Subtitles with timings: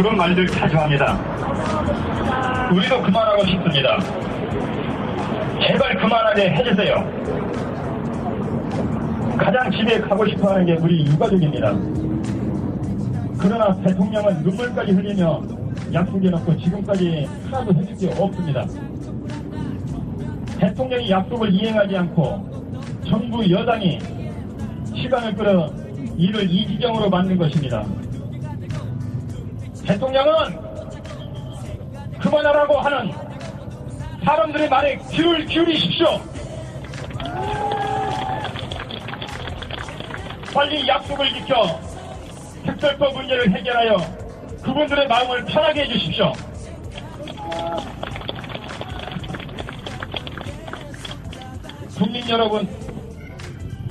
[0.00, 1.14] 그런 말들 자주 합니다.
[2.72, 3.98] 우리도 그만하고 싶습니다.
[5.60, 7.04] 제발 그만하게 해주세요.
[9.36, 11.74] 가장 집에 가고 싶어 하는 게 우리 유가족입니다.
[13.38, 15.42] 그러나 대통령은 눈물까지 흘리며
[15.92, 18.64] 약속해놓고 지금까지 하나도 해줄 게 없습니다.
[20.60, 23.98] 대통령이 약속을 이행하지 않고 정부 여당이
[24.96, 25.70] 시간을 끌어
[26.16, 27.84] 이를 이지경으로 만든 것입니다.
[29.90, 30.56] 대통령은
[32.20, 33.12] 그만하라고 하는
[34.24, 36.06] 사람들의 말에 귀를 기울이십시오.
[40.54, 41.80] 빨리 약속을 지켜
[42.64, 43.96] 특별법 문제를 해결하여
[44.62, 46.32] 그분들의 마음을 편하게 해주십시오.
[51.98, 52.68] 국민 여러분,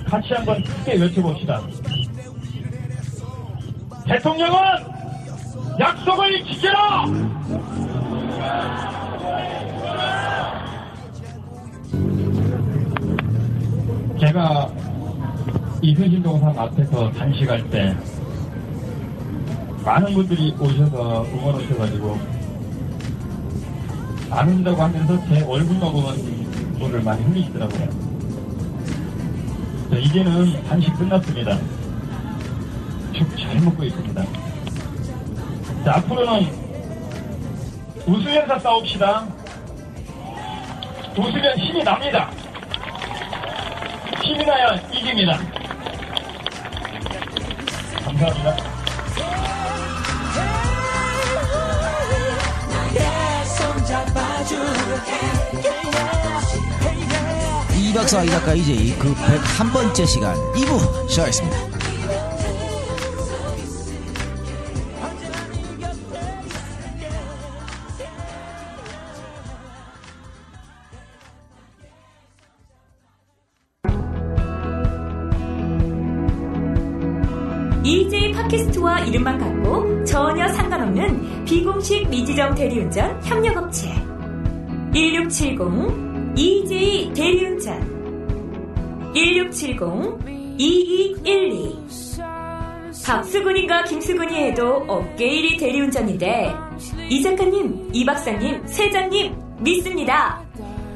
[0.07, 1.61] 같이 한번 크게 외쳐봅시다.
[4.07, 4.98] 대통령은
[5.79, 7.05] 약속을 지켜라!
[14.19, 14.69] 제가
[15.81, 17.95] 이순신 동상 앞에서 단식할 때
[19.85, 22.19] 많은 분들이 오셔서 응원하셔가지고
[24.29, 26.15] 안 온다고 하면서 제 얼굴만 보면
[26.73, 27.89] 눈물을 많이 흘리시더라고요.
[29.89, 31.57] 자, 이제는 단식 끝났습니다.
[33.13, 34.48] 죽 잘 먹고 있습니다.
[35.85, 36.51] 자, 앞으로는
[38.05, 39.27] 웃으면서 싸웁시다.
[41.17, 42.29] 웃으면 힘이 납니다.
[44.21, 45.37] 힘이 나야 이깁니다.
[48.03, 48.79] 감사합니다.
[57.77, 61.78] 이 박사 이 작가 이제 그 101번째 시간 2부 시작하겠습니다.
[79.07, 83.93] 이름만 갖고 전혀 상관없는 비공식 미지정 대리운전 협력업체
[84.93, 87.99] 1670 EJ 대리운전
[89.13, 91.89] 1670-2212
[93.05, 96.53] 박수근인가 김수근이 해도 업계 1위 대리운전인데
[97.09, 100.41] 이 작가님, 이 박사님, 세장님 믿습니다.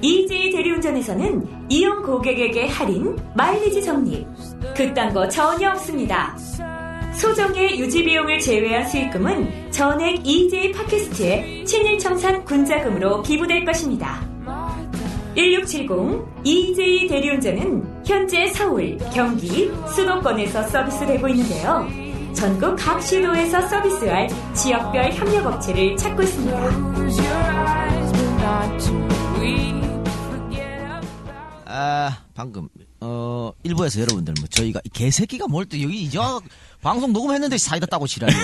[0.01, 4.27] EJ 대리운전에서는 이용 고객에게 할인, 마일리지 적립
[4.75, 6.35] 그딴 거 전혀 없습니다.
[7.15, 14.21] 소정의 유지 비용을 제외한 수익금은 전액 EJ 팟캐스트에 친일청산 군자금으로 기부될 것입니다.
[15.35, 15.89] 1670
[16.43, 21.87] EJ 대리운전은 현재 서울, 경기, 수도권에서 서비스되고 있는데요.
[22.33, 27.63] 전국 각 시도에서 서비스할 지역별 협력업체를 찾고 있습니다.
[31.65, 32.67] 아 방금
[33.01, 36.39] 어 일부에서 여러분들 뭐 저희가 이 개새끼가 뭘또 여기 이제 와-
[36.83, 38.37] 방송 녹음했는데 사이다 따고 지랄이요.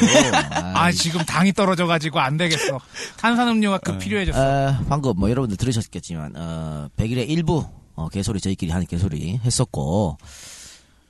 [0.73, 2.79] 아 지금 당이 떨어져가지고 안 되겠어.
[3.17, 4.39] 탄산음료가 급 필요해졌어.
[4.39, 10.17] 아, 방금 뭐 여러분들 들으셨겠지만 어, 100일의 일부 어, 개소리 저희끼리 하는 개소리 했었고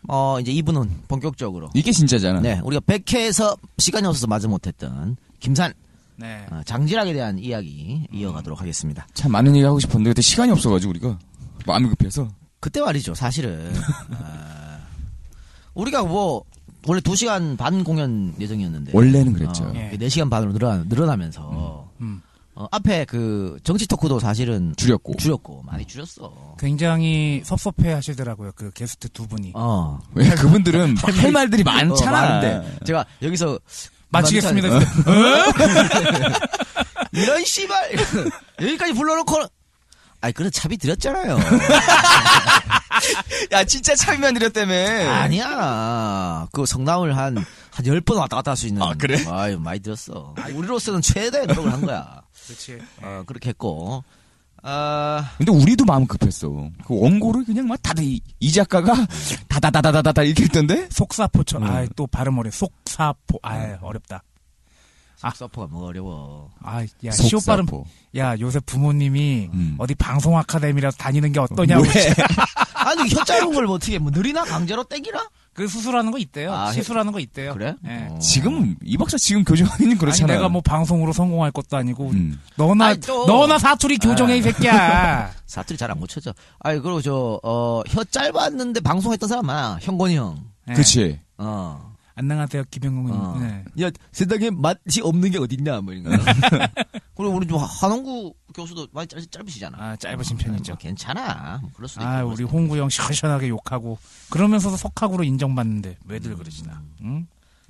[0.07, 2.41] 어 이제 2부는 본격적으로 이게 진짜잖아.
[2.41, 5.73] 네 우리가 100회에서 시간이 없어서 마저 못했던 김산
[6.16, 6.46] 네.
[6.50, 9.07] 어, 장질학에 대한 이야기 이어가도록 하겠습니다.
[9.13, 11.19] 참 많은 얘기 하고 싶었는데 그때 시간이 없어가지고 우리가
[11.67, 12.28] 마음이 급해서
[12.59, 13.72] 그때 말이죠 사실은
[14.19, 14.79] 아,
[15.75, 16.44] 우리가 뭐
[16.88, 19.63] 원래 2시간 반 공연 예정이었는데 원래는 그랬죠.
[19.66, 19.97] 어, 예.
[19.97, 22.22] 4시간 반으로 늘어나, 늘어나면서 음.
[22.56, 25.16] 어, 앞에 그 정치 토크도 사실은 줄였고.
[25.16, 26.56] 줄였고 많이 줄였어.
[26.59, 28.51] 굉장히 섭섭해 하시더라고요.
[28.56, 29.53] 그 게스트 두 분이.
[29.56, 30.00] 어.
[30.14, 32.17] 왜 그분들은 할 말들이 많잖아.
[32.17, 33.59] 어, 많은데 제가 여기서
[34.09, 34.67] 마치겠습니다.
[34.70, 34.90] 그만두자.
[37.14, 37.91] 이런 씨발
[38.61, 39.37] 여기까지 불러놓고
[40.22, 41.38] 아니 그래 차비 드렸잖아요.
[43.52, 44.74] 야 진짜 차비만 드렸다며.
[45.12, 46.48] 아니야.
[46.52, 47.46] 그 성남을 한, 한
[47.86, 48.82] 10번 왔다 갔다 할 수 있는.
[48.82, 49.24] 아, 그래?
[49.28, 50.34] 아유, 많이 들었어.
[50.54, 52.22] 우리로서는 최대의 노력을 한 거야.
[52.48, 52.80] 그렇지.
[53.02, 54.04] 어, 그렇게 했고.
[54.62, 56.50] 아, 근데 우리도 마음 급했어.
[56.86, 58.94] 그 원고를 그냥 막 다들 이, 이 작가가
[59.48, 60.90] 다다다다다다다 이렇게 했던데.
[60.92, 61.70] 속사포처럼.
[61.70, 61.74] 음.
[61.74, 62.52] 아, 또 발음 어려.
[62.52, 63.40] 속사포.
[63.44, 64.24] 아, 어렵다.
[65.22, 65.32] 아.
[65.36, 66.50] 서퍼가 뭐 어려워.
[66.64, 67.66] 아, 야, 시오 발음.
[68.18, 69.76] 야, 요새 부모님이 음.
[69.78, 71.84] 어디 방송 아카데미라도 다니는 게 어떠냐고.
[71.84, 71.90] 왜?
[72.74, 75.30] 아니, 혀 짧은 걸 뭐 어떻게, 뭐 느리나 강제로 땡기나?
[75.54, 76.54] 그 수술하는 거 있대요.
[76.54, 77.54] 아, 시술하는 거 있대요.
[77.54, 77.76] 그래?
[77.86, 78.08] 예.
[78.10, 78.20] 어.
[78.20, 80.32] 지금 이 박사 지금 교정하기는 그렇잖아.
[80.32, 82.40] 아니 내가 뭐 방송으로 성공할 것도 아니고 음.
[82.56, 85.32] 너나 아니, 또- 너나 사투리 교정해 이 새끼야.
[85.46, 86.34] 사투리 잘 안 고쳐져.
[86.60, 89.80] 아니, 그리고 저, 어, 혀 짧았는데 방송했던 사람 많아.
[89.82, 90.46] 형건이 형.
[90.70, 90.74] 예.
[90.74, 91.20] 그치.
[91.38, 91.89] 어.
[92.24, 93.12] 안녕하세요, 김영웅은.
[93.14, 93.38] 어.
[93.40, 93.64] 네.
[93.82, 96.10] 야, 세상에 맛이 없는 게 어딨냐, 뭐 이런 거.
[97.16, 99.78] 그리고 우리 좀 한홍구 교수도 많이 짧, 짧으시잖아.
[99.80, 100.74] 아, 짧으신 어, 편이죠.
[100.74, 101.60] 뭐 괜찮아.
[101.62, 102.32] 뭐 그럴 수도 아, 있고.
[102.32, 103.98] 우리 홍구 형 시원시원하게 욕하고
[104.32, 106.82] 그러면서도 석학으로 인정받는데 왜들 그러시나?
[107.04, 107.26] 응?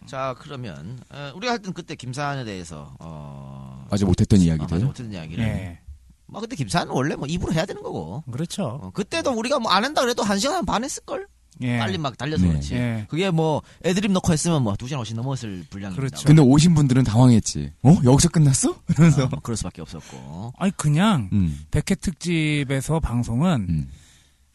[0.07, 4.67] 자, 그러면 어, 우리가 하여튼 그때 김사한에 대해서 어, 맞아 못했던 어, 이야기들.
[4.77, 5.43] 맞아 못했던 이야기를.
[5.43, 5.79] 예.
[6.25, 8.23] 뭐 그때 김사한은 원래 뭐 입으로 해야 되는 거고.
[8.31, 8.79] 그렇죠.
[8.81, 11.27] 어, 그때도 우리가 뭐 안 한다 그래도 한 시간 반 했을 걸.
[11.61, 11.77] 예.
[11.77, 12.49] 빨리 막 달려서 네.
[12.51, 12.73] 그렇지.
[12.75, 13.05] 예.
[13.09, 16.01] 그게 뭐 애드립 넣고 했으면 뭐 두 시간 훨씬 넘었을 분량입니다.
[16.01, 16.25] 그렇죠.
[16.25, 17.73] 근데 오신 분들은 당황했지.
[17.83, 18.71] 어 여기서 끝났어?
[18.71, 20.53] 어, 뭐 그럴 수밖에 없었고.
[20.57, 21.65] 아니 그냥 음.
[21.71, 23.89] 백회 특집에서 방송은 음.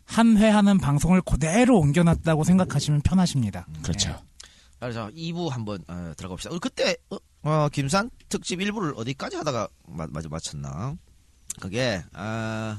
[0.07, 3.67] 한회 하는 방송을 그대로 옮겨놨다고 생각하시면 편하십니다.
[3.83, 4.19] 그렇죠.
[4.81, 6.51] 그래서 2부 한번 어, 들어가 봅시다.
[6.53, 10.95] 우리 그때 어, 어, 김산 특집 1부를 어디까지 하다가 마, 맞아 맞췄나?
[11.61, 12.79] 그게 아,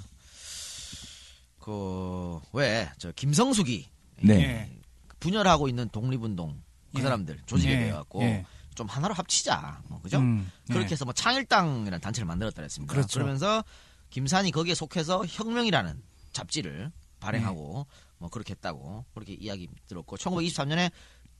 [1.60, 3.88] 그왜 저 김성숙이
[4.22, 4.34] 네.
[4.36, 4.80] 예.
[5.20, 6.62] 분열하고 있는 독립운동
[6.94, 7.04] 그 예.
[7.04, 7.78] 사람들 조직에 예.
[7.78, 8.46] 대해 갖고 예.
[8.76, 9.82] 좀 하나로 합치자.
[9.88, 10.20] 뭐, 그죠?
[10.20, 10.92] 음, 그렇게 예.
[10.92, 12.94] 해서 뭐 창일당이라는 단체를 만들었다 그랬습니다.
[12.94, 13.20] 그렇죠.
[13.20, 13.64] 그러면서
[14.10, 16.02] 김산이 거기에 속해서 혁명이라는
[16.32, 17.96] 잡지를 발행하고 네.
[18.18, 20.92] 뭐 그렇게 했다고 그렇게 이야기 들었고 1923년에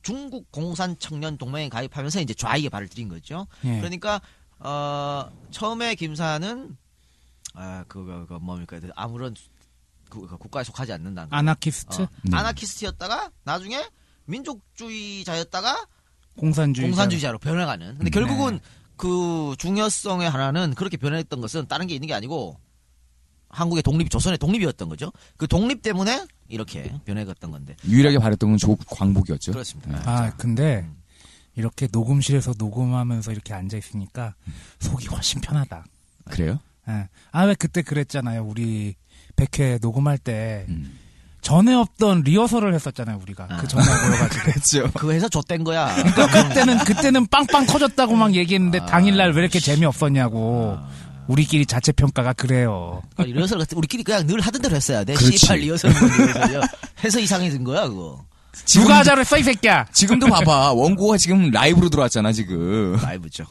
[0.02, 3.46] 중국 공산 청년 동맹에 가입하면서 이제 좌익에 발을 들인 거죠.
[3.64, 3.78] 예.
[3.78, 4.20] 그러니까
[4.58, 6.76] 어 처음에 김산은
[7.54, 9.55] 아 그거 그 뭡니까 아무런 그, 그
[10.10, 11.26] 국가에 속하지 않는다.
[11.30, 12.36] 아나키스트, 어, 네.
[12.36, 13.84] 아나키스트였다가 나중에
[14.26, 15.86] 민족주의자였다가
[16.36, 17.86] 공산주의, 공산주의자로 변해가는.
[17.98, 18.10] 근데 네.
[18.10, 18.60] 결국은
[18.96, 22.58] 그 중요성의 하나는 그렇게 변했던 것은 다른 게 있는 게 아니고
[23.48, 25.12] 한국의 독립이 조선의 독립이었던 거죠.
[25.36, 27.76] 그 독립 때문에 이렇게 변해갔던 건데.
[27.86, 29.52] 유일하게 바랬던 건 조광복이었죠.
[29.52, 30.02] 그렇습니다.
[30.04, 30.88] 아 근데
[31.54, 34.34] 이렇게 녹음실에서 녹음하면서 이렇게 앉아 있으니까
[34.80, 35.84] 속이 훨씬 편하다.
[36.30, 36.58] 그래요?
[36.88, 37.08] 예.
[37.32, 38.44] 아 왜 그때 그랬잖아요.
[38.44, 38.94] 우리
[39.36, 40.98] 백회 녹음할 때 음.
[41.42, 43.20] 전에 없던 리허설을 했었잖아요.
[43.22, 43.56] 우리가 아.
[43.58, 44.42] 그 전에 모여가지고.
[44.44, 44.90] 그렇죠.
[44.94, 45.94] 그거 해서 좆된 거야.
[45.94, 50.76] 그러니까 그때는 그때는 빵빵 터졌다고 막 얘기했는데 아, 당일날 왜 이렇게 재미 없었냐고.
[51.28, 53.02] 우리끼리 자체 평가가 그래요.
[53.14, 55.14] 그러니까 리허설 같은 우리끼리 그냥 늘 하던 대로 했어야 돼.
[55.14, 56.60] C8 리허설 뭐 리허설이요.
[57.04, 58.24] 해서 이상해진 거야 그거.
[58.64, 59.86] 누가 하자로 써이 새끼야.
[59.92, 60.72] 지금도 봐봐.
[60.72, 62.96] 원고가 지금 라이브로 들어왔잖아, 지금.
[63.02, 63.44] 라이브죠.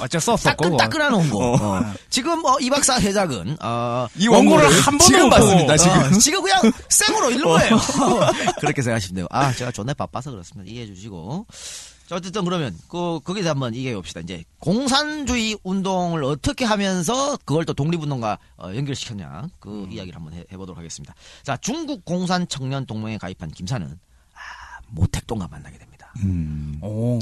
[0.00, 0.64] 어쩔 수 없었고.
[0.64, 1.56] 따끈따끈한 원고.
[1.56, 1.80] 어.
[2.10, 5.76] 지금 어, 이 박사 회작은 어, 이 원고를 원고를 한 번도 지금 못 봤습니다.
[5.76, 5.98] 지금.
[5.98, 7.78] 어, 지금 그냥 생으로 읽는 거예요.
[8.60, 9.26] 그렇게 생각하시면 돼요.
[9.30, 10.70] 아, 제가 존나 바빠서 그렇습니다.
[10.70, 11.46] 이해해 주시고.
[12.08, 14.20] 자, 어쨌든 그러면, 그, 거기에 대해 한번 얘기해 봅시다.
[14.20, 19.48] 이제, 공산주의 운동을 어떻게 하면서 그걸 또 독립운동과 어, 연결시켰냐.
[19.58, 21.14] 그 이야기를 한번 해, 해보도록 하겠습니다.
[21.42, 23.92] 자, 중국 공산 청년 동맹에 가입한 김사는, 아,
[24.88, 26.12] 모택동과 만나게 됩니다.
[26.18, 26.78] 음.
[26.82, 27.18] 오,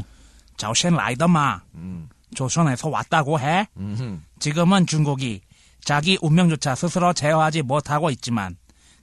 [0.56, 1.62] 자오셴 라이더마.
[1.75, 3.69] 음, 조선에서 왔다고 해.
[3.76, 5.40] 음, 지금은 중국이
[5.84, 8.56] 자기 운명조차 스스로 제어하지 못하고 있지만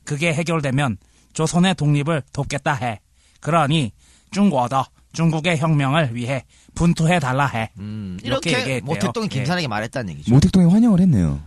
[0.04, 0.98] 그게 해결되면
[1.34, 3.00] 조선의 독립을 돕겠다 해.
[3.40, 3.92] 그러니
[4.32, 7.72] 중국도 중국의 혁명을 위해 분투해 달라 해.
[7.78, 8.18] 음.
[8.24, 8.82] 이렇게 이렇게.
[8.82, 9.36] 모택동이 예.
[9.36, 10.34] 김사에게 말했다는 얘기죠.
[10.34, 11.42] 모택동이 환영을 했네요.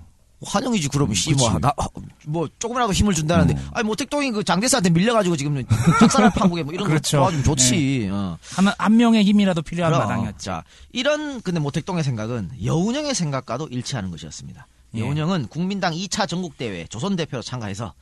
[0.46, 1.42] 환영이지 그러면 씨 그치.
[1.42, 1.86] 뭐, 나, 어,
[2.26, 3.70] 뭐 조금이라도 힘을 준다는데 어.
[3.72, 5.64] 아니 모택동이 그 장대사한테 밀려가지고 지금
[6.00, 7.18] 작사를 판국에 뭐 이런 그렇죠.
[7.18, 8.38] 거 도와주면 좋지 어.
[8.54, 10.08] 한, 한 명의 힘이라도 필요한 그럼.
[10.08, 10.38] 마당이었죠.
[10.38, 15.00] 자 이런 근데 모택동의 생각은 여운형의 생각과도 일치하는 것이었습니다 예.
[15.00, 17.94] 여운형은 국민당 2차 전국대회 조선 대표로 참가해서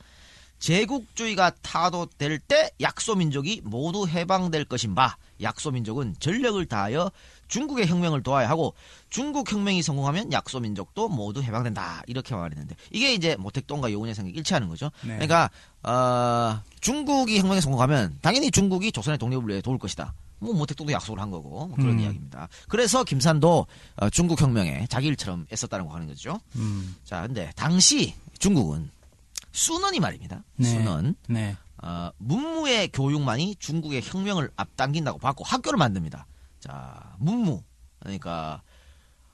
[0.59, 7.11] 제국주의가 타도될 때 약소민족이 모두 해방될 것인 바 약소민족은 전력을 다하여
[7.53, 8.73] 중국의 혁명을 도와야 하고
[9.11, 14.69] 중국 혁명이 성공하면 약소 민족도 모두 해방된다 이렇게 말했는데 이게 이제 모택동과 여운의 생각이 일치하는
[14.69, 14.89] 거죠.
[15.01, 15.19] 네.
[15.19, 15.51] 그러니까
[15.83, 20.15] 어, 중국이 혁명에 성공하면 당연히 중국이 조선의 독립을 위해 도울 것이다.
[20.39, 21.99] 뭐 모택동도 약속을 한 거고 뭐 그런 음.
[21.99, 22.49] 이야기입니다.
[22.69, 23.67] 그래서 김산도
[23.97, 26.39] 어, 중국 혁명에 자기 일처럼 애썼다는 거 하는 거죠.
[26.55, 28.89] 음, 자, 근데 당시 중국은
[29.51, 30.43] 수넌이 말입니다.
[30.55, 30.69] 네.
[30.69, 31.55] 수넌 네.
[31.83, 36.25] 어, 문무의 교육만이 중국의 혁명을 앞당긴다고 봤고 학교를 만듭니다.
[36.63, 37.61] 자, 문무
[37.99, 38.61] 그러니까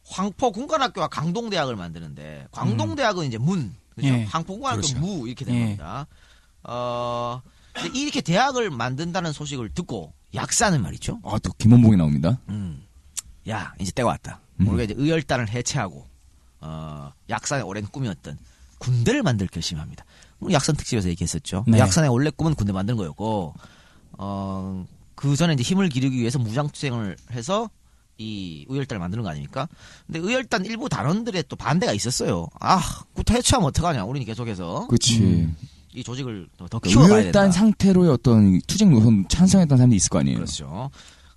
[0.08, 4.08] 황포 군관학교와 강동대학을 만드는데 광동대학은 이제 문, 그죠?
[4.08, 4.24] 예.
[4.24, 5.00] 황포 군관학교 그렇죠.
[5.00, 5.60] 무 이렇게 된 예.
[5.62, 6.08] 겁니다.
[6.64, 7.44] 어,
[7.94, 11.20] 이렇게 대학을 만든다는 소식을 듣고 약사는 말이죠.
[11.24, 12.40] 아, 또 김원봉이 나옵니다.
[12.50, 12.84] 음,
[13.48, 14.42] 야 이제 때가 왔다.
[14.60, 14.68] 음.
[14.70, 16.08] 우리가 이제 의열단을 해체하고
[16.62, 18.40] 어, 약산의 오랜 꿈이었던
[18.80, 20.04] 군대를 만들 결심합니다.
[20.40, 21.64] 우리 약산 특집에서 얘기했었죠.
[21.68, 21.78] 네.
[21.78, 23.54] 약산의 원래 꿈은 군대 만드는 거였고
[24.14, 24.86] 어,
[25.20, 27.70] 그 전에 이제 힘을 기르기 위해서 무장투쟁을 해서
[28.18, 29.68] 이 의열단을 만드는 거 아닙니까?
[30.08, 32.48] 근데 의열단 일부 단원들의 또 반대가 있었어요.
[32.62, 32.80] 아,
[33.16, 34.06] 구타 해체하면 어떡하냐.
[34.06, 35.46] 우리는 계속해서 그치.
[35.94, 37.18] 이 조직을 더, 더 키워가야 된다.
[37.20, 40.38] 의열단 상태로의 어떤 투쟁 노선 찬성했던 사람들이 있을 거 아니에요.
[40.38, 40.90] 그렇죠.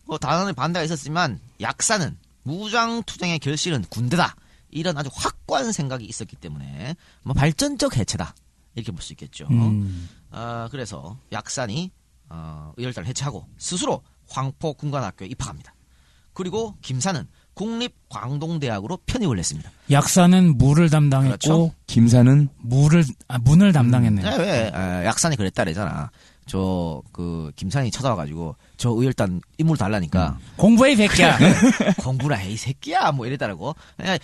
[0.05, 4.37] 뭐 단원의 반대가 있었지만 약사는 무장 투쟁의 결실은 군대다.
[4.71, 8.33] 이런 아주 확고한 생각이 있었기 때문에 뭐 발전적 해체다
[8.77, 9.49] 이렇게 볼 수 있겠죠.
[9.51, 11.91] 음, 아, 그래서 약산이
[12.33, 15.75] 어, 의열단을 해체하고 스스로 황포 군관학교에 입학합니다.
[16.33, 19.71] 그리고 김사는 국립광동대학으로 편입을 했습니다.
[19.91, 21.75] 약사는 물을 담당했고 그렇죠.
[21.87, 24.31] 김사는 물을 아, 문을 담당했네요.
[24.31, 26.11] 네, 왜 에, 약산이 그랬다래잖아.
[26.47, 31.39] 저 그 김산이 찾아와가지고 저 의열단 인물 달라니까 공부해 이 새끼야.
[32.01, 33.75] 공부나 해이 새끼야 뭐 이랬다라고.
[34.01, 34.19] 에,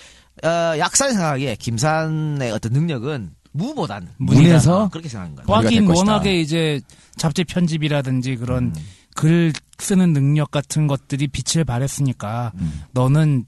[0.46, 5.98] 어, 약산이 생각하기에 김산의 어떤 능력은 무보단 문에서 어, 그렇게 생각한 하긴 것이다.
[5.98, 6.80] 워낙에 이제
[7.16, 8.74] 잡지 편집이라든지 그런 음.
[9.14, 12.52] 글 쓰는 능력 같은 것들이 빛을 발했으니까
[12.92, 13.44] 너는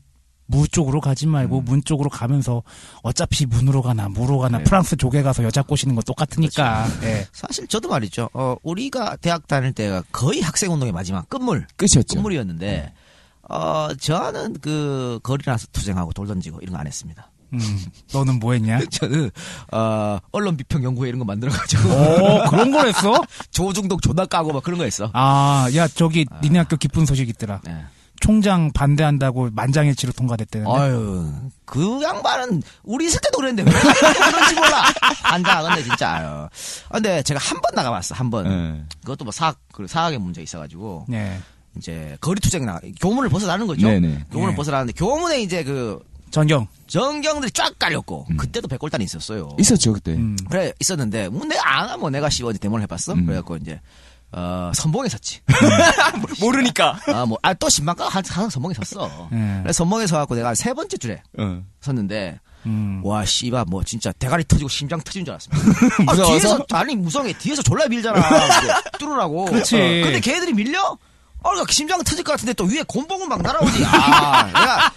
[0.47, 2.65] 무 쪽으로 가지 말고 문 쪽으로 가면서
[3.05, 4.65] 어차피 문으로 가나 무로 가나 네.
[4.65, 6.89] 프랑스 조개 가서 여자 꼬시는 거 똑같으니까.
[7.05, 7.25] 예.
[7.33, 8.29] 사실 저도 말이죠.
[8.33, 12.17] 어, 우리가 대학 다닐 때가 거의 학생 운동의 마지막 끝물 끝이었죠.
[12.17, 12.93] 끝물이었는데
[13.49, 17.30] 어, 저는 그 거리 나서 투쟁하고 돌 던지고 이런 거 안 했습니다.
[17.53, 18.81] 음, 너는 뭐 했냐?
[18.91, 19.31] 저는
[19.73, 23.23] 어, 언론 비평 연구회 이런 거 만들어가지고 오, 그런 걸 했어?
[23.51, 25.11] 조중독 존나 까고 막 그런 거 했어.
[25.13, 27.61] 아, 야, 저기, 니네 학교 기쁜 소식 있더라.
[27.65, 27.85] 네.
[28.21, 30.71] 총장 반대한다고 만장일치로 통과됐대는데.
[30.79, 31.33] 아유,
[31.65, 34.83] 그 양반은 우리 있을 때도 그랬는데 왜 그런지 몰라.
[35.25, 36.13] 안다, 근데 진짜.
[36.13, 36.27] 아유.
[36.27, 38.47] 아, 근데 제가 한 번 나가봤어, 한 번.
[38.47, 38.85] 예.
[39.01, 41.41] 그것도 뭐 사학, 그 사학의 문제 있어가지고 네.
[41.79, 43.87] 이제 거리 투쟁 나 교문을 벗어나는 거죠.
[43.89, 44.25] 네네.
[44.33, 44.57] 교문을 네.
[44.57, 46.67] 벗어나는데 교문에 이제 그 전경.
[46.87, 49.49] 전경들이 쫙 깔렸고 그때도 백골단이 있었어요.
[49.59, 50.13] 있었죠 그때.
[50.15, 50.37] 음.
[50.51, 53.13] 그래 있었는데 뭐 내가 안 하면 내가 씨 어디 대모를 해봤어.
[53.15, 53.27] 음.
[53.27, 53.81] 그래갖고 이제
[54.33, 55.41] 어 선봉에 섰지.
[56.41, 56.99] 모르니까.
[57.09, 59.29] 아 뭐 아 또 신방가 한, 한 선봉에 섰어.
[59.33, 59.61] 예.
[59.63, 61.63] 그래서 선봉에 서갖고 내가 세 번째 줄에 어.
[61.81, 63.01] 섰는데 음.
[63.05, 65.87] 와 씨바 뭐 진짜 대가리 터지고 심장 터진 줄 알았습니다.
[66.07, 66.27] 아, 무서워서?
[66.33, 68.21] 뒤에서 아니 무성해 뒤에서 졸라 밀잖아.
[68.93, 69.47] 그 뚫으라고.
[69.47, 69.77] 그치.
[69.77, 70.97] 어, 근데 걔들이 밀려?
[71.43, 73.85] 어, 나 심장 터질 것 같은데 또 위에 곤봉은 막 날아오지.
[73.85, 74.93] 아, 내가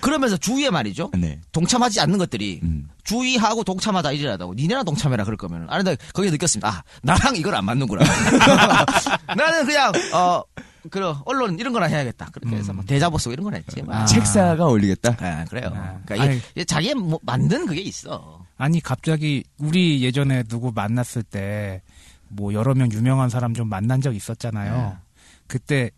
[0.00, 1.10] 그러면서 주위에 말이죠.
[1.16, 1.40] 네.
[1.52, 2.88] 동참하지 않는 것들이 음.
[3.04, 7.66] 주의하고 동참하다 이래라다고 니네랑 동참해라 그럴 거면 아 근데 거기서 느꼈습니다 아 나랑 이걸 안
[7.66, 8.02] 맞는구나
[9.36, 10.42] 나는 그냥 어
[10.88, 13.94] 그런 언론 이런 거나 해야겠다 그렇게 해서 막 대자보 쓰고 이런 건 했지 뭐.
[13.94, 14.06] 아.
[14.06, 15.16] 책사가 어울리겠다.
[15.20, 15.98] 아, 그래요 아.
[16.06, 21.82] 그러니까 이게 자기의 뭐 만든 그게 있어 아니, 갑자기, 우리 예전에 누구 만났을 때,
[22.28, 24.96] 뭐, 여러 명 유명한 사람 좀 만난 적 있었잖아요.
[25.44, 25.48] 네.
[25.48, 25.90] 그때,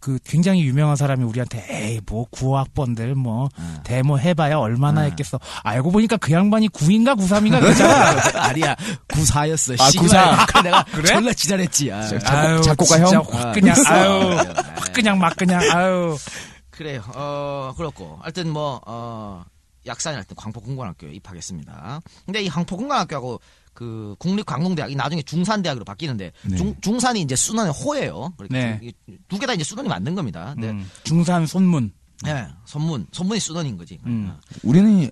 [0.00, 3.64] 그 굉장히 유명한 사람이 우리한테 에이 뭐 구학번들 뭐 네.
[3.84, 8.16] 데모 해봐야 얼마나 했겠어 알고 보니까 그 양반이 9인가 93인가 그잖아
[8.48, 8.74] 아니야
[9.12, 9.90] 구사였어 아.
[9.98, 10.46] 구사.
[10.46, 11.06] 그 내가 그래?
[11.12, 12.00] 졸라 지랄했지 아.
[12.08, 13.24] 작곡- 작곡가 진짜 형?
[13.30, 14.36] 확 그냥 아, 아유.
[14.76, 16.16] 확 그냥 막 그냥 아유
[16.70, 17.02] 그래요.
[17.14, 18.18] 어, 그렇고.
[18.22, 19.44] 하여튼 뭐, 어,
[19.86, 22.00] 약산이 할때 광포공관학교에 입학했습니다.
[22.24, 23.38] 근데 이 광포공관학교하고
[23.80, 26.56] 그 국립광동대학이 나중에 중산대학으로 바뀌는데 네.
[26.58, 28.30] 중, 중산이 이제 순환의 호예요.
[28.50, 28.78] 네.
[29.26, 30.54] 두개 다 이제 순환이 만든 겁니다.
[30.58, 31.90] 음, 중산 손문
[32.22, 33.98] 네, 선문, 선문이 순환인 거지.
[34.04, 34.34] 음.
[34.62, 35.10] 우리는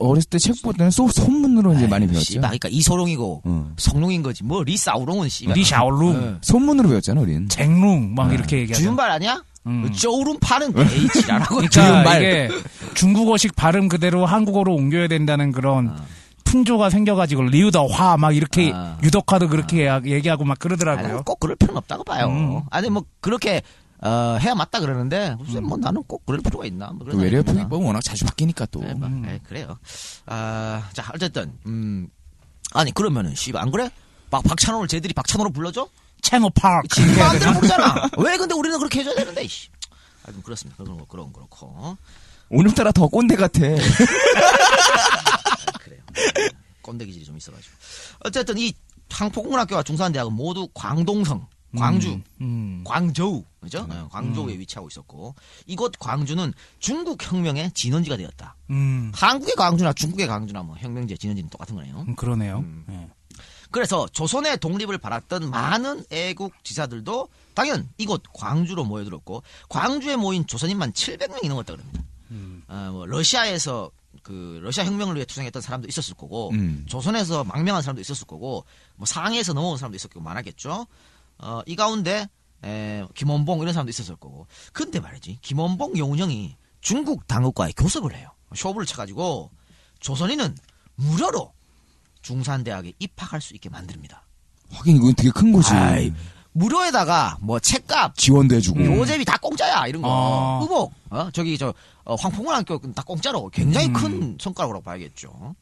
[0.00, 2.24] 어렸을 때책볼 때는 소, 손문으로 이제 많이 배웠죠.
[2.24, 3.72] 씨발, 그러니까 이소룡이고 어.
[3.78, 4.44] 성룡인 거지.
[4.44, 5.54] 뭐 리사우롱은 씨발.
[5.56, 6.34] 리샤올룽 네.
[6.42, 7.48] 손문으로 배웠잖아, 우린.
[7.48, 9.42] 쟁룽 막 이렇게 얘기하죠 주윤발 아니야?
[9.66, 9.90] 음.
[9.92, 11.54] 쪼우름 파는 H라라고.
[11.56, 12.22] 그러니까 주윤발.
[12.22, 12.48] 이게
[12.92, 15.96] 중국어식 발음 그대로 한국어로 옮겨야 된다는 그런
[16.50, 18.98] 풍조가 생겨가지고 리우더화 막 이렇게 아.
[19.04, 21.22] 유덕화도 그렇게 얘기하고 막 아니, 그러더라고요.
[21.22, 22.26] 꼭 그럴 필요는 없다고 봐요.
[22.26, 22.62] 음.
[22.70, 23.62] 아니 뭐 그렇게
[24.02, 26.90] 어, 해야 맞다 그러는데 글쎄 뭐 나는 꼭 그럴 필요가 있나?
[26.90, 27.40] 뭐또 외래.
[27.42, 28.80] 표기법은 워낙 자주 바뀌니까 또.
[28.80, 29.22] 네, 뭐, 음.
[29.22, 29.78] 네, 그래요.
[30.26, 32.08] 아, 자 어쨌든 음
[32.72, 33.88] 아니 그러면은 씨발 안 그래?
[34.30, 35.88] 막 박찬호를 쟤들이 박찬호로 불러줘?
[36.22, 37.60] 채노 파크 지 이렇게 해야 마음대로 되나?
[37.60, 38.08] 부르잖아.
[38.18, 39.46] 왜 근데 우리는 그렇게 해줘야 되는데?
[39.46, 39.68] 씨.
[40.24, 40.82] 하여튼 그렇습니다.
[40.82, 41.96] 그런 거 그런 거 그렇고
[42.48, 43.60] 오늘따라 더 꼰대 같아.
[46.10, 46.48] 아, 그래요.
[46.82, 47.74] 꼰대 기질이 좀 있어가지고
[48.24, 48.72] 어쨌든 이
[49.10, 52.82] 항포공학교와 중산대학은 모두 광동성, 광주, 음.
[52.84, 53.86] 광저우, 그죠?
[53.90, 55.34] 어, 광저우에 위치하고 있었고
[55.66, 58.56] 이곳 광주는 중국 혁명의 진원지가 되었다.
[58.70, 59.12] 음.
[59.14, 62.04] 한국의 광주나 중국의 광주나 뭐 혁명지의 진원지는 똑같은 거네요.
[62.08, 62.60] 음, 그러네요.
[62.60, 62.84] 음.
[62.90, 63.08] 예.
[63.70, 71.48] 그래서 조선의 독립을 바랐던 많은 애국 지사들도 당연 이곳 광주로 모여들었고 광주에 모인 조선인만 700명이
[71.48, 72.02] 넘었다 그럽니다.
[72.32, 72.64] 음.
[72.68, 73.90] 어, 뭐 러시아에서
[74.22, 76.84] 그 러시아 혁명을 위해 투쟁했던 사람도 있었을 거고 음.
[76.88, 78.64] 조선에서 망명한 사람도 있었을 거고
[78.96, 80.86] 뭐 상해에서 넘어온 사람도 있었고 많았겠죠.
[81.38, 82.28] 어, 이 가운데
[82.64, 84.46] 에, 김원봉 이런 사람도 있었을 거고.
[84.72, 88.30] 근데 말이지 김원봉 용령이 중국 당국과의 교섭을 해요.
[88.54, 89.50] 쇼부를 쳐가지고
[90.00, 90.56] 조선인은
[90.96, 91.52] 무료로
[92.22, 94.26] 중산대학에 입학할 수 있게 만듭니다.
[94.72, 95.72] 하긴 이건 되게 큰 거지.
[95.72, 96.12] 아이,
[96.52, 98.78] 무료에다가 뭐 책값, 지원도 해주고.
[98.82, 100.08] 교재비 다 공짜야 이런 거.
[100.10, 100.58] 어.
[100.62, 101.30] 의복, 어?
[101.32, 101.72] 저기 저
[102.04, 103.92] 어, 황풍고등학교 다 공짜로 굉장히 음.
[103.92, 105.54] 큰 성과라고 봐야겠죠.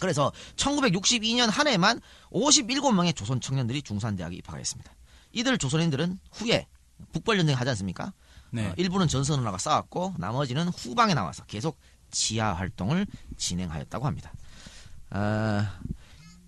[0.00, 4.92] 그래서 1962년 한 해만 57명의 조선 청년들이 중산대학에 입학했습니다.
[5.32, 6.66] 이들 조선인들은 후에
[7.12, 8.12] 북벌전쟁 하지 않습니까?
[8.50, 8.68] 네.
[8.68, 11.78] 어, 일부는 전선으로 나가 싸웠고 나머지는 후방에 나와서 계속
[12.10, 13.06] 지하 활동을
[13.36, 14.32] 진행하였다고 합니다.
[15.10, 15.78] 아,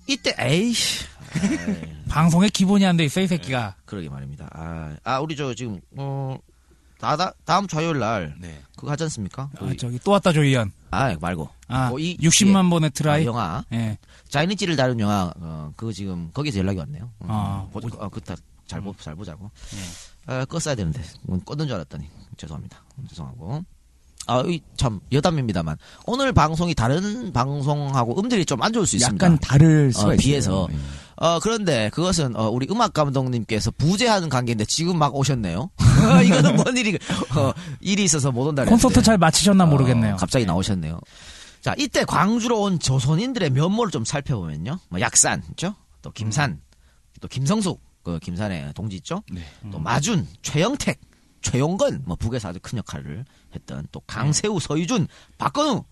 [0.06, 1.04] 이때 에이씨.
[2.08, 3.76] 방송에 기본이 안 돼 있어 이 새끼가.
[3.84, 4.48] 그러게 말입니다.
[4.52, 6.36] 아, 아 우리 저 지금 어
[6.98, 8.60] 다, 다, 다음 주 화요일 날 네.
[8.76, 9.48] 그거 하지 않습니까?
[9.58, 10.72] 아, 저기 또 왔다 조이연.
[10.90, 11.48] 아 말고.
[11.68, 13.24] 아, 어, 이- 60만 번의 아, 트라이.
[13.26, 13.96] 영화 예.
[14.28, 17.10] 자이니치를 다룬 영화 어, 그거 지금 거기서 연락이 왔네요.
[17.20, 19.50] 어, 아, 보, 어, 그잘 보, 잘 보자고.
[19.74, 20.32] 예.
[20.32, 22.82] 아, 껐어야 되는데 음, 껐는 줄 알았더니 죄송합니다.
[22.98, 23.64] 음, 죄송하고.
[24.26, 29.24] 아, 이참 여담입니다만 오늘 방송이 다른 방송하고 음질이 좀 안 좋을 수 있습니다.
[29.26, 30.16] 약간 다를 수가 어.
[30.18, 30.68] 비해서.
[30.70, 30.76] 예.
[31.16, 35.70] 어, 그런데 그것은 어, 우리 음악 감독님께서 부재하는 관계인데 지금 막 오셨네요.
[36.24, 36.98] 이거는 뭔 일이
[37.36, 38.64] 어, 일이 있어서 못 온다.
[38.64, 40.14] 콘서트 잘 마치셨나 모르겠네요.
[40.14, 40.98] 어, 갑자기 나오셨네요.
[41.60, 44.78] 자, 이때 광주로 온 조선인들의 면모를 좀 살펴보면요.
[44.88, 45.74] 뭐 약산 있죠?
[46.00, 46.60] 또 김산,
[47.20, 49.22] 또 김성숙, 그 김산의 동지 있죠?
[49.30, 49.42] 네.
[49.70, 50.98] 또 마준, 최영택,
[51.42, 55.06] 최용건, 뭐 북에서 아주 큰 역할을 했던 또 강세우, 서유준,
[55.38, 55.84] 박건우,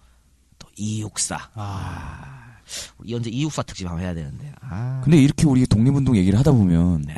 [0.59, 1.39] 또 이육사.
[1.55, 2.57] 아,
[2.99, 4.53] 우리 언제 이육사 특집 한번 해야 되는데.
[4.61, 5.01] 아.
[5.03, 7.15] 근데 이렇게 우리 독립운동 얘기를 하다 보면 네.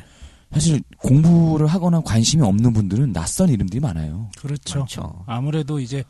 [0.52, 4.30] 사실 공부를 하거나 관심이 없는 분들은 낯선 이름들이 많아요.
[4.36, 4.80] 그렇죠.
[4.80, 5.24] 많죠.
[5.26, 6.02] 아무래도 이제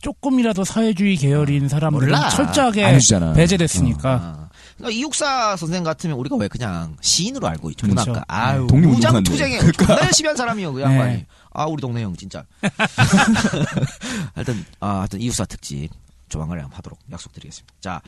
[0.00, 2.28] 조금이라도 사회주의 계열인 사람들은 몰라.
[2.28, 3.32] 철저하게 안 해주잖아.
[3.32, 4.12] 배제됐으니까.
[4.12, 4.48] 아.
[4.76, 7.86] 그러니까 이육사 선생 같으면 우리가 왜 그냥 시인으로 알고 있죠.
[7.86, 8.10] 그렇죠.
[8.10, 8.24] 문학가.
[8.28, 8.98] 아유, 독립운동가인데.
[9.00, 11.12] 무장 투쟁에 존나 열심히 한 사람이요, 그 양반이.
[11.14, 11.26] 네.
[11.58, 12.44] 아, 우리 동네 형 진짜.
[14.34, 15.90] 하여튼 아, 하여튼 이육사 특집
[16.28, 17.74] 조만간에 한번 하도록 약속드리겠습니다.
[17.80, 18.00] 자,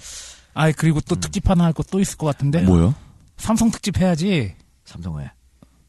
[0.55, 1.21] 아, 그리고 또 음.
[1.21, 2.63] 특집 하나 할 거 또 있을 것 같은데.
[2.63, 2.95] 뭐요?
[3.37, 4.55] 삼성 특집 해야지.
[4.85, 5.31] 삼성회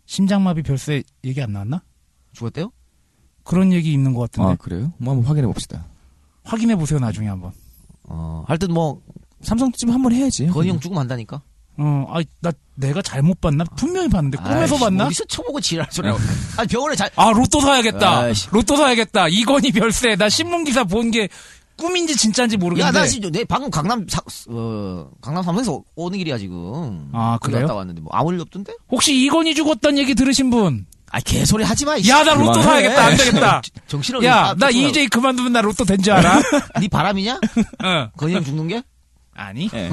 [0.05, 1.81] 심장마비 별세 얘기 안 나왔나?
[2.33, 2.71] 죽었대요?
[3.43, 4.51] 그런 얘기 있는 것 같은데.
[4.51, 4.93] 아 그래요?
[4.97, 5.85] 뭐 한번 확인해 봅시다.
[6.43, 7.51] 확인해 보세요 나중에 한번.
[8.03, 9.01] 어, 하여튼 뭐
[9.41, 10.47] 삼성집 한번 해야지.
[10.47, 11.41] 건이 형 죽으면 한다니까.
[11.83, 13.63] 어, 아, 나 내가 잘못 봤나?
[13.75, 15.05] 분명히 봤는데 꿈에서 아이씨, 봤나?
[15.07, 16.19] 어디서 쳐보고 지랄 소리하고.
[16.57, 17.09] 아니 병원에 잘.
[17.15, 18.19] 아, 로또 사야겠다.
[18.21, 18.47] 아이씨.
[18.51, 19.27] 로또 사야겠다.
[19.29, 20.15] 이건희 별세.
[20.15, 21.27] 나 신문 기사 본 게
[21.77, 22.99] 꿈인지 진짜인지 야, 모르겠는데.
[22.99, 27.09] 나 지금 내 방금 강남 사, 어, 강남 삼성에서 오는 길이야 지금.
[27.13, 27.61] 아, 그래요?
[27.61, 28.73] 갔다 왔는데 뭐 아무 일 없던데?
[28.91, 30.85] 혹시 이건희 죽었다는 얘기 들으신 분?
[31.09, 31.97] 아, 개소리 하지 마.
[32.07, 32.61] 야, 나 로또.
[32.61, 33.03] 사야겠다.
[33.05, 33.61] 안 되겠다.
[33.87, 36.39] 정신을 야, 나 EJ 그만두면 나 로또 된 줄 알아?
[36.79, 37.39] 네 바람이냐?
[37.83, 38.09] 어.
[38.15, 38.83] 건이 형 죽는 게?
[39.33, 39.69] 아니.
[39.73, 39.91] 예.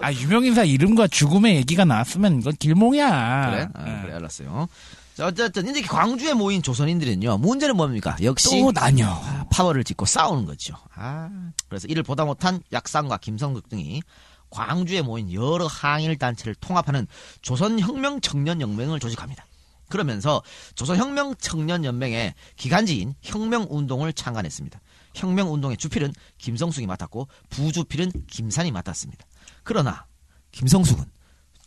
[0.00, 3.50] 아, 유명인사 이름과 죽음의 얘기가 나왔으면 이건 길몽이야.
[3.50, 3.68] 그래?
[3.74, 4.02] 아, 예.
[4.02, 4.68] 그래, 알았어요.
[5.14, 8.16] 자, 어쨌든, 이제 광주에 모인 조선인들은요, 문제는 뭡니까?
[8.22, 9.06] 역시, 또 나뉘어.
[9.06, 10.74] 아, 파워를 짓고 싸우는 거죠.
[10.94, 11.28] 아,
[11.68, 14.02] 그래서 이를 보다 못한 약상과 김성극 등이
[14.50, 17.06] 광주에 모인 여러 항일 단체를 통합하는
[17.42, 19.46] 조선혁명 청년연맹을 조직합니다.
[19.88, 20.42] 그러면서
[20.74, 24.80] 조선혁명 청년연맹의 기간지인 혁명운동을 창간했습니다.
[25.14, 29.24] 혁명운동의 주필은 김성숙이 맡았고 부주필은 김산이 맡았습니다.
[29.62, 30.06] 그러나
[30.52, 31.04] 김성숙은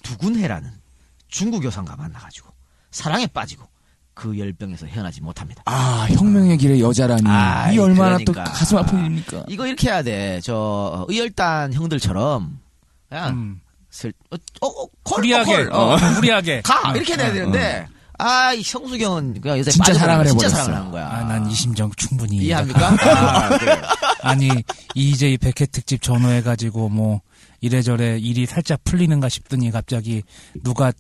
[0.04, 0.72] 두군해라는
[1.28, 2.50] 중국 여성과 만나가지고
[2.92, 3.68] 사랑에 빠지고
[4.14, 5.62] 그 열병에서 헤어나지 못합니다.
[5.66, 7.28] 아 혁명의 길에 여자라니.
[7.28, 8.44] 아이, 이 얼마나 그러니까.
[8.46, 9.44] 또 가슴 아픈 일입니까?
[9.50, 10.40] 이거 이렇게 해야 돼.
[10.42, 12.60] 저 의열단 형들처럼
[13.10, 13.62] 그냥 음.
[13.90, 15.66] 슬, 어, 어, 어, 콜, 무리하게.
[15.66, 16.62] 콜, 어, 무리하게.
[16.62, 20.32] 가 이렇게 돼야 되는데 아, 이 성수경은 그냥 요새 진짜 사랑을 거야.
[20.32, 20.64] 진짜 해버렸어.
[20.66, 21.10] 사랑을 한 거야.
[21.10, 22.38] 아, 난 이 심정 충분히.
[22.38, 22.88] 이해합니까?
[22.90, 23.82] 아, 그래.
[24.24, 24.50] 아니,
[24.96, 27.22] EJ 백회 특집 전후해가지고 뭐,
[27.62, 30.22] 이래저래 일이 살짝 풀리는가 싶더니 갑자기
[30.64, 30.92] 누가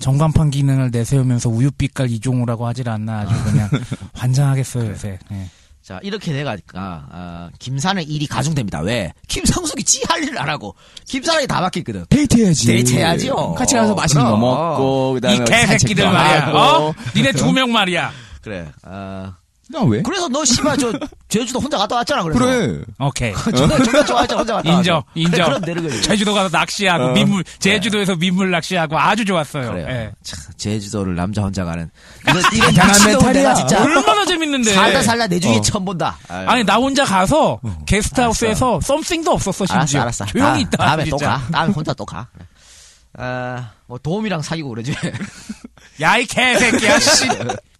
[0.00, 3.68] 전광판 기능을 내세우면서 우유빛깔 이종우라고 하질 않나 아주 그냥
[4.14, 5.18] 환장하겠어요, 요새.
[5.32, 5.46] 예.
[5.90, 6.78] 자, 이렇게 돼가니까,
[7.10, 8.78] 아, 김산의 일이 가중됩니다.
[8.82, 9.12] 왜?
[9.26, 10.76] 김성숙이 지 할 일을 안 하고,
[11.08, 12.06] 김산이 다 맡겼거든.
[12.08, 12.64] 데이트해야지.
[12.68, 13.54] 데이트해야죠.
[13.58, 14.36] 같이 가서 맛있는 거.
[14.36, 16.52] 먹고 그 다음에 이 개새끼들 말이야.
[16.52, 16.94] 어?
[17.16, 18.12] 니네 두 명 말이야.
[18.40, 19.34] 그래, 아.
[19.72, 20.02] 나 왜?
[20.02, 20.92] 그래서 너, 씨발, 저,
[21.28, 22.38] 제주도 혼자 갔다 왔잖아, 그래서.
[22.40, 22.80] 그래.
[22.98, 23.32] 오케이.
[23.56, 25.06] 존나, 존나 좋아했잖아, 혼자 갔다 인정, 와서.
[25.14, 25.32] 인정.
[25.32, 26.02] 그래, 그럼 되는 거지.
[26.02, 27.08] 제주도 가서 낚시하고 어.
[27.12, 29.70] 민물, 제주도에서 민물 낚시하고 아주 좋았어요.
[29.70, 29.86] 그래요.
[29.88, 30.10] 예.
[30.24, 31.88] 참, 제주도를 남자 혼자 가는.
[32.28, 33.54] 이거, 이거 대단한 미친놈은 멘탈이야.
[33.54, 33.82] 진짜.
[33.84, 34.74] 얼마나 재밌는데.
[34.74, 35.60] 살다 살다 내 중에 어.
[35.60, 36.18] 처음 본다.
[36.28, 36.48] 아유.
[36.48, 40.26] 아니 나 혼자 가서 게스트하우스에서 썸씽도 없었어 알았어, 심지어 알았어.
[40.26, 41.30] 조용히 다- 있다 다음에 또 진짜.
[41.30, 41.42] 가.
[41.52, 42.26] 다음에 혼자 또 가.
[43.18, 44.94] 아, 뭐, 도움이랑 사귀고 그러지.
[46.00, 47.26] 야 이 개새끼야 씨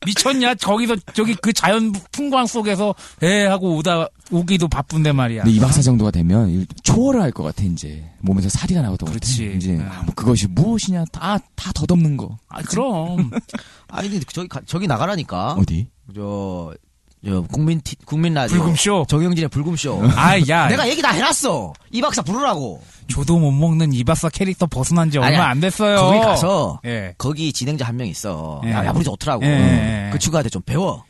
[0.05, 5.71] 미쳤냐 거기서 저기 그 자연 풍광 속에서 배 하고 오다 오기도 바쁜데 말이야 근데 2박
[5.73, 9.07] 4 정도가 되면 이 초월을 할 것 같아 이제 몸에서 사리가 나거든.
[9.09, 9.55] 그렇지.
[9.57, 9.85] 이제 네.
[9.85, 12.37] 아, 뭐 그것이 무엇이냐 다 다 덧없는 거.
[12.49, 13.31] 아 그럼
[13.89, 15.55] 아니, 근데 저기, 가- 저기 나가라니까.
[15.59, 15.89] 어디?
[16.15, 16.75] 저, 저,
[17.51, 18.57] 국민, 티- 국민 라디오.
[18.59, 20.03] 불금쇼 정영진의 불금쇼.
[20.17, 21.73] 아야 내가 얘기 다 해놨어.
[21.91, 22.83] 이 박사 부르라고.
[23.09, 25.45] 조도 못 먹는 이 박사 캐릭터 벗어난 지 얼마 아니야.
[25.47, 28.61] 안 됐어요 거기 가서, 예 거기 진행자 한 명 있어.
[28.65, 28.71] 예.
[28.73, 29.45] 야, 야, 우리 좋더라고.
[29.45, 30.11] 예, 예, 예.
[30.13, 31.05] 그 친구한테 좀 배워.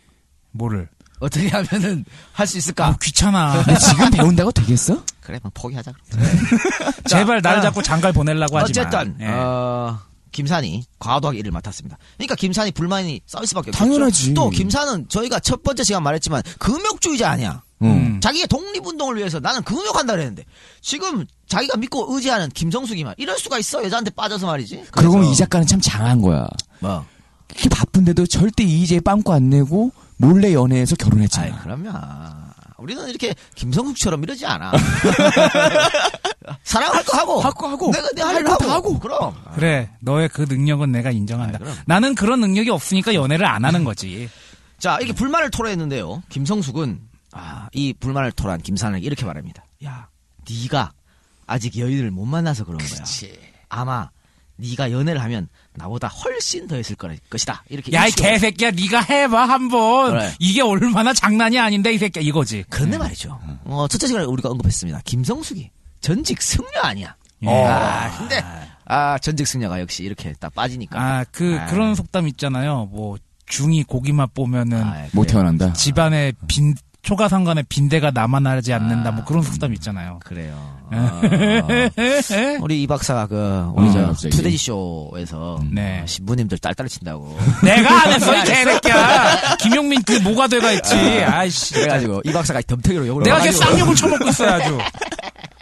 [0.53, 0.89] 뭐를
[1.21, 2.87] 어떻게 하면은 할 수 있을까?
[2.89, 5.05] 아, 귀찮아 근데 지금 배운다고 되겠어?
[5.21, 5.93] 그래, 뭐 포기하자.
[6.11, 6.27] 그럼.
[7.07, 7.63] 제발 나를 아.
[7.63, 9.27] 자꾸 장갈 보내려고 하지 마 어쨌든 예.
[9.29, 9.99] 어,
[10.33, 11.99] 김산이 과도하게 일을 맡았습니다.
[12.17, 13.79] 그러니까 김산이 불만이 쌓일 수밖에 없죠.
[13.79, 14.35] 당연하지.
[14.35, 17.63] 또 김산은 저희가 첫 번째 시간 말했지만 금욕주의자 아니야.
[17.83, 17.89] 응.
[17.89, 18.21] 음.
[18.21, 20.45] 자기의 독립운동을 위해서 나는 금욕한다 그랬는데
[20.83, 24.85] 지금 자기가 믿고 의지하는 김성숙이만 이럴 수가 있어 여자한테 빠져서 말이지.
[24.91, 26.47] 그러고 보면 이 작가는 참 장한 거야.
[26.81, 27.05] 뭐.
[27.51, 31.47] 이렇게 바쁜데도 절대 이희재에 빵꾸 안 내고 몰래 연애해서 결혼했잖아.
[31.47, 31.95] 아이 그러면
[32.81, 34.73] 우리는 이렇게 김성숙처럼 이러지 않아.
[36.65, 37.91] 사랑할 거 하고, 하고 하고.
[37.93, 38.99] 내가 내할 할일 거 하고, 다 하고.
[38.99, 39.35] 그럼.
[39.55, 41.59] 그래, 너의 그 능력은 내가 인정한다.
[41.59, 41.75] 그럼.
[41.87, 44.29] 나는 그런 능력이 없으니까 연애를 안 하는 거지.
[44.79, 46.23] 자 이렇게 불만을 토로했는데요.
[46.31, 47.01] 김성숙은
[47.33, 49.65] 아, 이 불만을 토로한 김산에게 이렇게 말합니다.
[49.85, 50.09] 야,
[50.49, 50.93] 네가
[51.47, 53.05] 아직 여인을 못 만나서 그런 거야.
[53.69, 54.09] 아마
[54.57, 55.49] 네가 연애를 하면
[55.81, 57.65] 나보다 훨씬 더 했을 거라- 것이다.
[57.71, 60.11] 이렇게 야, 이 개새끼야, 네가 해봐, 한번.
[60.13, 60.33] 그래.
[60.39, 62.65] 이게 얼마나 장난이 아닌데, 이 새끼야, 이거지.
[62.69, 63.41] 그런데 말이죠.
[63.65, 65.01] 어, 첫째 시간에 우리가 언급했습니다.
[65.05, 67.15] 김성숙이 전직 승려 아니야.
[67.45, 67.49] 예.
[67.49, 68.45] 아, 근데
[68.85, 71.01] 아 전직 승려가 역시 이렇게 딱 빠지니까.
[71.01, 71.67] 아, 그, 아.
[71.67, 72.89] 그런 속담 있잖아요.
[72.93, 73.17] 뭐,
[73.47, 75.27] 중이 고기맛 보면은 아, 못 그래요.
[75.27, 75.73] 태어난다.
[75.73, 79.11] 집안에 빈, 초가상간에 빈대가 남아나지 않는다.
[79.11, 80.21] 뭐 그런 속담 있잖아요.
[80.25, 80.79] 그래요.
[80.93, 80.97] 예.
[81.61, 84.37] 어, 우리 이 박사가 그 우리 어, 저 갑자기.
[84.37, 86.01] 투데이 쇼에서 네.
[86.03, 89.57] 어, 신부님들 딸딸 친다고 내가 안 했어, 이 개새끼야.
[89.61, 90.95] 김용민 그 뭐가 돼가 있지.
[90.95, 91.75] 아이씨.
[91.75, 94.79] 그래가지고 이 박사가 덤태기로 욕을 내가 걔 해가지고 쌍욕을 쳐먹고 있어요, 아주.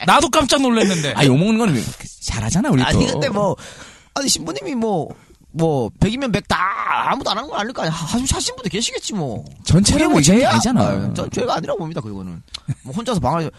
[0.07, 1.14] 나도 깜짝 놀랐는데.
[1.16, 1.85] 아, 욕 먹는 거는
[2.22, 2.88] 잘하잖아, 우리 또.
[2.88, 3.55] 아니 근데 뭐
[4.14, 5.09] 아니 신부님이 뭐
[5.51, 6.57] 뭐 100이면 100 다
[7.11, 7.93] 아무도 안 하는 건 아닐 거 아니야.
[7.93, 9.45] 하- 하신 분도 계시겠지 뭐.
[9.65, 10.51] 전체라고 죄야?
[10.53, 11.15] 아니잖아.
[11.15, 12.01] 전 죄가 아니라고 봅니다.
[12.01, 12.43] 그거는.
[12.83, 13.51] 뭐 혼자서 방 안에서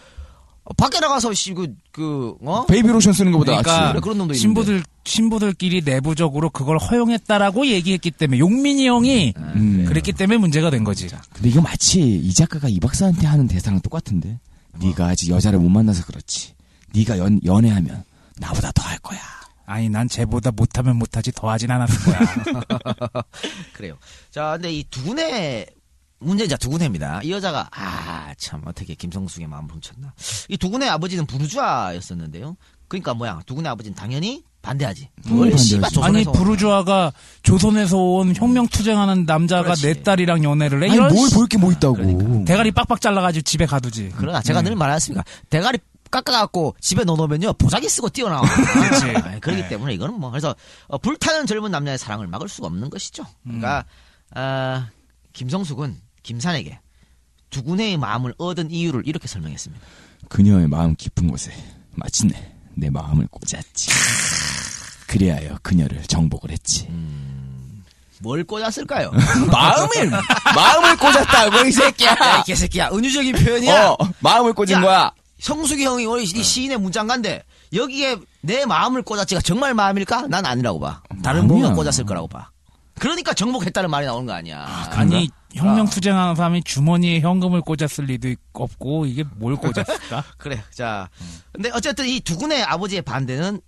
[0.64, 2.66] 어, 밖에 나가서 씨그그 어?
[2.66, 4.00] 베이비 로션 쓰는 것보다 그러니까 낫지.
[4.02, 4.38] 그런 놈도 있는데.
[4.38, 9.84] 신부들 신부들끼리 내부적으로 그걸 허용했다라고 얘기했기 때문에 용민이 형이 음.
[9.88, 11.08] 그랬기 때문에 문제가 된 거지.
[11.32, 14.38] 근데 이거 마치 이 작가가 이 박사한테 하는 대사랑 똑같은데.
[14.78, 16.52] 네가 아직 여자를 못 만나서 그렇지.
[16.94, 18.04] 네가 연 연애하면
[18.38, 19.18] 나보다 더 할 거야.
[19.70, 22.18] 아니 난 쟤보다 못하면 못하지 더하진 않았을 거야.
[23.72, 23.96] 그래요.
[24.30, 25.66] 자, 근데 이 두군의
[26.18, 27.20] 문제자 두군해입니다.
[27.22, 30.12] 이 여자가 아 참 어떻게 김성숙의 마음을 훔쳤나.
[30.48, 32.56] 이 두군의 아버지는 부르주아였었는데요.
[32.88, 35.08] 그러니까 뭐야 두군의 아버지는 당연히 반대하지.
[35.26, 36.00] 뭘 반대하지.
[36.02, 39.82] 아니 부르주아가 조선에서 온 혁명 투쟁하는 남자가 그렇지.
[39.86, 40.86] 내 딸이랑 연애를 해.
[40.86, 41.94] 아니 이런 뭘 씨- 볼게뭐 있다고.
[41.94, 42.44] 그러니까.
[42.44, 44.12] 대가리 빡빡 잘라가지고 집에 가두지.
[44.16, 45.22] 그러나 제가 늘 말했습니까?
[45.50, 45.78] 대가리
[46.10, 48.42] 깎아갖고 집에 넣어놓으면요 보자기 쓰고 뛰어나와.
[48.48, 49.04] 그렇지.
[49.16, 49.68] 아, 그렇기 네.
[49.68, 50.54] 때문에 이거는 뭐 그래서
[50.88, 53.24] 어, 불타는 젊은 남녀의 사랑을 막을 수가 없는 것이죠.
[53.44, 53.84] 그러니까
[54.34, 54.88] 아,
[55.32, 56.78] 김성숙은 김산에게
[57.50, 59.84] 두군의 마음을 얻은 이유를 이렇게 설명했습니다.
[60.28, 61.52] 그녀의 마음 깊은 곳에
[61.92, 63.90] 마침내 내 마음을 꽂았지.
[65.06, 66.88] 그리하여 그녀를 정복을 했지.
[68.20, 69.10] 뭘 꽂았을까요?
[69.50, 70.10] 마음을
[70.54, 72.10] 마음을 꽂았다고 이 새끼야.
[72.10, 72.90] 야, 이 개새끼야.
[72.92, 73.88] 은유적인 표현이야.
[73.88, 74.80] 어, 마음을 꽂은 야.
[74.80, 75.12] 거야.
[75.40, 80.26] 성숙이 형이 우리 이 시인의 문장가인데 여기에 내 마음을 꽂았지가 정말 마음일까?
[80.28, 81.02] 난 아니라고 봐.
[81.22, 81.46] 다른.
[81.46, 82.50] 뭔가 꽂았을 거라고 봐.
[82.98, 84.66] 그러니까 정복했다는 말이 나오는 거 아니야.
[84.90, 90.24] 아 니 혁명 투쟁하는 사람이 주머니에 현금을 꽂았을 리도 없고 이게 뭘 꽂았을까?
[90.38, 90.62] 그래.
[90.72, 91.08] 자.
[91.52, 93.60] 근데 어쨌든 이 두 군의 아버지의 반대는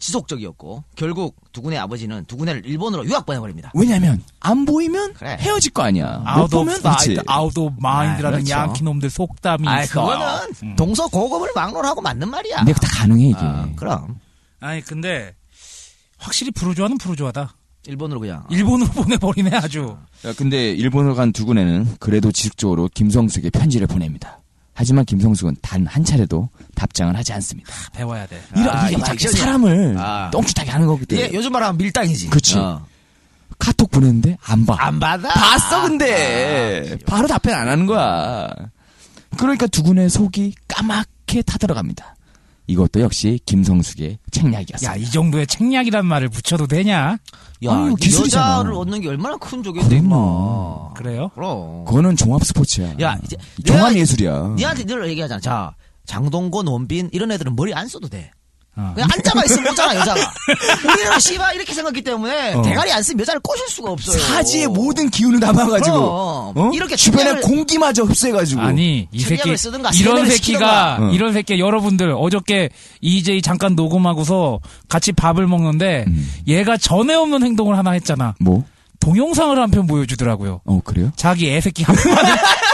[0.00, 3.70] 지속적이었고 결국 두군의 아버지는 두군의 일본으로 유학 보내버립니다.
[3.74, 5.36] 왜냐면 안 보이면 그래.
[5.40, 6.18] 헤어질 거 아니야.
[6.18, 7.22] 못 out of 보면 sight.
[7.26, 8.50] Out of mind라는 아, 그렇죠.
[8.50, 10.00] 양키 놈들 속담이 아, 있어.
[10.00, 12.56] 그거는 동서고금을 막론하고 맞는 말이야.
[12.58, 13.38] 근데 다 가능해 이게.
[13.40, 14.18] 아, 그럼
[14.60, 15.34] 아니 근데
[16.18, 17.54] 확실히 부르주아는 부르주아다.
[17.86, 19.96] 일본으로 그냥 일본으로 보내버리네 아주.
[20.26, 24.39] 야, 근데 일본으로 간 두군에는 그래도 지속적으로 김성숙에 편지를 보냅니다.
[24.80, 27.70] 하지만 김성숙은 단 한 차례도 답장을 하지 않습니다.
[27.92, 28.40] 배워야 돼.
[28.56, 29.18] 이런 아, 이게 이 막.
[29.20, 30.30] 사람을 아.
[30.32, 31.18] 똥줄타게 하는 거거든.
[31.18, 32.28] 이게 요즘 말하면 밀당이지.
[32.30, 32.56] 그치.
[32.56, 32.86] 어.
[33.58, 34.76] 카톡 보냈는데 안 봐.
[34.78, 35.28] 안 받아.
[35.28, 38.48] 봤어 근데 아, 바로 답변 안 하는 거야.
[39.36, 42.14] 그러니까 두 군의 속이 까맣게 타들어갑니다.
[42.70, 44.92] 이것도 역시 김성숙의 책략이었습니다.
[44.92, 47.18] 야 이 정도의 책략이란 말을 붙여도 되냐?
[47.64, 48.52] 야, 아유, 이 기술이잖아.
[48.58, 49.88] 여자를 얻는 게 얼마나 큰 임마.
[49.88, 50.94] 그럼요.
[50.94, 51.30] 그래요?
[51.34, 51.84] 그럼.
[51.84, 52.94] 그거는 종합 스포츠야.
[53.00, 54.54] 야, 이제 종합 예술이야.
[54.56, 55.40] 니한테 늘 얘기하잖아.
[55.40, 55.74] 자,
[56.06, 58.30] 장동건, 원빈, 이런 애들은 머리 안 써도 돼.
[58.80, 58.92] 어.
[58.94, 60.32] 그냥 앉아만 있으면 오잖아, 여자가.
[60.92, 62.62] 우리는 씨발 이렇게 생각하기 때문에 어.
[62.62, 64.18] 대가리 안 쓰면 여자를 꼬실 수가 없어요.
[64.18, 65.96] 사지의 모든 기운을 담아가지고.
[66.56, 66.70] 어?
[66.74, 70.98] 이렇게 주변에 책략을- 공기마저 흡수해가지고 아니 이 새끼 쓰든가 이런 세뇌를 새끼가 시키든가.
[71.00, 71.12] 응.
[71.14, 76.30] 이런 새끼 여러분들 어저께 EJ 잠깐 녹음하고서 같이 밥을 먹는데 음.
[76.48, 78.34] 얘가 전에 없는 행동을 하나 했잖아.
[78.40, 78.64] 뭐?
[79.00, 80.60] 동영상을 한 편 보여주더라고요.
[80.66, 81.10] 어 그래요?
[81.16, 82.32] 자기 애새끼 한 번만에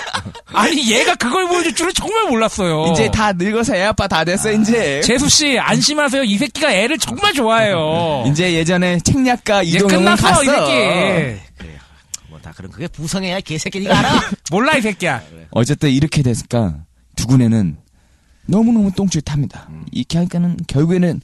[0.47, 2.93] 아니 얘가 그걸 보여줄 줄은 정말 몰랐어요.
[2.93, 5.01] 이제 다 늙어서 애 아빠 다 됐어 이제.
[5.03, 6.25] 재수 씨 안심하세요.
[6.25, 8.25] 이 새끼가 애를 정말 좋아해요.
[8.29, 10.43] 이제 예전에 책략가 이동영은 끝났어 갔어.
[10.43, 11.41] 이 새끼.
[12.31, 14.21] 뭐다 그런 그게 부성애야, 개새끼 니가 알아?
[14.51, 15.23] 몰라 이 새끼야.
[15.51, 16.77] 어쨌든 이렇게 됐으니까
[17.17, 17.77] 두군에는
[18.47, 19.69] 너무너무 똥줄 탑니다.
[19.91, 21.21] 이렇게 하니까는 결국에는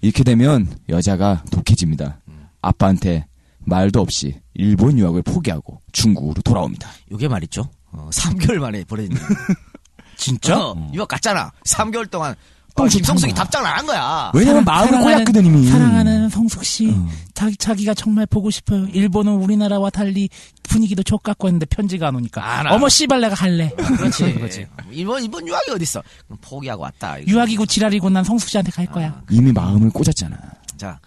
[0.00, 2.18] 이렇게 되면 여자가 독해집니다.
[2.60, 3.26] 아빠한테
[3.60, 6.88] 말도 없이 일본 유학을 포기하고 중국으로 돌아옵니다.
[7.12, 7.68] 요게 말이죠.
[7.98, 9.18] 어, 3개월 만에 벌어진 일.
[10.16, 10.58] 진짜?
[10.58, 11.52] 어, 유학 갔잖아.
[11.64, 12.34] 3개월 동안
[12.74, 13.34] 똥줄 김성숙이.
[13.34, 14.30] 답장을 안 한 거야.
[14.34, 15.66] 왜냐면 마음을 꼬였거든 이미.
[15.68, 17.08] 사랑하는 성숙 씨, 어.
[17.34, 18.86] 자기 자기가 정말 보고 싶어요.
[18.92, 20.28] 일본은 우리나라와 달리
[20.62, 22.44] 분위기도 족같고 했는데 편지가 안 오니까.
[22.44, 22.74] 알아.
[22.74, 23.70] 어머 씨발 내가 할래.
[23.76, 24.32] 그렇지.
[24.34, 24.66] 그거지.
[24.92, 26.02] 이번 이번 유학이 어디 있어?
[26.26, 27.16] 그럼 포기하고 왔다.
[27.26, 29.22] 유학이고 지랄이고 난 성숙 씨한테 갈 거야.
[29.30, 30.36] 이미 마음을 꽂았잖아.
[30.76, 31.00] 자,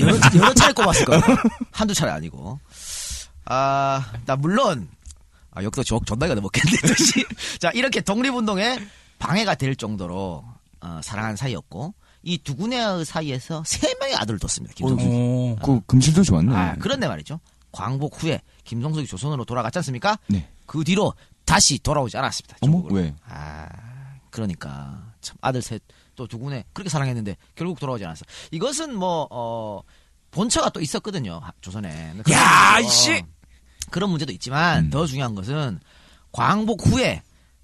[0.00, 1.20] 여러, 여러 차례 꼽았을 거야.
[1.70, 2.58] 한두 차례 아니고.
[3.44, 4.88] 아, 나 물론,
[5.60, 6.76] 아, 여기서 저, 존나게 넘었겠네.
[7.60, 8.78] 자, 이렇게 독립운동에
[9.18, 10.44] 방해가 될 정도로,
[10.80, 15.06] 어, 사랑한 사이였고, 이 두 군의 사이에서 세 명의 아들을 뒀습니다, 김성숙.
[15.08, 15.56] 오.
[15.62, 16.54] 그 금실도 좋았네.
[16.54, 17.40] 아, 그런데 말이죠.
[17.72, 20.18] 광복 후에 김성숙이 조선으로 돌아갔지 않습니까?
[20.26, 20.48] 네.
[20.66, 22.56] 그 뒤로 다시 돌아오지 않았습니다.
[22.60, 22.78] 어머.
[22.90, 23.14] 왜?
[23.26, 23.66] 아,
[24.30, 25.82] 그러니까 참 아들 셋
[26.14, 28.24] 또 두 군에 그렇게 사랑했는데 결국 돌아오지 않았어.
[28.50, 29.80] 이것은 뭐 어,
[30.32, 31.40] 본처가 또 있었거든요.
[31.42, 32.14] 하- 조선에.
[32.30, 33.22] 야, 이씨!
[33.90, 34.90] 그런 문제도 있지만 음.
[34.90, 35.80] 더 중요한 것은
[36.32, 37.22] 광복 후에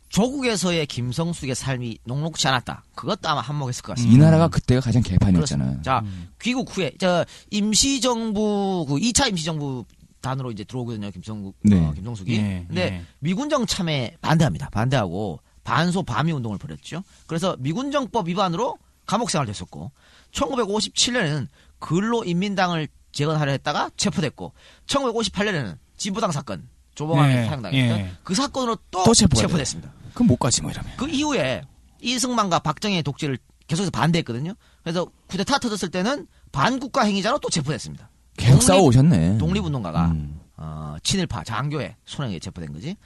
[0.09, 2.85] 조국에서의 김성숙의 삶이 녹록지 않았다.
[2.95, 4.17] 그것도 아마 한몫했을 것 같습니다.
[4.17, 5.65] 이 나라가 그때가 가장 개판이었잖아.
[5.65, 5.83] 그렇습니다.
[5.83, 6.05] 자,
[6.41, 9.85] 귀국 후에 저 임시정부 그 2차 임시정부
[10.21, 11.11] 단으로 이제 들어오거든요.
[11.11, 11.85] 김성국 네.
[11.85, 12.37] 어, 김성숙이.
[12.37, 13.03] 예, 근데 예.
[13.21, 14.71] 미군정 참에 반대합니다.
[14.71, 17.03] 반대하고 반소 반미 운동을 벌였죠.
[17.27, 19.93] 그래서 미군정법 위반으로 감옥 생활 됐었고
[20.33, 24.53] 1957년에는 근로인민당을 재건하려 했다가 체포됐고
[24.87, 28.11] 1958년에는 진보당 사건 조봉암이 예, 사형당했던 예.
[28.25, 29.93] 그 사건으로 또, 또 체포됐습니다.
[30.15, 30.93] 그럼 못 가지 뭐 이러면.
[30.97, 31.63] 그 이후에
[32.01, 34.55] 이승만과 박정희의 독재를 계속해서 반대했거든요.
[34.83, 38.09] 그래서 쿠데타 터졌을 때는 반국가 행위자로 또 체포됐습니다.
[38.37, 39.39] 계속 독립- 싸워 오셨네.
[39.39, 40.41] 독립운동가가 음.
[40.57, 42.97] 어, 친일파 장교에 손해에 체포된 거지.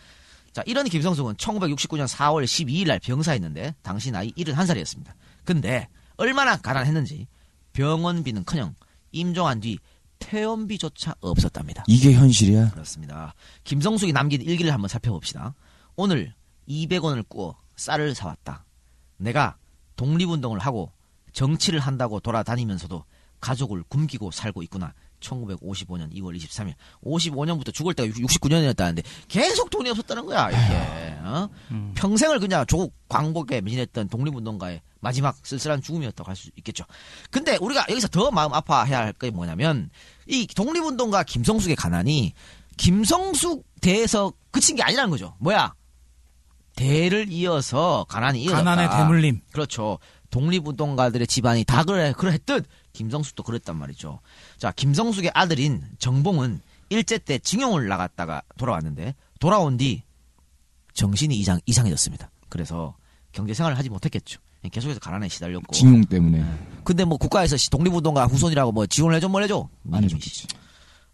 [0.52, 5.12] 자, 이런 김성숙은 1969년 4월 12일 날 병사했는데 당시 나이 71살이었습니다.
[5.44, 7.26] 근데 얼마나 가난했는지
[7.72, 8.74] 병원비는커녕
[9.12, 9.78] 임종한 뒤
[10.20, 11.82] 퇴원비조차 없었답니다.
[11.88, 12.70] 이게 현실이야.
[12.70, 13.34] 그렇습니다.
[13.64, 15.54] 김성숙이 남긴 일기를 한번 살펴봅시다.
[15.96, 16.34] 오늘
[16.68, 18.64] 200원을 꾸어 쌀을 사왔다.
[19.16, 19.56] 내가
[19.96, 20.92] 독립운동을 하고
[21.32, 23.04] 정치를 한다고 돌아다니면서도
[23.40, 24.94] 가족을 굶기고 살고 있구나.
[25.20, 26.74] 1955년 2월 23일.
[27.04, 31.16] 55년부터 죽을 때가 69년이었다는데 계속 돈이 없었다는 거야, 이게.
[31.22, 31.48] 어?
[31.94, 36.84] 평생을 그냥 조국 광복에 매진했던 독립운동가의 마지막 쓸쓸한 죽음이었다고 할 수 있겠죠.
[37.30, 39.90] 근데 우리가 여기서 더 마음 아파해야 할 게 뭐냐면
[40.26, 42.32] 이 독립운동가 김성숙의 가난이
[42.76, 45.36] 김성숙 대에서 그친 게 아니라는 거죠.
[45.38, 45.74] 뭐야?
[46.76, 48.62] 대를 이어서 가난이 이어졌다.
[48.64, 49.40] 가난의 대물림.
[49.52, 49.98] 그렇죠.
[50.30, 54.20] 독립운동가들의 집안이 다 그래 그랬듯 김성숙도 그랬단 말이죠.
[54.58, 60.02] 자, 김성숙의 아들인 정봉은 일제 때 징용을 나갔다가 돌아왔는데 돌아온 뒤
[60.94, 62.30] 정신이 이상 이상해졌습니다.
[62.48, 62.96] 그래서
[63.32, 64.40] 경제 생활을 하지 못했겠죠.
[64.72, 65.72] 계속해서 가난에 시달렸고.
[65.72, 66.44] 징용 때문에
[66.84, 69.68] 근데 뭐 국가에서 시- 독립운동가 후손이라고 뭐 지원을 해줘 뭘 해줘?
[69.92, 70.48] 안 해줬겠지.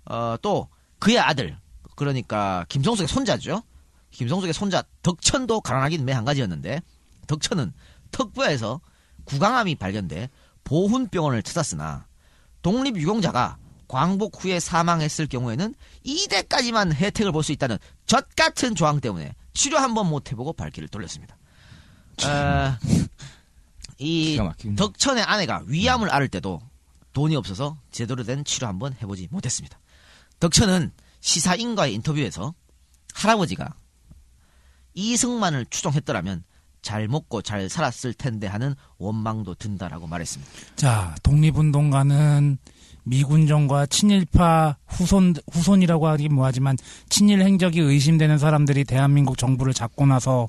[0.07, 1.57] 어, 또 그의 아들
[1.95, 3.63] 그러니까 김성숙의 손자죠.
[4.11, 6.81] 김성숙의 손자 덕천도 가난하긴 매 한 가지였는데
[7.27, 7.73] 덕천은
[8.13, 8.81] 턱부에서
[9.27, 10.31] 구강암이 발견돼
[10.67, 12.07] 보훈병원을 찾았으나
[12.63, 13.57] 독립유공자가
[13.89, 15.75] 광복 후에 사망했을 경우에는
[16.05, 20.89] 2대까지만 혜택을 볼 수 있다는 젖 같은 조항 때문에 치료 한 번 못 해보고 발길을
[20.89, 21.39] 돌렸습니다.
[22.25, 22.77] 어,
[23.99, 24.37] 이.
[24.77, 26.61] 덕천의 아내가 위암을 앓을 때도
[27.13, 29.79] 돈이 없어서 제대로 된 치료 한 번 해보지 못했습니다.
[30.41, 32.55] 덕천은 시사인과의 인터뷰에서
[33.15, 33.75] 할아버지가
[34.95, 36.43] 이승만을 추종했더라면
[36.87, 40.53] 잘 먹고 잘 살았을 텐데 하는 원망도 든다라고 말했습니다.
[40.77, 42.59] 자, 독립운동가는
[43.03, 46.77] 미군 정과 친일파 후손, 후손이라고 하긴 뭐하지만
[47.09, 50.49] 친일 행적이 의심되는 사람들이 대한민국 정부를 잡고 나서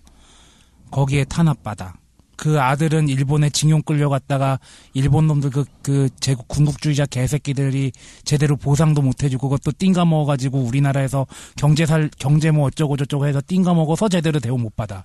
[0.91, 1.95] 거기에 탄압받아.
[2.37, 4.59] 그 아들은 일본에 징용 끌려갔다가
[4.93, 7.91] 일본 놈들 그, 그 제국 군국주의자 개새끼들이
[8.23, 11.25] 제대로 보상도 못 해주고 그것도 띵가 먹어가지고 우리나라에서
[11.57, 15.03] 경제살, 경제 뭐 어쩌고 저쩌고 해서 띵가 먹어서 제대로 대우 못 받아.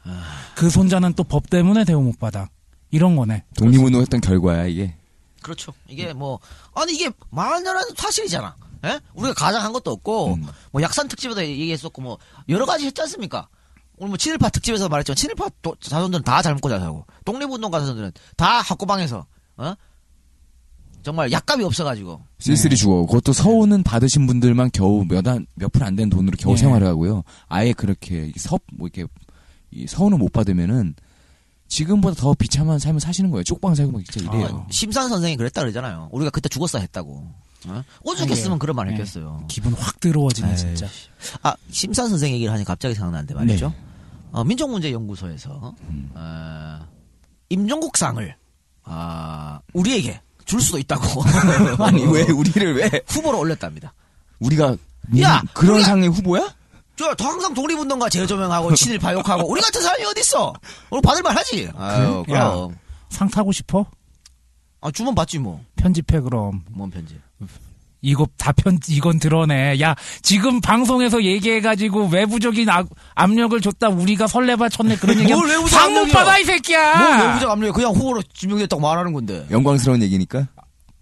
[0.55, 2.49] 그 손자는 또 법 때문에 대우 못 받아.
[2.90, 3.45] 이런 거네.
[3.57, 4.95] 독립운동했던 결과야 이게.
[5.40, 5.73] 그렇죠.
[5.88, 6.38] 이게 뭐
[6.75, 8.55] 아니 이게 말하는 사실이잖아.
[8.85, 9.01] 예?
[9.14, 10.47] 우리가 가장 한 것도 없고 음.
[10.73, 12.18] 뭐 약산 특집에도 얘기했었고 뭐
[12.51, 13.49] 여러 가지 했지 않습니까?
[13.99, 18.13] 오늘 뭐 친일파 특집에서 말했지만 친일파 도- 자손들은 다 잘 먹고 잘 살고 독립운동가 자손들은
[18.37, 19.27] 다 학고방에서
[19.59, 19.75] 어?
[21.03, 23.07] 정말 약값이 없어가지고 쓸쓸히 죽어.
[23.07, 26.57] 그것도 서울은 받으신 분들만 겨우 몇몇푼 안 된 돈으로 겨우 예.
[26.57, 27.23] 생활을 하고요.
[27.49, 28.61] 아예 그렇게 섭뭐
[28.93, 29.07] 이렇게
[29.73, 30.95] 이 서울은 못 받으면은
[31.69, 33.43] 지금보다 더 비참한 삶을 사시는 거예요.
[33.45, 34.67] 쪽방 살고 막 진짜 이래요.
[34.71, 36.09] 심산 선생이 그랬다 그러잖아요.
[36.13, 37.33] 우리가 그때 죽었어 했다고.
[37.68, 37.83] 어?
[38.03, 39.44] 오죽했으면 그런 말 했겠어요.
[39.48, 40.87] 기분 확 더러워지네, 에이, 진짜.
[41.42, 43.72] 아, 심산 선생 얘기를 하니 갑자기 생각나는데 말이죠.
[44.33, 45.75] 어, 민족문제연구소에서
[46.14, 46.87] 어,
[47.51, 48.37] 임종국상을
[48.85, 51.05] 아, 우리에게 줄 수도 있다고
[51.85, 53.92] 아니 왜 우리를 왜 후보로 올렸답니다.
[54.40, 54.77] 우리가
[55.20, 56.53] 야, 음, 그런 우리가- 상의 후보야?
[56.96, 60.53] 저, 더 항상 독립운동가 재조명하고 친일 파 욕하고 우리 같은 사람이 어딨어?
[60.90, 61.68] 우리 받을 만 하지.
[61.75, 62.37] 아유, 그래?
[62.38, 62.51] 야.
[62.51, 62.77] 그럼.
[63.09, 63.87] 상 타고 싶어?
[64.81, 65.64] 아, 주문 받지 뭐.
[65.77, 66.64] 편집해 그럼.
[66.70, 67.18] 뭔 편지.
[68.05, 69.81] 이거 다 편, 이건 드러내.
[69.81, 75.33] 야, 지금 방송에서 얘기해가지고 외부적인 악, 압력을 줬다 우리가 설레발 쳤네 그런 얘기.
[75.33, 76.13] 뭘 외부적 상못 압력이야?
[76.13, 76.99] 받아, 이 새끼야!
[76.99, 79.47] 뭐 내부적 압력이 그냥 후보로 지명됐다고 말하는 건데.
[79.53, 80.49] 영광스러운 얘기니까.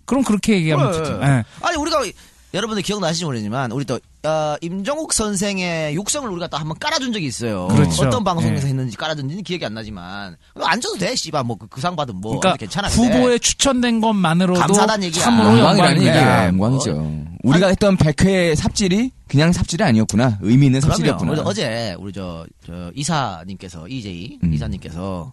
[0.05, 1.03] 그럼 그렇게 얘기하면 그래.
[1.05, 1.13] 되지.
[1.23, 1.45] 예.
[1.63, 2.03] 아니 우리가
[2.53, 7.69] 여러분들 기억나실지 모르지만 우리 또 어, 임종욱 선생의 육성을 우리가 또 한번 깔아준 적이 있어요.
[7.69, 8.07] 그렇죠.
[8.07, 8.71] 어떤 방송에서 예.
[8.71, 12.89] 했는지 깔아준지는 기억이 안 나지만 안 줘도 돼, 씨발 뭐그 상 받으면 뭐 그러니까 괜찮아.
[12.89, 15.23] 후보에 추천된 것만으로도 감사하다는 얘기야.
[15.23, 15.99] 참으로 영광이라는.
[16.01, 16.47] 얘기야.
[16.49, 17.25] 영광이죠.
[17.43, 20.39] 우리가 했던 100회 삽질이 그냥 삽질이 아니었구나.
[20.43, 20.81] 의미 있는.
[20.81, 21.43] 삽질이었구나.
[21.45, 24.53] 어제 우리 저, 저 이사님께서 이재희 음.
[24.53, 25.33] 이사님께서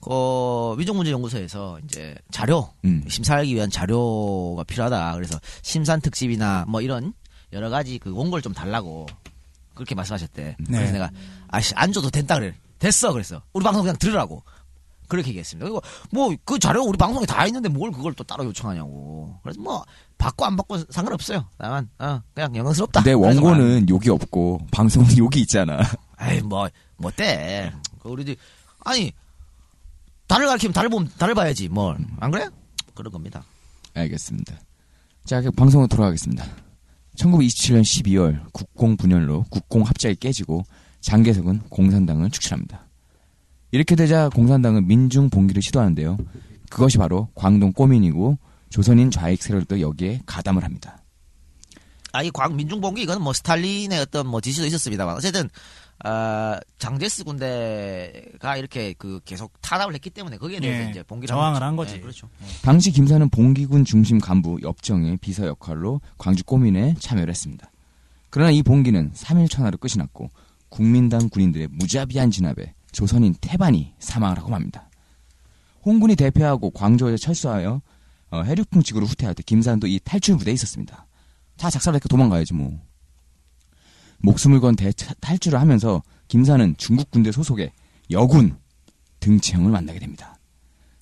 [0.00, 3.04] 그 위정문제연구소에서 이제 자료 음.
[3.08, 5.14] 심사하기 위한 자료가 필요하다.
[5.14, 7.12] 그래서 심산 특집이나 뭐 이런
[7.52, 9.06] 여러 가지 그 원고를 좀 달라고
[9.74, 10.56] 그렇게 말씀하셨대.
[10.58, 10.76] 네.
[10.78, 11.10] 그래서 내가
[11.48, 12.54] 아씨 안 줘도 된다 그래.
[12.78, 13.42] 됐어 그랬어.
[13.52, 14.42] 우리 방송 그냥 들으라고.
[15.08, 15.64] 그렇게 얘기했습니다.
[15.64, 15.82] 그리고
[16.12, 19.34] 뭐 그 자료 우리 방송에 다 있는데 뭘 그걸 또 따로 요청하냐고.
[19.42, 19.84] 그래서 뭐
[20.18, 21.44] 받고 안 받고 상관없어요.
[21.58, 23.02] 다만 어 그냥 영광스럽다.
[23.02, 25.80] 그래서 원고는 욕이 없고 방송은 욕이 있잖아.
[26.16, 27.72] 아이 뭐 뭐 때
[28.04, 28.36] 우리들
[28.84, 29.10] 아니
[30.30, 32.48] 달을 가리키면 달을 보면 달을 봐야지 뭘 안 그래?
[32.94, 33.42] 그런 겁니다.
[33.94, 34.54] 알겠습니다.
[35.24, 36.44] 자, 그 방송으로 돌아가겠습니다.
[37.16, 40.64] 1927년 12월 국공 분열로 국공 합작이 깨지고
[41.00, 42.86] 장개석은 공산당을 축출합니다.
[43.72, 46.18] 이렇게 되자 공산당은 민중 봉기를 시도하는데요.
[46.70, 48.38] 그것이 바로 광동 꼬민이고
[48.70, 51.02] 조선인 좌익 세력도 여기에 가담을 합니다.
[52.12, 55.48] 아이 광 민중 봉기 이거는 뭐 스탈린의 어떤 뭐 지시도 있었습니다만 어쨌든
[56.04, 61.54] 어, 장제스 군대가 이렇게 그 계속 타납을 했기 때문에 거기에 대해서 예, 이제 봉기를 저항을
[61.54, 61.64] 거죠.
[61.66, 61.94] 한 거지.
[61.96, 62.28] 예, 그렇죠.
[62.62, 67.70] 당시 김사는 봉기군 중심 간부 엽정의 비서 역할로 광주 꼬민에 참여를 했습니다.
[68.30, 70.30] 그러나 이 봉기는 3일 천하로 끝이 났고
[70.70, 74.88] 국민당 군인들의 무자비한 진압에 조선인 태반이 사망을 하고 맙니다.
[75.84, 77.82] 홍군이 대패하고 광주에 철수하여
[78.30, 81.06] 어, 해륙풍 지구로 후퇴할 때 김사는 또 이 탈출 부대에 있었습니다.
[81.58, 82.78] 다 작살나니까 도망가야지 뭐.
[84.20, 87.72] 목숨을 건 대, 탈출을 하면서 김사는 중국 군대 소속의
[88.10, 88.58] 여군
[89.20, 90.38] 등채형을 만나게 됩니다.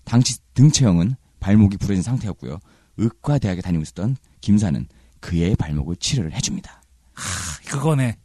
[0.04, 2.58] 당시 등채형은 발목이 부러진 상태였고요.
[2.96, 4.86] 의과 대학에 다니고 있었던 김사는
[5.20, 6.82] 그의 발목을 치료를 해줍니다.
[7.66, 8.16] 그거네.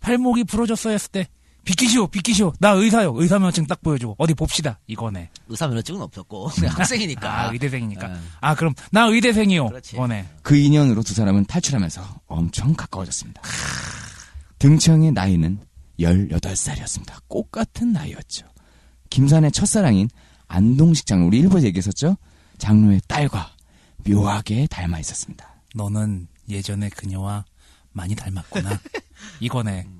[0.00, 1.28] 팔목이 부러졌어 했을 때
[1.70, 6.74] 비키시오 비키시오 나 의사요 의사 면허증 딱 보여줘 어디 봅시다 이거네 의사 면허증은 없었고 그냥
[6.76, 7.40] 학생이니까.
[7.40, 8.16] 아 의대생이니까 예.
[8.40, 9.94] 아 그럼 나 의대생이요 그렇지.
[9.96, 13.40] 이거네 그 인연으로 두 사람은 탈출하면서 엄청 가까워졌습니다.
[14.58, 15.60] 등채형의 나이는
[16.00, 17.14] 18살이었습니다.
[17.28, 18.46] 꽃 같은 나이였죠.
[19.10, 20.08] 김산의 첫사랑인
[20.48, 22.16] 안동식 장로, 우리 일부에서 얘기했었죠?
[22.58, 23.52] 장로의 딸과
[24.08, 25.54] 묘하게 닮아 있었습니다.
[25.76, 27.44] 너는 예전에 그녀와
[27.92, 28.78] 많이 닮았구나
[29.40, 29.86] 이거네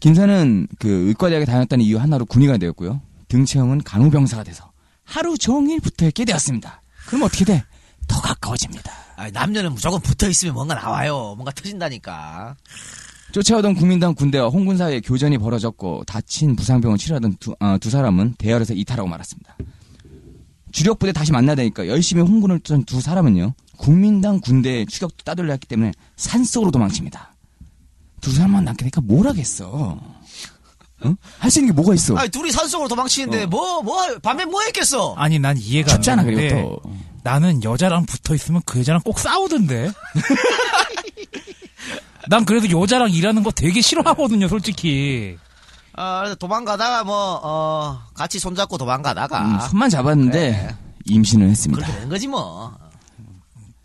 [0.00, 3.00] 김사는 그 의과대학에 다녔다는 이유 하나로 군의가 되었고요.
[3.28, 4.70] 등채형은 간호병사가 돼서
[5.04, 6.82] 하루 종일 붙어 있게 되었습니다.
[7.06, 7.62] 그럼 어떻게 돼?
[8.08, 8.92] 더 가까워집니다.
[9.16, 11.34] 아니, 남녀는 무조건 붙어 있으면 뭔가 나와요.
[11.36, 12.56] 뭔가 터진다니까.
[13.32, 18.74] 쫓아오던 국민당 군대와 홍군 사이에 교전이 벌어졌고 다친 부상병을 치료하던 두, 아, 두 사람은 대열에서
[18.74, 19.56] 이탈하고 말았습니다.
[20.72, 25.66] 주력 부대 다시 만나야 되니까 열심히 홍군을 쫓은 두 사람은요 국민당 군대의 추격도 따돌려 했기
[25.66, 27.29] 때문에 산속으로 도망칩니다.
[28.20, 29.98] 두 사람만 남게 되니까 뭘 하겠어?
[31.04, 31.16] 응?
[31.38, 32.14] 할 수 있는 게 뭐가 있어?
[32.16, 35.14] 아니, 둘이 산속으로 도망치는데 뭐, 뭐, 밤에 뭐 했겠어?
[35.16, 36.92] 아니 난 이해가 안 춥잖아 되는데 그리고 또.
[37.22, 39.90] 나는 여자랑 붙어 있으면 그 여자랑 꼭 싸우던데
[42.28, 45.36] 난 그래도 여자랑 일하는 거 되게 싫어하거든요 솔직히
[45.94, 49.42] 아, 그래서 도망가다가 뭐, 어, 같이 손잡고 도망가다가.
[49.44, 50.74] 음, 손만 잡았는데.
[51.04, 51.84] 임신을 했습니다.
[51.84, 52.72] 그렇게 된 거지 뭐.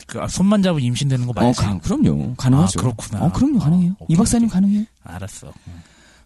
[0.06, 1.62] 그 아, 손만 잡으면 임신되는 거 어, 맞지?
[1.62, 2.36] 가, 그럼요.
[2.36, 2.80] 가능하죠.
[2.80, 3.26] 아, 그렇구나.
[3.26, 3.60] 어, 그럼요.
[3.60, 3.91] 가능해요.
[3.91, 4.86] 이 오케이, 박사님 가능해요.
[5.04, 5.52] 알았어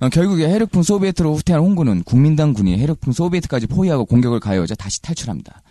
[0.02, 5.62] 어, 결국에 해력풍 소비에트로 후퇴한 홍군은 국민당 군이 해력풍 소비에트까지 포위하고 공격을 가해오자 다시 탈출합니다.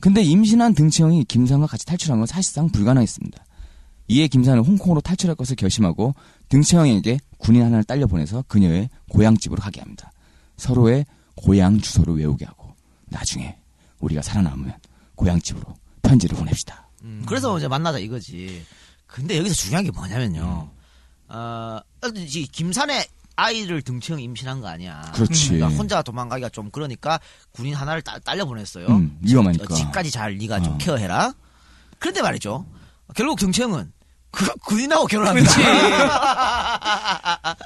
[0.00, 3.44] 근데 임신한 등치형이 김상과 같이 탈출한 건 사실상 불가능했습니다.
[4.08, 6.14] 이에 김사는 홍콩으로 탈출할 것을 결심하고
[6.48, 10.10] 등치형에게 군인 하나를 딸려 보내서 그녀의 고향집으로 가게 합니다.
[10.56, 11.04] 서로의
[11.34, 12.74] 고향 주소를 외우게 하고
[13.06, 13.56] 나중에
[14.00, 14.74] 우리가 살아남으면
[15.14, 16.87] 고향집으로 편지를 보냅시다.
[17.02, 18.64] 음, 그래서 이제 만나자 이거지.
[19.06, 20.70] 근데 여기서 중요한 게 뭐냐면요.
[20.72, 21.34] 음.
[21.34, 21.80] 어,
[22.14, 25.12] 이 김산의 아이를 등치형 임신한 거 아니야.
[25.14, 25.50] 그렇지.
[25.50, 27.20] 그러니까 혼자 도망가기가 좀 그러니까
[27.52, 28.86] 군인 하나를 따, 딸려 보냈어요.
[28.88, 29.72] 음, 위험하니까.
[29.72, 30.78] 어, 집까지 잘 네가 좀 어.
[30.78, 31.32] 케어해라.
[31.98, 32.66] 그런데 말이죠.
[33.14, 33.92] 결국 등치형은
[34.38, 35.50] 그 군인하고 결혼합니다.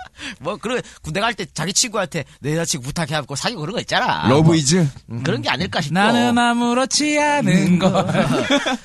[0.41, 4.29] 뭐 그래 군대 갈 때 자기 친구한테 내 여자친구 부탁해갖고 사귀고 그런 거 있잖아.
[4.29, 5.95] love 뭐, 이즈 음, 그런 게 아닐까 싶고.
[5.95, 8.07] 나는 아무렇지 않은 거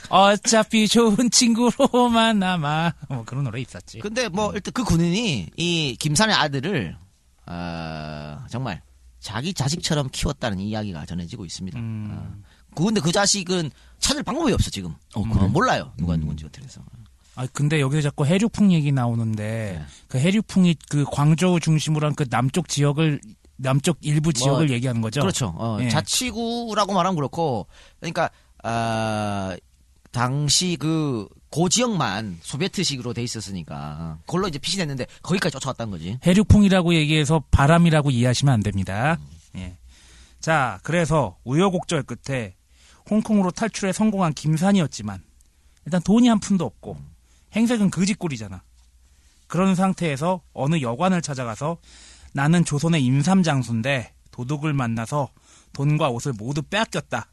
[0.09, 6.35] 어차피 좋은 친구로만 남아 뭐 그런 노래 있었지 근데 뭐 일단 그 군인이 이 김산의
[6.35, 6.95] 아들을
[7.47, 8.81] 어, 정말
[9.19, 11.77] 자기 자식처럼 키웠다는 이야기가 전해지고 있습니다.
[11.79, 12.07] 음.
[12.11, 12.47] 어.
[12.75, 14.93] 그 근데 그 자식은 찾을 방법이 없어 지금.
[15.15, 16.81] 어, 그거 몰라요 누가 누군지 어떻게 해서.
[17.39, 19.85] 아 근데 여기서 자꾸 해류풍 얘기 나오는데 네.
[20.07, 23.21] 그 해류풍이 그 광저우 중심으로 한 그 남쪽 지역을
[23.57, 25.21] 남쪽 일부 지역을 뭐, 얘기하는 거죠.
[25.21, 25.53] 그렇죠.
[25.57, 25.89] 어, 예.
[25.89, 27.67] 자치구라고 말하면 그렇고,
[27.99, 28.29] 그러니까
[28.63, 29.55] 아
[30.11, 36.17] 당시 그 고지역만 소비에트식으로 돼 있었으니까 그걸로 이제 피신했는데 거기까지 쫓아왔다는 거지.
[36.25, 39.19] 해류풍이라고 얘기해서 바람이라고 이해하시면 안 됩니다.
[39.55, 39.77] 예.
[40.39, 42.55] 자, 그래서 우여곡절 끝에
[43.09, 45.21] 홍콩으로 탈출에 성공한 김산이었지만
[45.85, 46.97] 일단 돈이 한 푼도 없고
[47.57, 48.61] 행색은 거지꼴이잖아.
[49.47, 51.77] 그런 상태에서 어느 여관을 찾아가서
[52.33, 55.29] 나는 조선의 임삼장수인데 도둑을 만나서
[55.73, 57.31] 돈과 옷을 모두 빼앗겼다.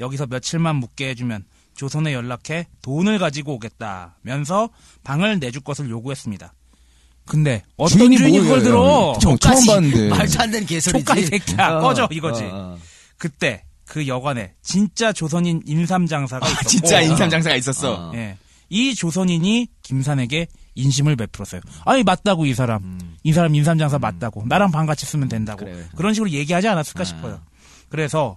[0.00, 1.44] 여기서 며칠만 묵게 해주면
[1.76, 4.70] 조선에 연락해 돈을 가지고 오겠다면서
[5.02, 6.54] 방을 내줄 것을 요구했습니다.
[7.26, 8.62] 근데 어떤 주인이 주인이 그걸?
[8.62, 9.16] 들어?
[9.20, 10.08] 저 처음 봤는데.
[10.16, 11.12] 말도 안 되는 개소리지.
[11.18, 11.80] 이 새끼야.
[11.80, 12.44] 꺼져, 이거지.
[12.44, 12.78] 어, 어.
[13.16, 17.94] 그때 그 여관에 진짜 조선인 임삼장사가 있었고 아, 진짜 인삼장사가 있었어.
[17.94, 18.12] 어.
[18.14, 18.36] 예.
[18.74, 21.60] 이 조선인이 김산에게 인심을 베풀었어요.
[21.84, 22.98] 아니 맞다고 이 사람.
[23.22, 24.42] 이 사람 임삼장사 맞다고.
[24.48, 25.64] 나랑 방 같이 쓰면 된다고.
[25.64, 25.72] 음.
[25.72, 25.84] 그래.
[25.96, 27.04] 그런 식으로 얘기하지 않았을까 아.
[27.04, 27.40] 싶어요.
[27.88, 28.36] 그래서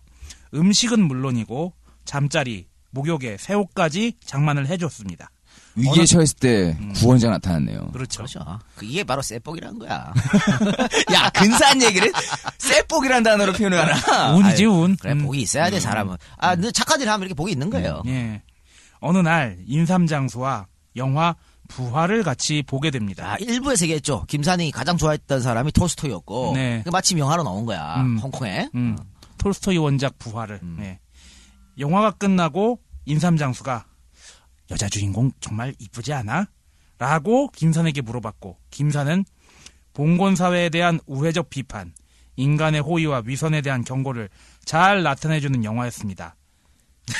[0.54, 1.74] 음식은 물론이고
[2.06, 5.32] 잠자리, 목욕에 새옷까지 장만을 해줬습니다.
[5.76, 7.90] 위기에 어느- 처했을 때 구원자 나타났네요.
[7.92, 8.18] 그렇죠.
[8.20, 8.40] 그렇죠.
[8.76, 10.14] 그 이게 바로 쎄뻑이라는 거야.
[11.14, 12.12] 야 근사한 얘기를
[12.60, 14.36] 쎄복이란 단어로 표현을 하나.
[14.36, 14.96] 운이지 운.
[14.98, 15.24] 그래 음.
[15.24, 16.16] 복이 있어야 돼 사람은.
[16.38, 18.04] 아, 너 착한 일 하면 이렇게 복이 있는 거예요.
[18.08, 18.42] 예.
[19.00, 21.36] 어느 날 임삼장수와 영화
[21.68, 23.34] 부활을 같이 보게 됩니다.
[23.34, 24.24] 아, 일부에서 얘기했죠.
[24.28, 26.82] 김산이 가장 좋아했던 사람이 톨스토이였고, 네.
[26.84, 28.02] 그 마침 영화로 나온 거야.
[28.02, 28.18] 음.
[28.18, 28.70] 홍콩에.
[28.74, 28.98] 음,
[29.38, 30.60] 톨스토이 원작 부활을.
[30.64, 30.78] 음.
[30.80, 31.00] 네.
[31.78, 33.86] 영화가 끝나고 임삼장수가
[34.72, 36.48] 여자 주인공 정말 이쁘지 않아?
[36.98, 39.26] 라고 김산에게 물어봤고 김산은
[39.94, 41.94] 봉건 사회에 대한 우회적 비판,
[42.38, 44.30] 인간의 호의와 위선에 대한 경고를
[44.66, 46.37] 잘 나타내주는 영화였습니다.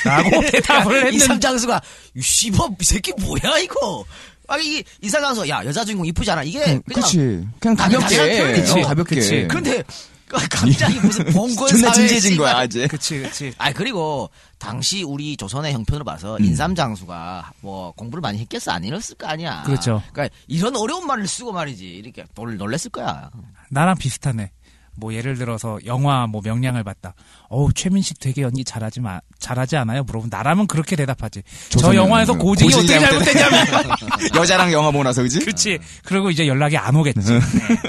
[0.04, 1.80] 라고 대답을 이 했는데 삼장수가,
[2.14, 4.04] 이 씨발, 이 새끼 뭐야, 이거.
[4.46, 6.42] 아니, 이, 이 삼장수, 야, 여자 주인공 이쁘지 않아?
[6.42, 7.02] 이게, 그냥, 그냥.
[7.02, 7.18] 그치.
[7.60, 8.70] 그냥 당연한 가볍게.
[8.70, 9.14] 어, 가볍게.
[9.16, 9.48] 그치.
[9.48, 9.82] 근데,
[10.28, 12.36] 갑자기 무슨 봉건 사회 진지해진.
[12.36, 12.86] 거야, 이제.
[12.86, 16.44] 그치 그치 아 그리고 당시 우리 조선의 형편으로 봐서 음.
[16.44, 19.62] 인삼장수가 뭐 공부를 많이 했겠어 안 이랬을 거 아니야.
[19.64, 20.02] 그렇죠.
[20.12, 23.30] 그러니까 이런 어려운 말을 쓰고 말이지 이렇게 놀, 놀랬을 거야.
[23.70, 24.50] 나랑 비슷하네.
[24.98, 27.14] 뭐 예를 들어서 영화 뭐 명량을 봤다.
[27.48, 30.02] 어우 최민식 되게 연기 잘하지 마 잘하지 않아요?
[30.02, 31.42] 물어보면 나라면 그렇게 대답하지.
[31.70, 33.66] 저 영화에서 그 고증이 고증이 어떻게 잘못됐냐면.
[34.34, 35.44] 여자랑 영화 보고 나서 그지?
[35.44, 35.78] 그치.
[36.04, 37.32] 그리고 이제 연락이 안 오겠지.
[37.32, 37.40] 네.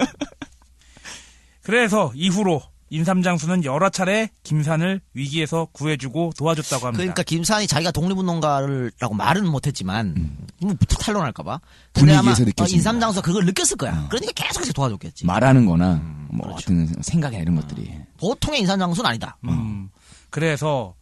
[1.63, 6.97] 그래서 이후로 임삼장수는 여러 차례 김산을 위기에서 구해주고 도와줬다고 합니다.
[6.97, 11.59] 그러니까 김산이 자기가 독립운동가라고 말은 못했지만 뭐 탈론할까봐.
[11.93, 12.75] 분위기에서 느껴진다.
[12.75, 14.07] 인삼장수가 그걸 느꼈을 거야.
[14.09, 15.25] 그러니까 계속해서 도와줬겠지.
[15.25, 15.95] 말하는 거나,
[16.31, 16.73] 뭐, 그렇죠.
[16.73, 17.93] 어떤 생각이나 이런 것들이.
[18.17, 19.37] 보통의 인삼장수는 아니다.
[19.45, 19.89] 음,
[20.29, 20.95] 그래서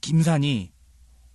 [0.00, 0.70] 김산이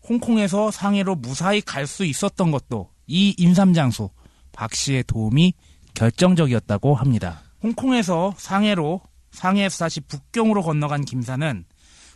[0.08, 4.10] 홍콩에서 상해로 무사히 갈 수 있었던 것도 이 임삼장수
[4.52, 5.54] 박 씨의 도움이
[5.94, 7.42] 결정적이었다고 합니다.
[7.64, 9.02] 홍콩에서 상해로
[9.36, 11.66] 상해에서 다시 북경으로 건너간 김산은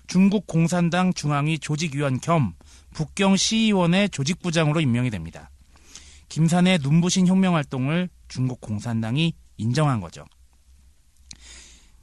[0.07, 2.53] 중국 공산당 중앙위 조직위원 겸
[2.93, 5.51] 북경 시의원의 조직부장으로 임명이 됩니다.
[6.29, 10.25] 김산의 눈부신 혁명 활동을 중국 공산당이 인정한 거죠.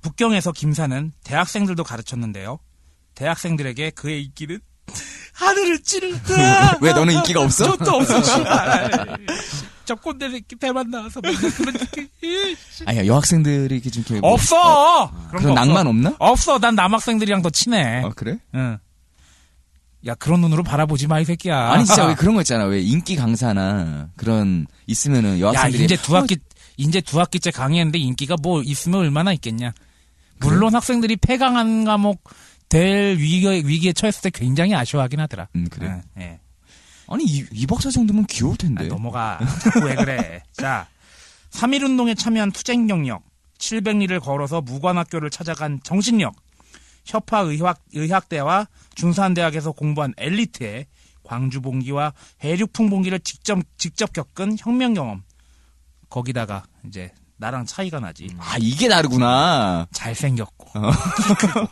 [0.02, 2.58] 북경에서 김산은 대학생들도 가르쳤는데요.
[3.14, 4.60] 대학생들에게 그의 인기는
[5.34, 6.78] 하늘을 찌른다.
[6.82, 7.76] 왜 너는 인기가 없어?
[7.76, 8.22] 저도 없어.
[9.84, 12.08] 저 꼰대 새끼 배만 나와서 맨날 그런 새끼.
[12.86, 14.20] 아니야, 여학생들이 이렇게 좀 이렇게.
[14.20, 15.10] 뭐- 없어.
[15.28, 15.54] 그런 그런 거 없어.
[15.64, 16.14] 낭만 없나?
[16.18, 16.58] 없어.
[16.58, 18.02] 난 남학생들이랑 더 친해.
[18.04, 18.38] 어, 그래?
[18.54, 18.78] 응.
[20.06, 21.72] 야 그런 눈으로 바라보지 마 이 새끼야.
[21.72, 22.64] 아니, 진짜 왜 그런 거 있잖아.
[22.64, 25.84] 왜 인기 강사나 그런, 있으면은 야 여학생들이.
[25.84, 26.36] 이제 두 학기
[26.76, 29.72] 이제 두 학기째 강의했는데 인기가 뭐 있으면 얼마나 있겠냐.
[30.38, 32.22] 물론 학생들이 폐강한 과목
[32.68, 35.48] 될 위기에, 위기에 처했을 때 굉장히 아쉬워하긴 하더라.
[35.56, 36.02] 음, 그래.
[36.18, 36.40] 예, 예.
[37.08, 38.88] 아니, 이, 이 박사 정도면 귀여울 아, 텐데.
[38.88, 39.38] 넘어가.
[39.62, 40.42] 자꾸 왜 그래.
[40.52, 40.86] 자,
[41.50, 43.22] 3.1운동에 참여한 투쟁 경력,
[43.58, 46.34] 700리를 걸어서 무관학교를 찾아간 정신력,
[47.04, 50.86] 협화 의학, 의학대와 중산대학에서 공부한 엘리트의
[51.22, 55.22] 광주 봉기와 해륙풍 봉기를 직접, 직접 겪은 혁명 경험.
[56.08, 58.28] 거기다가 이제 나랑 차이가 나지.
[58.38, 59.86] 아, 이게 다르구나.
[59.92, 60.66] 잘생겼고.
[61.26, 61.68] 키 크고.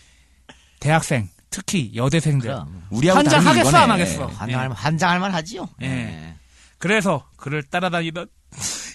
[0.78, 2.54] 대학생, 특히 여대생들.
[2.90, 3.82] 우리하고 한장 다른 게 하겠어, 이거네.
[3.82, 4.26] 안 하겠어?
[4.26, 5.68] 한장할 한장할 만 하지요.
[5.82, 5.86] 예.
[5.86, 6.34] 예.
[6.78, 8.28] 그래서 그를 따라다니던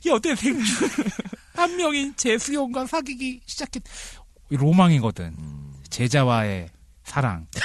[0.05, 0.85] 여대생 중
[1.53, 3.83] 한 명인 재수용과 사귀기 시작했.
[4.49, 5.35] 로망이거든.
[5.89, 6.69] 제자와의
[7.03, 7.45] 사랑.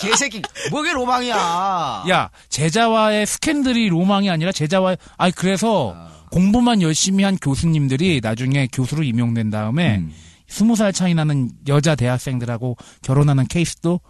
[0.00, 2.04] 개새끼 뭐게 로망이야.
[2.10, 5.94] 야, 제자와의 스캔들이 로망이 아니라 제자와의 아니 그래서
[6.30, 10.12] 공부만 열심히 한 교수님들이 나중에 교수로 임용된 다음에 음.
[10.48, 14.00] 스무 살 차이 나는 여자 대학생들하고 결혼하는 케이스도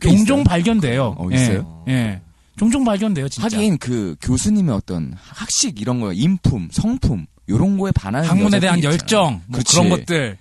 [0.00, 0.44] 꽤 종종?
[0.44, 1.14] 발견돼요.
[1.18, 1.84] 어, 예, 있어요?
[1.88, 2.22] 예.
[2.56, 3.44] 종종 발견돼요, 진짜.
[3.44, 8.92] 하긴 그 교수님의 어떤 학식 이런 거 인품, 성품 요런 거에 반하는 학문에 대한 있잖아.
[8.92, 9.60] 열정, 뭐.
[9.66, 10.38] 그런 것들.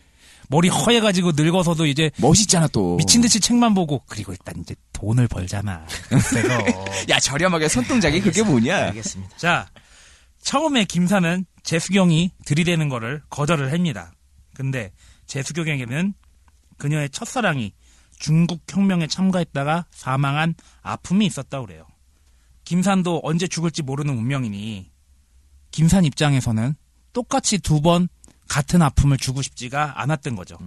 [0.50, 2.98] 머리 허해가지고 늙어서도 이제 멋있잖아 또.
[2.98, 5.86] 미친 듯이 책만 보고 그리고 일단 이제 돈을 벌잖아.
[6.08, 6.40] 그래서
[7.10, 8.76] 야 저렴하게 손동작이 그게 뭐냐?
[8.76, 9.38] 알겠습니다.
[9.38, 9.68] 자
[10.42, 14.12] 처음에 김사는 재수경이 들이대는 거를 거절을 합니다.
[14.54, 14.92] 근데
[15.26, 16.14] 재수경에게는
[16.78, 17.74] 그녀의 첫사랑이
[18.20, 20.54] 중국 혁명에 참가했다가 사망한
[20.84, 21.86] 아픔이 있었다고 그래요.
[22.64, 24.92] 김산도 언제 죽을지 모르는 운명이니
[25.72, 26.76] 김산 입장에서는
[27.14, 28.08] 똑같이 두 번
[28.48, 30.58] 같은 아픔을 주고 싶지가 않았던 거죠.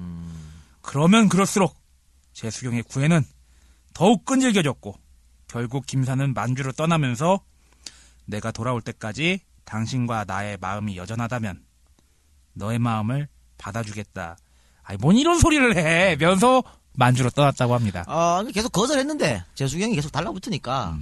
[0.83, 1.77] 그러면 그럴수록
[2.33, 3.25] 재수경의 구애는
[3.93, 4.99] 더욱 끈질겨졌고
[5.49, 7.41] 결국 김산은 만주로 떠나면서
[8.25, 11.63] 내가 돌아올 때까지 당신과 나의 마음이 여전하다면
[12.55, 13.29] 너의 마음을
[13.59, 14.37] 받아주겠다.
[14.83, 16.17] 아니 뭔 이런 소리를 해.
[16.17, 16.63] 면서
[16.95, 18.05] 만주로 떠났다고 합니다.
[18.09, 20.99] 어, 계속 거절했는데 재수경이 계속 달라붙으니까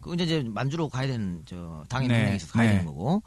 [0.00, 2.72] 그 이제 이제 만주로 가야 되는 저 당연히 네, 명령이 있어서 가야 네.
[2.78, 3.22] 되는 거고.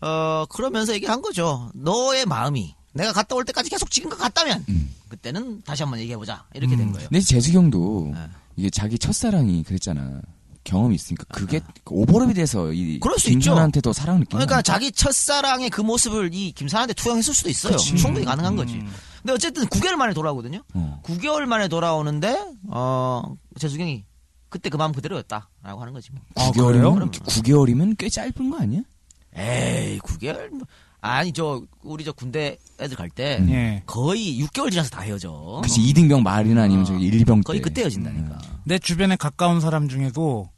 [0.00, 1.70] 어 그러면서 얘기한 거죠.
[1.74, 4.64] 너의 마음이 내가 갔다 올 때까지 계속 지금 것 같다면
[5.08, 7.08] 그때는 다시 한번 얘기해 보자 이렇게 된 거예요.
[7.08, 8.20] 근데 재수경도 네.
[8.56, 10.20] 이게 자기 첫사랑이 그랬잖아.
[10.64, 13.38] 경험이 있으니까 그게 오버랩이 돼서 이 그럴 수 있죠.
[13.40, 14.62] 김선한테 더 사랑을 느끼는 그러니까.
[14.62, 17.72] 자기 첫사랑의 그 모습을 이 김산한테 투영했을 수도 있어요.
[17.72, 17.96] 그치.
[17.96, 18.74] 충분히 가능한 거지.
[18.74, 18.88] 음.
[19.22, 20.62] 근데 어쨌든 9개월 만에 돌아오거든요.
[20.74, 21.00] 어.
[21.04, 24.04] 9개월 만에 돌아오는데 어 재수경이
[24.52, 26.20] 그때 그 마음 그대로였다라고 하는 거지 뭐.
[26.36, 27.10] 아, 9개월이면 그래요?
[27.10, 28.82] 9개월이면 꽤 짧은 거 아니야?
[29.34, 30.60] 에이 9개월 뭐.
[31.00, 33.82] 아니 저 우리 저 군대 애들 갈때 예.
[33.86, 35.60] 거의 6개월 지나서 다 헤어져.
[35.64, 37.42] 그치 이등병 말이나 아니면 1, 2병 때.
[37.44, 38.38] 거의 그때 헤어진다니까.
[38.64, 40.48] 내 주변에 가까운 사람 중에도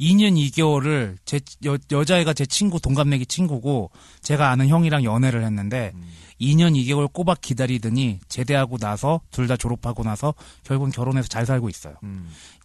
[0.00, 3.90] 2년 2개월을 제 여, 여자애가 제 친구 동갑내기 친구고
[4.22, 5.92] 제가 아는 형이랑 연애를 했는데
[6.40, 10.34] 2년 2개월 꼬박 기다리더니 제대하고 나서 둘 다 졸업하고 나서
[10.64, 11.94] 결국은 결혼해서 잘 살고 있어요.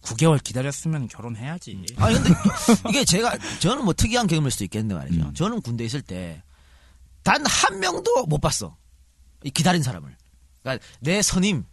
[0.02, 1.84] 9개월 기다렸으면 결혼해야지.
[1.96, 2.30] 아니 근데
[2.90, 5.32] 이게 제가 저는 뭐 특이한 경험일 수도 있겠는데 말이죠.
[5.34, 6.42] 저는 군대 에 있을 때
[7.24, 8.76] 단 한 명도 못 봤어.
[9.44, 10.16] 이 기다린 사람을.
[10.62, 11.64] 그러니까 내 선임,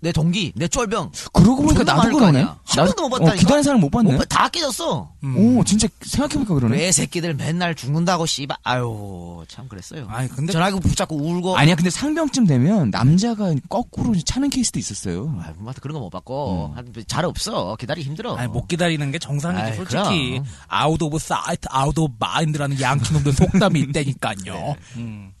[0.00, 1.10] 내 동기, 내 쫄병.
[1.32, 2.38] 그러고 보니까 나도 그러네.
[2.38, 2.58] 아니야.
[2.64, 3.34] 한 명도 못 봤다니까.
[3.34, 4.12] 어, 기다리는 사람 못 봤네.
[4.12, 5.10] 못 봐, 다 깨졌어.
[5.36, 6.76] 오, 진짜 생각해보니까 그러네.
[6.76, 8.56] 왜 새끼들 맨날 죽는다고 씨발.
[8.62, 10.06] 아유 참 그랬어요.
[10.08, 11.56] 아니, 근데- 전화기 붙잡고 울고.
[11.56, 15.34] 아니야, 근데 상병쯤 되면 남자가 거꾸로 차는 케이스도 있었어요.
[15.44, 16.74] 아, 뭐 그런 거못 받고
[17.08, 18.36] 잘 없어 기다리 힘들어.
[18.36, 20.40] 아니 못 기다리는 게 정상이지 아이, 솔직히.
[20.68, 24.36] out of sight out of mind라는 양키놈들 속담이 있다니까요.
[24.54, 24.76] 네.
[24.96, 25.32] 음.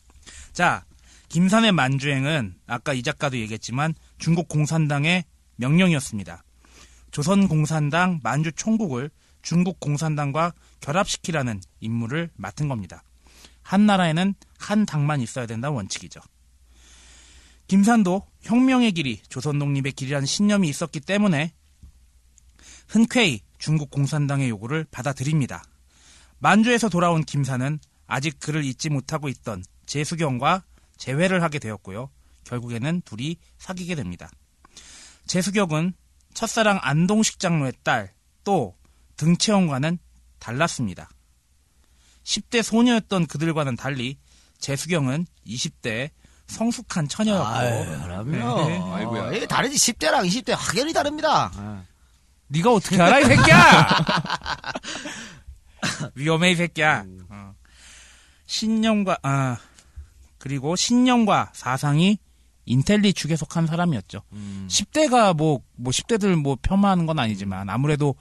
[0.52, 0.82] 자
[1.28, 5.24] 김산의 만주행은 아까 이 작가도 얘기했지만 중국 공산당의
[5.56, 6.42] 명령이었습니다.
[7.10, 9.10] 조선 공산당 만주 총국을
[9.42, 13.02] 중국 공산당과 결합시키라는 임무를 맡은 겁니다.
[13.62, 16.20] 한 나라에는 한 당만 있어야 된다는 원칙이죠.
[17.66, 21.52] 김산도 혁명의 길이 조선 독립의 길이라는 신념이 있었기 때문에
[22.88, 25.62] 흔쾌히 중국 공산당의 요구를 받아들입니다.
[26.38, 30.62] 만주에서 돌아온 김사는 아직 그를 잊지 못하고 있던 재수경과
[30.98, 32.10] 재회를 하게 되었고요.
[32.44, 34.30] 결국에는 둘이 사귀게 됩니다.
[35.26, 35.94] 재수경은
[36.34, 38.12] 첫사랑 안동식 장로의 딸,
[38.44, 38.76] 또
[39.16, 39.98] 등채원과는
[40.38, 41.08] 달랐습니다.
[42.24, 44.18] 10대 소녀였던 그들과는 달리
[44.58, 46.10] 재수경은 20대
[46.46, 48.68] 성숙한 처녀였고 아유, 그럼요.
[48.68, 48.78] 네.
[48.80, 49.32] 아이고야.
[49.32, 51.84] 이게 다르지 10대랑 20대 확연히 다릅니다.
[52.48, 53.88] 네가 어떻게 알아 이 새끼야?
[56.14, 57.04] 위험해 이 새끼야.
[57.28, 57.54] 어.
[58.46, 59.58] 신념과 아
[60.38, 62.18] 그리고 신념과 사상이
[62.64, 64.22] 인텔리 축에 속한 사람이었죠.
[64.68, 68.14] 10대가 뭐, 뭐 10대들 뭐 폄하하는 건 아니지만 아무래도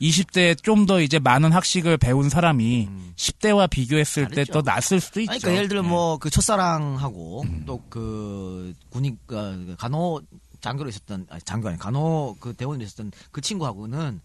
[0.00, 4.44] 20대 좀더 이제 많은 학식을 배운 사람이 10대와 비교했을 때.
[4.44, 5.32] 더 낫을 수도 있죠.
[5.32, 5.88] 아니, 그러니까 예를 들어 네.
[5.88, 10.20] 뭐그 첫사랑하고 또그 군인 어, 간호
[10.60, 14.20] 장교로 있었던 아니, 장교 아니 간호 그 대원으로 있었던 그 친구하고는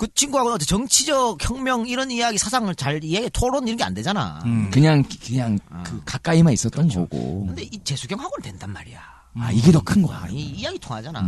[0.00, 4.40] 그 친구하고는 어떤 정치적 혁명 이런 이야기 사상을 잘 이해 토론 이런 게 안 되잖아.
[4.46, 4.70] 음.
[4.70, 7.00] 그냥, 그냥 그 가까이만 있었던 그렇죠.
[7.06, 7.44] 거고.
[7.48, 8.98] 근데 이 재수경하고는 된단 말이야.
[9.34, 10.22] 아, 이게 더 큰 거야.
[10.24, 11.22] 아, 이 이야기 통하잖아.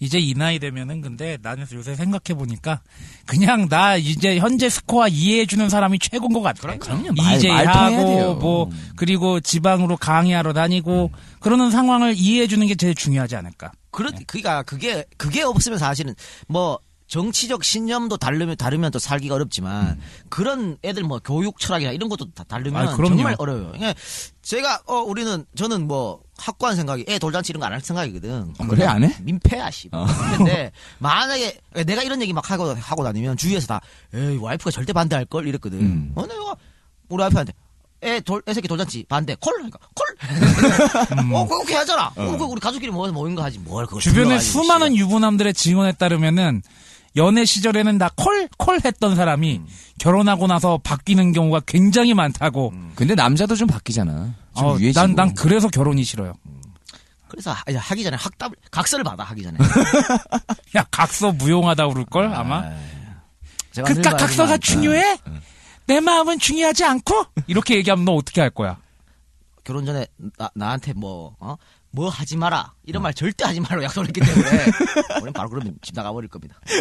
[0.00, 2.80] 이제 이 나이 되면은 근데 나는 요새 생각해 보니까
[3.24, 6.76] 그냥 나 이제 현재 스코어 이해해 주는 사람이 최고인 것 같아.
[6.76, 7.12] 그럼요.
[7.16, 8.34] 말- 이제 말 통해야 하고 돼요.
[8.34, 13.70] 뭐 그리고 지방으로 강의하러 다니고 그러는 상황을 이해해 주는 게 제일 중요하지 않을까.
[13.92, 16.14] 그렇, 그니까, 그게, 그게 없으면 사실은,
[16.48, 16.78] 뭐,
[17.12, 20.00] 정치적 신념도 다르면, 다르면 또 살기가 어렵지만,
[20.30, 22.96] 그런 애들 뭐, 교육 철학이나 이런 것도 다 다르면 아.
[22.96, 23.72] 정말 어려워요.
[23.72, 23.92] 그러니까
[24.40, 28.54] 제가, 어, 우리는, 저는 뭐, 확고한 생각이, 애 돌잔치 이런 거 안 할 생각이거든.
[28.58, 29.14] 어, 그래, 안 해?
[29.20, 29.90] 민폐야, 씨.
[29.92, 30.06] 어.
[30.38, 33.82] 근데, 만약에, 내가 이런 얘기 막 하고, 하고 다니면, 주위에서 다,
[34.14, 35.46] 에이, 와이프가 절대 반대할 걸?
[35.46, 35.80] 이랬거든.
[35.80, 36.12] 음.
[36.14, 36.56] 어, 내가,
[37.10, 37.52] 우리 와이프한테,
[38.04, 40.06] 애 돌, 애 새끼 돌잔치 반대 콜 하니까 콜.
[41.36, 42.06] 어, 그렇게 하잖아.
[42.16, 46.62] 어, 그 우리 가족끼리 모여서 모인 거 하지 뭘 그걸 주변에 수많은 유부남들의 증언에 따르면은
[47.16, 49.66] 연애 시절에는 나 콜 콜 했던 사람이 음.
[49.98, 52.72] 결혼하고 나서 바뀌는 경우가 굉장히 많다고.
[52.94, 54.34] 근데 남자도 좀 바뀌잖아.
[54.56, 55.00] 좀 어, 유해지고.
[55.06, 56.32] 난, 난 그래서 결혼이 싫어요.
[57.28, 59.58] 그래서 하- 하기 전에 학답 각서를 받아 하기 전에.
[60.76, 62.62] 야, 각서 무용하다 그럴 걸 아마.
[63.72, 65.18] 제가 늘 그깟 각서가 중요해?
[65.86, 67.24] 내 마음은 중요하지 않고?
[67.46, 68.76] 이렇게 얘기하면 너 어떻게 할 거야?
[69.64, 70.06] 결혼 전에
[70.38, 71.56] 나, 나한테 뭐, 어?
[71.92, 72.72] 뭐 하지 마라.
[72.84, 74.48] 이런 말 절대 하지 말라고 약속을 했기 때문에.
[75.16, 76.58] 우리는 바로 그러면 집 나가버릴 겁니다.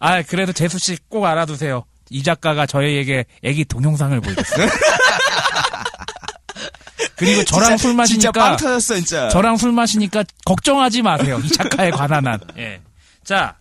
[0.00, 1.84] 아, 그래도 재수 씨 꼭 알아두세요.
[2.10, 4.68] 이 작가가 저희에게 애기 동영상을 보여줬어요.
[7.16, 9.28] 그리고 저랑 진짜- 술 진짜 마시니까 빵 터졌어 진짜.
[9.30, 11.40] 저랑 술 마시니까 걱정하지 마세요.
[11.42, 12.38] 이 작가에 관한 한.
[12.56, 12.80] 예.
[13.24, 13.58] 자,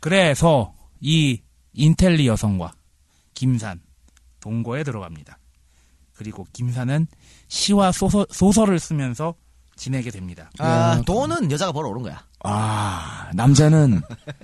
[0.00, 1.40] 그래서 이
[1.74, 2.72] 인텔리 여성과
[3.34, 3.80] 김산
[4.40, 5.38] 동거에 들어갑니다.
[6.16, 7.06] 그리고 김산은
[7.48, 9.34] 시와 소설, 소설을 쓰면서
[9.76, 10.50] 지내게 됩니다.
[10.58, 12.22] 아, 돈은 여자가 벌어오는 거야.
[12.44, 14.00] 아 남자는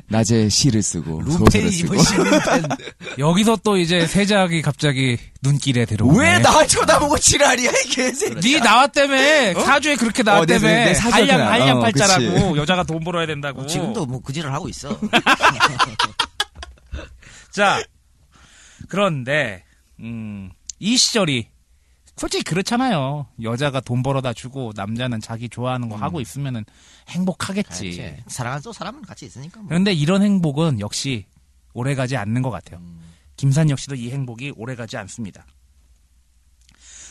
[0.09, 1.95] 낮에 시를 쓰고 소설을 쓰고.
[1.95, 2.03] 뭐.
[3.19, 6.19] 여기서 또 이제 세작이 갑자기 눈길에 들어오네.
[6.19, 8.55] 왜 나 쳐다보고 지랄이야 이 개새끼.
[8.55, 12.85] 네 나왔다며 사주에 그렇게 어, 나왔다며 내- 내 사주에 한량 그냥, 한량 어, 팔자라고 여자가
[12.85, 14.99] 돈 벌어야 된다고 지금도 뭐 그지를 하고 있어.
[17.51, 17.81] 자
[18.89, 19.63] 그런데
[20.01, 20.51] 음,
[20.81, 21.49] 이 시절이
[22.17, 26.65] 솔직히 그렇잖아요 여자가 돈 벌어다 주고 남자는 자기 좋아하는 거 하고 있으면은
[27.09, 28.17] 행복하겠지 그렇지.
[28.29, 29.69] 사랑하는 또 사람은 같이 있으니까 뭐.
[29.69, 31.27] 그런데 이런 행복은 역시
[31.73, 32.81] 오래가지 않는 것 같아요.
[33.37, 35.45] 김산 역시도 이 행복이 오래가지 않습니다.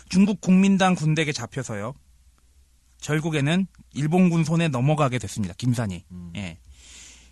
[0.09, 1.93] 중국 국민당 군대에게 잡혀서요.
[3.01, 5.53] 결국에는 일본군 손에 넘어가게 됐습니다.
[5.57, 6.05] 김산이.
[6.37, 6.57] 예.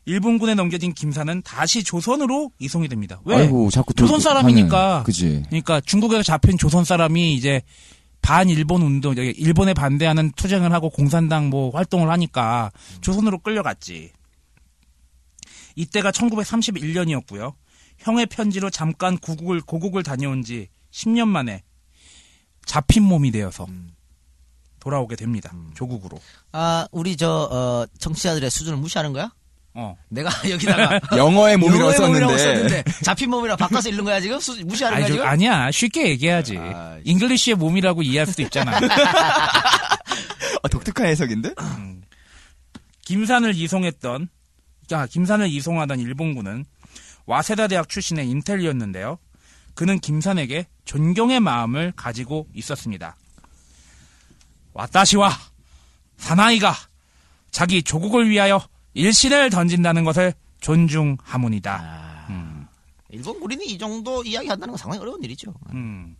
[0.05, 3.21] 일본군에 넘겨진 김산은 다시 조선으로 이송이 됩니다.
[3.25, 3.35] 왜?
[3.37, 5.03] 아이고 자꾸 조선 돌- 사람이니까.
[5.03, 5.43] 그지.
[5.47, 7.61] 그러니까 중국에서 잡힌 조선 사람이 이제
[8.21, 12.71] 반 일본 운동, 저기 일본에 반대하는 투쟁을 하고 공산당 뭐 활동을 하니까
[13.01, 14.11] 조선으로 끌려갔지.
[15.75, 17.53] 이때가 1931년이었고요.
[17.97, 21.63] 형의 편지로 잠깐 고국을 고국을 다녀온 지 10년 만에
[22.65, 23.67] 잡힌 몸이 되어서
[24.79, 25.53] 돌아오게 됩니다.
[25.75, 26.19] 조국으로.
[26.51, 29.31] 아, 우리 저, 어, 청취자들의 수준을 무시하는 거야?
[29.73, 29.95] 어.
[30.09, 30.99] 내가 여기다가.
[31.17, 32.37] 영어의 몸이라고 썼는데.
[32.37, 34.39] 썼는데 잡힌 몸이라 바꿔서 읽는 거야 지금?
[34.39, 35.27] 수- 무시하는 아니, 거야 저- 지금?
[35.27, 35.71] 아니야.
[35.71, 36.57] 쉽게 얘기해야지.
[36.57, 38.77] 아, English의 몸이라고 이해할 수도 있잖아.
[40.63, 41.53] 아, 독특한 해석인데?
[43.05, 44.29] 김산을 이송했던
[44.91, 46.65] 아, 김산을 이송하던 일본군은
[47.25, 49.17] 와세다 대학 출신의 인텔리였는데요.
[49.73, 53.15] 그는 김산에게 존경의 마음을 가지고 있었습니다.
[54.73, 55.31] 와타시와
[56.17, 56.75] 사나이가
[57.51, 58.61] 자기 조국을 위하여
[58.93, 62.25] 일신을 던진다는 것을 존중하문이다.
[62.29, 62.67] 음.
[63.09, 65.53] 일본 군인이 이 정도 이야기 한다는 건 상당히 어려운 일이죠.
[65.73, 66.15] 음.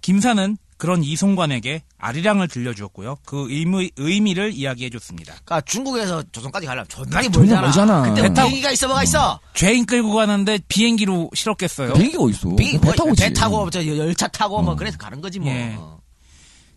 [0.00, 3.18] 김산은 그런 이송관에게 아리랑을 들려주었고요.
[3.26, 5.32] 그 의미, 의미를 이야기해줬습니다.
[5.44, 8.00] 그러니까 중국에서 조선까지 가려면 존나게 존나 멀잖아.
[8.00, 8.02] 멀잖아.
[8.08, 9.40] 그때 배뭐 타고- 비행기가 있어 뭐가 있어?
[9.52, 11.92] 죄인 끌고 가는데 비행기로 실었겠어요.
[11.92, 12.56] 비행기가 어딨어?
[12.56, 13.22] 비행기 배 뭐, 타고 오지.
[13.22, 15.50] 배 타고 저 열차 타고 뭐 그래서 가는 거지 뭐.
[15.52, 15.78] 예.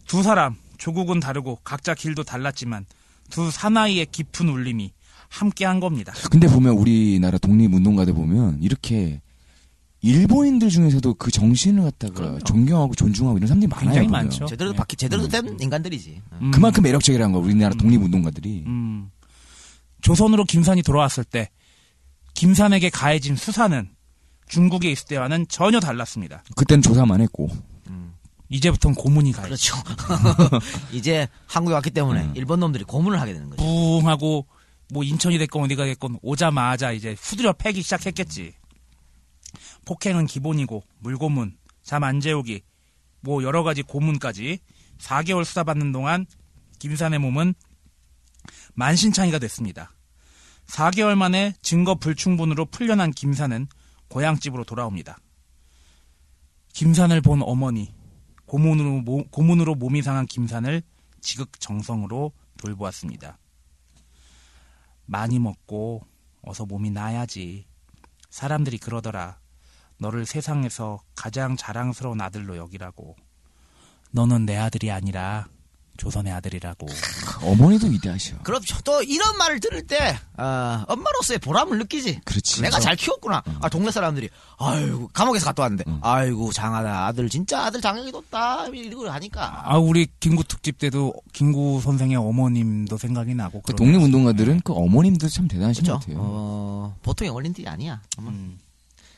[0.05, 2.85] 두 사람 조국은 다르고 각자 길도 달랐지만
[3.29, 4.91] 두 사나이의 깊은 울림이
[5.33, 6.13] 함께 한 겁니다.
[6.29, 9.19] 근데 보면 우리나라 독립운동가들 보면 이렇게
[10.01, 13.85] 일본인들 중에서도 그 정신을 갖다가 존경하고 존중하고 이런 사람들이 많아요.
[13.85, 14.25] 굉장히 보면.
[14.25, 14.45] 많죠.
[14.45, 14.75] 제대로 예.
[14.75, 16.21] 바퀴 제대로 된 인간들이지.
[16.33, 18.63] 음, 그만큼 매력적이라는 거야 우리나라 독립운동가들이.
[18.67, 19.09] 음.
[20.01, 21.49] 조선으로 김산이 돌아왔을 때
[22.35, 23.89] 김산에게 가해진 수사는
[24.47, 26.43] 중국에 있을 때와는 전혀 달랐습니다.
[26.55, 27.49] 그때는 조사만 했고.
[28.49, 29.71] 이제부터는 고문이 가해지.
[29.71, 29.75] 그렇죠.
[30.93, 32.33] 이제 한국에 왔기 때문에 음.
[32.35, 33.63] 일본 놈들이 고문을 하게 되는 거죠.
[33.63, 34.45] 뿡하고
[34.93, 38.53] 뭐 인천이 됐건 어디가 됐건 오자마자 이제 후드려 패기 시작했겠지.
[39.85, 42.61] 폭행은 기본이고 물고문, 잠 안 재우기,
[43.21, 44.59] 뭐 여러 가지 고문까지
[44.99, 46.25] 4개월 수사받는 동안
[46.79, 47.55] 김산의 몸은
[48.75, 49.91] 만신창이가 됐습니다.
[50.67, 53.67] 4개월 만에 증거 불충분으로 풀려난 김산은
[54.09, 55.17] 고향집으로 돌아옵니다.
[56.73, 57.93] 김산을 본 어머니,
[58.45, 60.83] 고문으로, 모- 고문으로 몸이 상한 김산을
[61.21, 63.37] 지극정성으로 돌보았습니다.
[65.05, 66.05] 많이 먹고
[66.41, 67.65] 어서 몸이 나야지.
[68.29, 69.39] 사람들이 그러더라.
[69.97, 73.15] 너를 세상에서 가장 자랑스러운 아들로 여기라고.
[74.11, 75.47] 너는 내 아들이 아니라
[75.97, 76.87] 조선의 아들이라고.
[77.43, 78.37] 어머니도 위대하셔.
[78.39, 78.77] 그렇죠.
[78.83, 82.21] 또 이런 말을 들을 때 아, 엄마로서의 보람을 느끼지.
[82.25, 82.61] 그렇지.
[82.61, 83.43] 내가 잘 키웠구나.
[83.61, 89.09] 아, 동네 사람들이 아이고 감옥에서 갔다 왔는데 아이고 장하다 아들 진짜 아들 장혁이 뒀다 이러고
[89.09, 93.61] 하니까 아 우리 김구 특집 때도 김구 선생의 어머님도 생각이 나고.
[93.61, 93.93] 그 그러네요.
[93.99, 95.99] 독립운동가들은 그 어머님도 참 대단하신 그렇죠.
[95.99, 96.17] 것 같아요.
[96.21, 98.01] 어, 보통의 어린들이 아니야.
[98.19, 98.57] 음.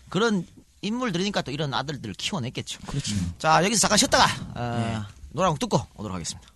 [0.09, 0.45] 그런
[0.81, 2.79] 인물 들이니까 또 이런 아들들을 키워냈겠죠.
[2.85, 3.15] 그렇죠.
[3.39, 6.47] 자, 여기서 잠깐 쉬었다가, 어, 노래 한 곡 듣고 오도록 하겠습니다.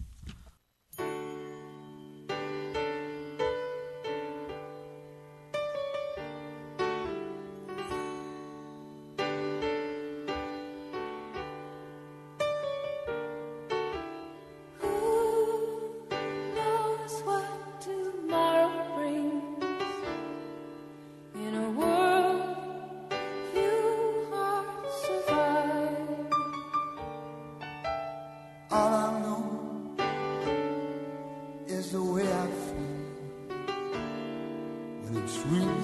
[35.16, 35.78] It's real,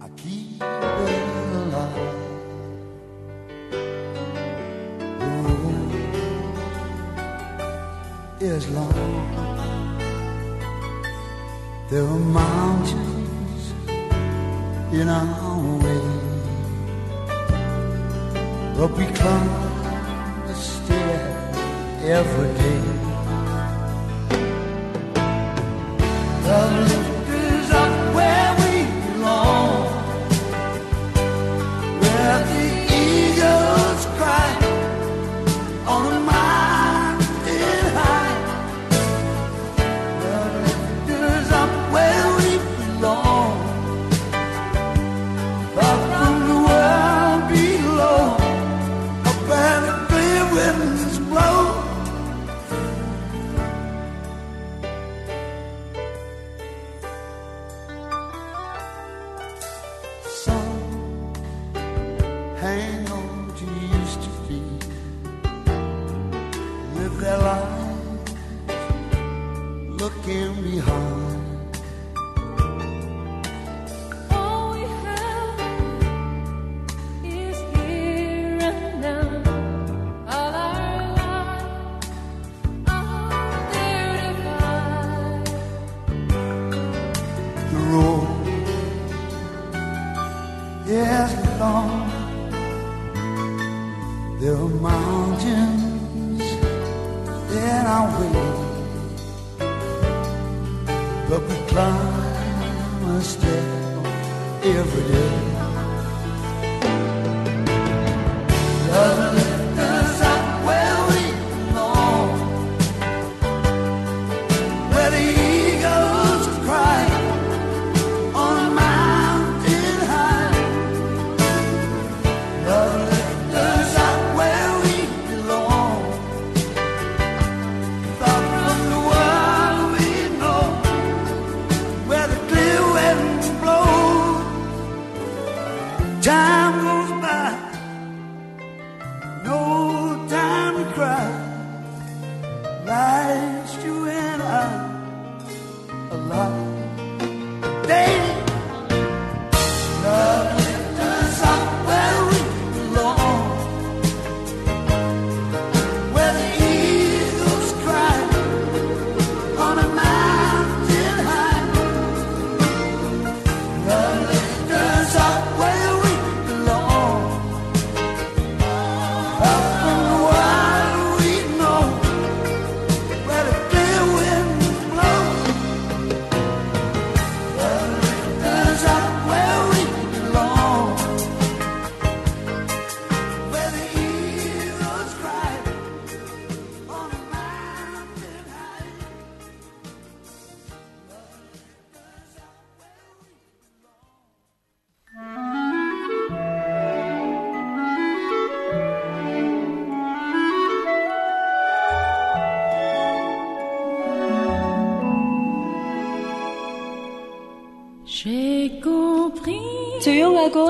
[0.00, 1.22] I keep it
[1.60, 2.16] alive.
[5.20, 5.92] The road
[8.40, 8.92] is long.
[11.90, 13.72] There are mountains
[14.92, 16.04] in our way,
[18.76, 19.48] but we climb
[20.46, 21.20] a stair
[22.04, 22.82] every day.
[26.42, 26.97] The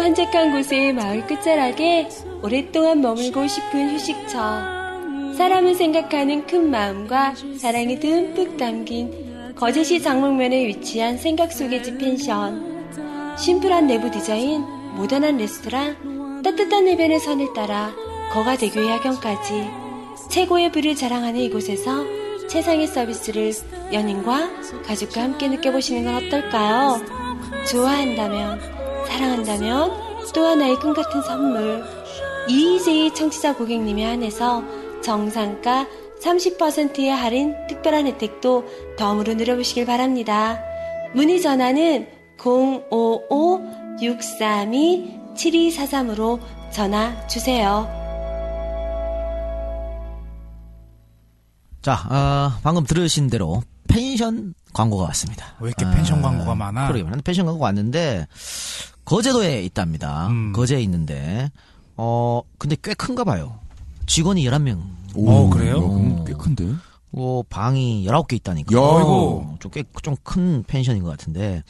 [0.09, 2.09] 한적한 곳의 마을 끝자락에
[2.43, 4.39] 오랫동안 머물고 싶은 휴식처.
[5.37, 13.37] 사람을 생각하는 큰 마음과 사랑이 듬뿍 담긴 거제시 장목면에 위치한 생각 속의 집 펜션.
[13.37, 14.63] 심플한 내부 디자인,
[14.97, 17.93] 모던한 레스토랑, 따뜻한 해변의 선을 따라
[18.33, 19.69] 거가대교의 야경까지
[20.31, 23.53] 최고의 부를 자랑하는 이곳에서 최상의 서비스를
[23.93, 24.49] 연인과
[24.87, 26.99] 가족과 함께 느껴보시는 건 어떨까요?
[27.71, 28.78] 좋아한다면,
[29.09, 29.91] 사랑한다면
[30.35, 31.83] 또 하나의 꿈 같은 선물.
[32.49, 34.63] EJ 청취자 고객님에 한해서
[35.03, 35.87] 정상가
[36.23, 38.65] 30%의 할인 특별한 혜택도
[38.97, 40.61] 덤으로 누려보시길 바랍니다.
[41.15, 46.39] 문의 전화는 055-632 7243으로
[46.71, 47.89] 전화 주세요.
[51.81, 55.55] 자, 어, 방금 들으신 대로 펜션 광고가 왔습니다.
[55.61, 56.89] 왜 이렇게 펜션 광고가 많아?
[56.89, 58.27] 그러게 말인데 펜션 광고가 왔는데
[59.09, 60.29] 거제도에 있답니다.
[60.29, 60.53] 음.
[60.53, 61.51] 거제에 있는데
[61.97, 63.59] 어 근데 꽤 큰가 봐요.
[64.07, 64.81] 직원이 11명.
[65.17, 65.79] 어, 그래요?
[65.87, 66.67] 음, 꽤 큰데?
[67.13, 68.77] 어, 방이 19개 있다니까.
[68.77, 68.81] 야.
[68.81, 69.57] 어이구.
[69.61, 71.63] 좀꽤 좀 큰 펜션인 것 같은데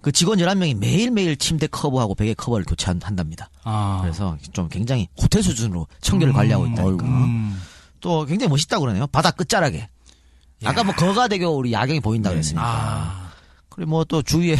[0.00, 3.50] 그 직원 11명이 매일매일 침대 커버하고 베개 커버를 교체한답니다.
[3.64, 3.98] 아.
[4.02, 7.04] 그래서 좀 굉장히 호텔 수준으로 청결을 관리하고 있다니까.
[7.06, 7.60] 음.
[8.00, 9.06] 또 굉장히 멋있다고 그러네요.
[9.08, 9.88] 바다 끝자락에.
[10.64, 12.62] 아까 뭐 거가대교 우리 야경이 보인다 그랬으니까.
[12.64, 13.32] 아.
[13.68, 14.56] 그리고 뭐 또 주위에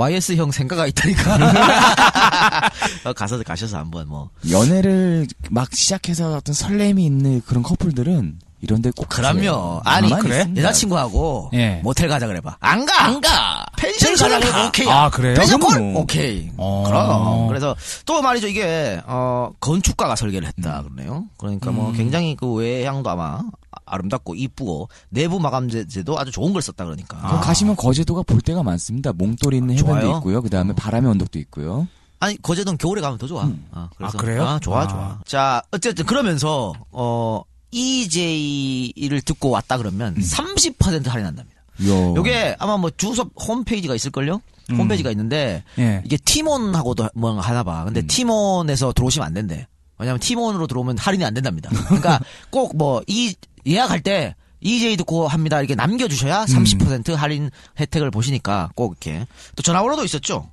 [0.00, 1.36] YS형 생가가 있다니까.
[3.04, 4.30] 어, 가서 가셔서 한번 뭐.
[4.50, 9.80] 연애를 막 시작해서 어떤 설렘이 있는 그런 커플들은 이런데 꼭 그럼요.
[9.84, 10.38] 아니 그래?
[10.38, 10.62] 있습니다.
[10.62, 11.80] 여자친구하고 예.
[11.82, 12.56] 모텔 가자 그래봐.
[12.60, 13.04] 안 가.
[13.04, 13.64] 안 가.
[13.76, 14.66] 펜션 가자 그래 가.
[14.68, 14.88] 오케이.
[14.88, 15.34] 아, 그래요?
[15.34, 15.96] 펜션.
[15.96, 16.50] 오케이.
[16.56, 16.84] 어.
[16.86, 17.48] 그럼.
[17.48, 21.24] 그래서 또 말이죠 이게 어 건축가가 설계를 했다 그러네요.
[21.38, 23.40] 그러니까 뭐 굉장히 그 외향도 아마
[23.86, 27.18] 아름답고 이쁘고 내부 마감재도 아주 좋은 걸 썼다 그러니까.
[27.18, 29.12] 그럼 가시면 거제도가 볼 데가 많습니다.
[29.12, 30.16] 몽돌이 있는 해변도 좋아요.
[30.18, 30.42] 있고요.
[30.42, 31.88] 그 다음에 바람의 언덕도 있고요.
[32.18, 33.44] 아니 거제도는 겨울에 가면 더 좋아.
[33.72, 34.58] 어, 그래서, 아, 그래요?
[34.60, 34.86] 좋아 아.
[34.88, 35.18] 좋아.
[35.24, 37.40] 자 어쨌든 그러면서 어
[37.70, 41.60] EJ를 듣고 왔다 그러면 30% 할인한답니다.
[41.80, 41.90] 이야.
[42.14, 44.40] 요게 아마 뭐 주소 홈페이지가 있을걸요?
[44.70, 46.02] 홈페이지가 있는데 예.
[46.04, 47.84] 이게 팀원하고도 뭐 하나 봐.
[47.84, 49.66] 근데 팀원에서 들어오시면 안 된대.
[49.98, 51.70] 왜냐면 팀원으로 들어오면 할인이 안 된답니다.
[51.86, 53.34] 그러니까 꼭 뭐 이
[53.66, 55.58] 예약할 때 EJ 듣고 합니다.
[55.58, 60.48] 이렇게 남겨주셔야 30% 할인 혜택을 보시니까 꼭 이렇게 또 전화번호도 있었죠.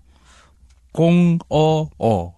[0.94, 2.34] 055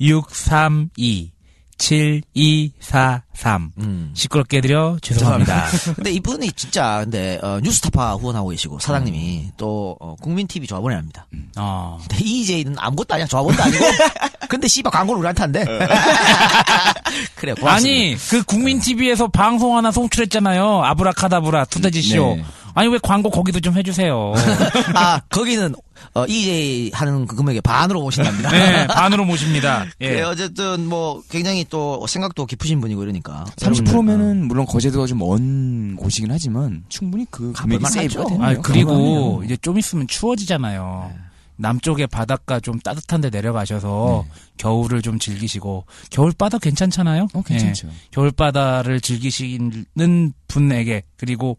[0.00, 1.30] 632
[1.78, 4.10] 7243 음.
[4.14, 5.66] 시끄럽게 해드려 죄송합니다.
[5.94, 11.26] 근데 이분이 진짜 근데 어, 뉴스타파 후원하고 계시고 사장님이 또 어, 국민 TV 조합원이 합니다.
[11.56, 11.98] 어.
[12.00, 13.84] 근데 EJ는 아무것도 아니야 조합원도 아니고.
[14.48, 15.64] 근데 씨발 광고를 우리한테 한대.
[17.36, 17.70] 그래 고맙습니다.
[17.70, 20.84] 아니 그 국민 TV에서 방송 하나 송출했잖아요.
[20.84, 22.34] 아브라카다브라 투데지 쇼.
[22.36, 22.44] 네.
[22.78, 24.34] 아니 왜 광고 거기도 좀 해주세요.
[24.94, 25.74] 아 거기는
[26.14, 28.50] 어, EJ 하는 그 금액의 반으로 오신답니다.
[28.50, 29.84] 네 반으로 모십니다.
[30.00, 30.22] 예, 예.
[30.22, 36.84] 어쨌든 뭐 굉장히 또 생각도 깊으신 분이고 이러니까 30%면은 물론 거제도가 좀 먼 곳이긴 하지만
[36.88, 38.28] 충분히 그 금액이 세이브가.
[38.28, 38.44] 되네요.
[38.46, 39.42] 아 그리고.
[39.44, 41.10] 이제 좀 있으면 추워지잖아요.
[41.56, 44.24] 남쪽에 바닷가 좀 따뜻한 데 내려가셔서
[44.58, 47.26] 겨울을 좀 즐기시고 겨울 바다 괜찮잖아요.
[47.34, 47.88] 어, 괜찮죠.
[47.88, 47.92] 예.
[48.12, 51.58] 겨울 바다를 즐기시는 분에게 그리고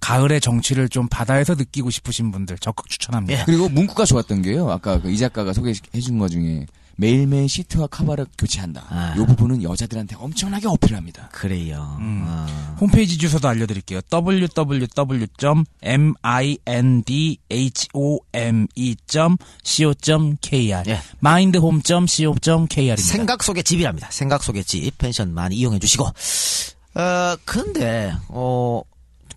[0.00, 3.44] 가을의 정취를 좀 바다에서 느끼고 싶으신 분들 적극 추천합니다.
[3.44, 4.70] 그리고 문구가 좋았던 게요.
[4.70, 6.66] 아까 그 이 작가가 소개해 준 것 중에
[7.00, 8.84] 매일매일 시트와 카바를 교체한다.
[8.88, 9.14] 아.
[9.16, 11.28] 이 부분은 여자들한테 엄청나게 어필합니다.
[11.32, 11.96] 그래요.
[12.00, 12.24] 음.
[12.26, 12.76] 아.
[12.80, 14.00] 홈페이지 주소도 알려드릴게요.
[19.64, 21.00] www.mindhome.co.kr 예.
[21.24, 22.96] mindhome.co.kr입니다.
[23.02, 24.08] 생각 속의 집이랍니다.
[24.10, 26.04] 생각 속의 집 펜션 많이 이용해 주시고.
[26.94, 28.82] 어 근데 어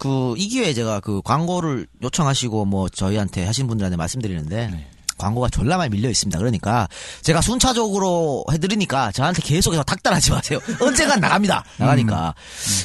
[0.02, 4.88] 그 이 기회에 제가 그 광고를 요청하시고 뭐 저희한테 하신 분들한테 말씀드리는데
[5.20, 6.40] 광고가 졸라 많이 밀려 있습니다.
[6.40, 6.88] 그러니까
[7.22, 10.60] 제가 순차적으로 해드리니까 저한테 계속해서 닥달하지 마세요.
[10.82, 11.64] 언젠간 나갑니다.
[11.78, 12.34] 나가니까.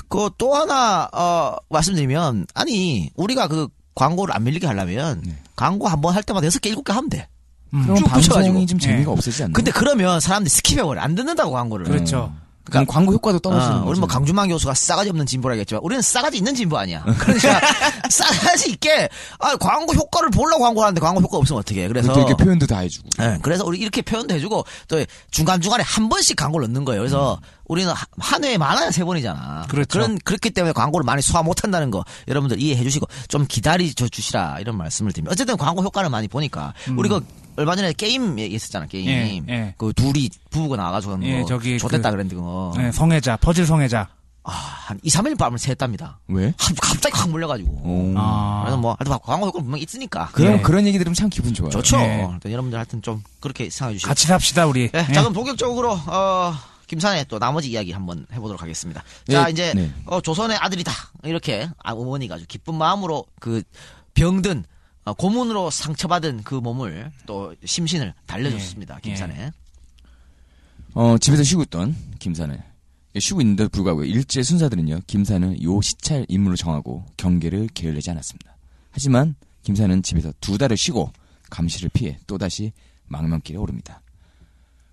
[0.09, 5.23] 그또 하나 어 말씀드리면 아니 우리가 그 광고를 안 밀리게 하려면
[5.57, 7.27] 광고 한 번 할 때마다 여섯 개 일곱 개 하면 돼.
[7.71, 8.35] 그럼 쭉 붙여가지고.
[8.35, 9.12] 방송이 좀 재미가 예.
[9.12, 9.53] 없어지지 않나요?
[9.55, 10.99] 근데 그러면 사람들이 skip해버려.
[10.99, 11.87] 안 듣는다고 광고를.
[11.87, 12.35] 그렇죠.
[12.71, 13.91] 그럼 광고 효과도 떨어지는 어, 거죠.
[13.91, 17.05] 우리 뭐 강준만 교수가 싸가지 없는 진보라겠지만 우리는 싸가지 있는 진보 아니야.
[17.19, 17.61] 그러니까
[18.11, 19.09] 싸가지 있게
[19.39, 21.87] 아 광고 효과를 보려고 광고를 하는데 광고 효과 없으면 어떻게?
[21.89, 23.09] 그래서 그것도 이렇게 표현도 다 해주고.
[23.21, 27.01] 예, 그래서 우리 이렇게 표현도 해주고 또 중간 중간에 한 번씩 광고를 넣는 거예요.
[27.01, 29.67] 그래서 우리는 하- 한 회에 많아야 세 번이잖아.
[29.69, 29.99] 그렇죠.
[29.99, 34.77] 런 그렇기 때문에 광고를 많이 소화 못한다는 거 여러분들 이해해 주시고 좀 기다리줘 주시라 이런
[34.77, 35.33] 말씀을 드립니다.
[35.33, 37.25] 어쨌든 광고 효과를 많이 보니까 우리 그
[37.57, 39.09] 얼마 전에 게임 얘기했었잖아 게임.
[39.09, 39.74] 예, 예.
[39.78, 42.72] 그 둘이 부부가 나와가지고 뭐 예, 저기 좋댔다 그- 그랬는데 그거.
[42.76, 44.09] 네, 성애자, 퍼즐 성애자.
[44.48, 46.20] 아, 한 2, 3일 밤을 새했답니다.
[46.28, 46.54] 왜?
[46.57, 47.68] 한- 갑자기 확 몰려가지고.
[47.68, 48.14] 오.
[48.16, 48.61] 아.
[48.64, 50.28] 그래서 뭐, 하여튼 광고 효과는 분명히 있으니까.
[50.32, 50.62] 그럼 예.
[50.62, 51.70] 그런 얘기 들으면 참 기분 좋아요.
[51.70, 51.96] 좋죠.
[51.98, 52.28] 예.
[52.44, 54.09] 여러분들 하여튼 좀 그렇게 생각해 주시고.
[54.09, 54.88] 같이 삽시다 우리.
[54.92, 55.12] 네, 예.
[55.12, 56.54] 자, 그럼 본격적으로, 어,
[56.86, 59.02] 김산의 또 나머지 이야기 한번 해보도록 하겠습니다.
[59.28, 59.90] 자, 예, 이제, 네.
[60.04, 60.92] 어, 조선의 아들이다.
[61.24, 63.64] 이렇게, 아, 어머니가 아주 기쁜 마음으로 그
[64.14, 64.76] 병든, 어,
[65.14, 68.96] 고문으로 상처받은 그 몸을 또 심신을 달래줬습니다.
[68.96, 69.00] 예.
[69.09, 69.50] 김산에.
[70.94, 72.62] 어, 집에서 쉬고 있던 김산을
[73.18, 78.57] 쉬고 있는데도 불구하고 일제 순사들은요 김산을 요 시찰 임무로 정하고 경계를 게을리지 않았습니다.
[78.90, 81.12] 하지만 김산은 집에서 두 달을 쉬고
[81.50, 82.72] 감시를 피해 또다시
[83.07, 84.02] 망명길에 오릅니다.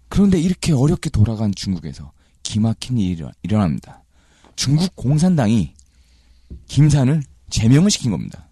[0.10, 2.12] 그런데 이렇게 어렵게 돌아간 중국에서
[2.44, 4.04] 기막힌 일이 일어- 일어납니다.
[4.56, 5.74] 중국 공산당이
[6.68, 8.48] 김산을 제명을 시킨 겁니다.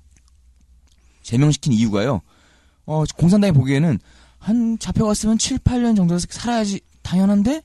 [1.22, 2.22] 제명시킨 이유가요.
[2.86, 4.00] 어, 공산당이 보기에는
[4.38, 7.62] 한 잡혀갔으면 7, 8년 정도 살아야지 당연한데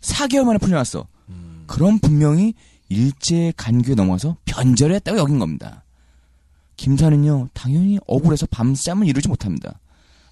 [0.00, 1.06] 4개월 만에 풀려났어.
[1.66, 2.54] 그럼 분명히
[2.88, 5.84] 일제 간규에 넘어서 변절을 했다고 여긴 겁니다.
[6.76, 9.78] 김사는요 당연히 억울해서 밤잠을 이루지 못합니다.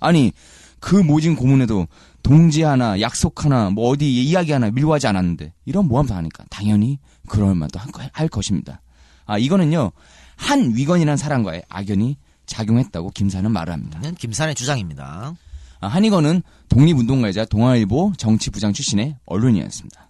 [0.00, 0.32] 아니
[0.80, 1.86] 그 모진 고문에도
[2.22, 6.98] 동지 하나 약속 하나 뭐 어디 이야기 하나 밀고하지 않았는데 이런 모함도 하니까 당연히
[7.28, 7.78] 그럴 만도
[8.12, 8.80] 할 것입니다.
[9.24, 9.92] 아 이거는요
[10.36, 12.16] 한 위건이라는 사람과의 악연이
[12.46, 13.98] 작용했다고 김사는 말을 합니다.
[14.00, 15.34] 이건 김산의 주장입니다.
[15.80, 20.08] 아, 한의건은 독립운동가이자 동아일보 정치부장 출신의 언론인이었습니다.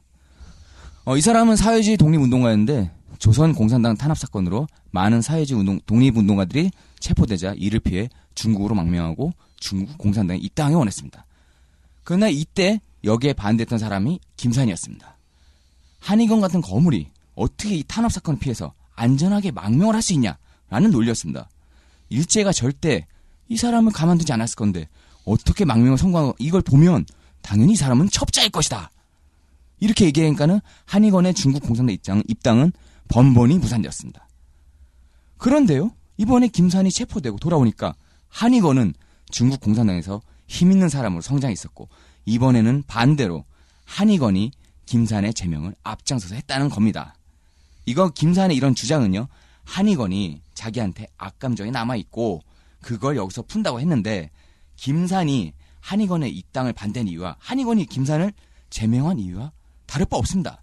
[1.04, 6.70] 어, 이 사람은 사회주의 독립운동가였는데 조선 공산당 탄압 사건으로 많은 사회주의 운동, 독립운동가들이
[7.00, 11.24] 체포되자 이를 피해 중국으로 망명하고 중국 공산당에 입당하기 원했습니다.
[12.04, 15.16] 그러나 이때 여기에 반대했던 사람이 김산이었습니다.
[16.00, 21.48] 한의건 같은 거물이 어떻게 이 탄압 사건을 피해서 안전하게 망명을 할 수 있냐라는 논리였습니다.
[22.12, 23.06] 일제가 절대
[23.48, 24.88] 이 사람을 가만두지 않았을 건데
[25.24, 27.06] 어떻게 망명을 성공하고 이걸 보면
[27.40, 28.90] 당연히 이 사람은 첩자일 것이다.
[29.80, 32.72] 이렇게 얘기하니까는 한의건의 중국 공산당 입장, 입당은
[33.08, 34.28] 번번이 무산되었습니다.
[35.38, 37.94] 그런데요, 이번에 김산이 체포되고 돌아오니까
[38.28, 38.94] 한의건은
[39.30, 41.88] 중국 공산당에서 힘 있는 사람으로 성장했었고
[42.26, 43.44] 이번에는 반대로
[43.84, 44.52] 한의건이
[44.86, 47.14] 김산의 제명을 앞장서서 했다는 겁니다.
[47.86, 49.26] 이거 김산의 이런 주장은요,
[49.64, 52.42] 한의건이 자기한테 악감정이 남아있고
[52.80, 54.30] 그걸 여기서 푼다고 했는데
[54.76, 58.32] 김산이 한의건의 입당을 반대한 이유와 한의건이 김산을
[58.70, 59.52] 제명한 이유와
[59.86, 60.62] 다를 바 없습니다.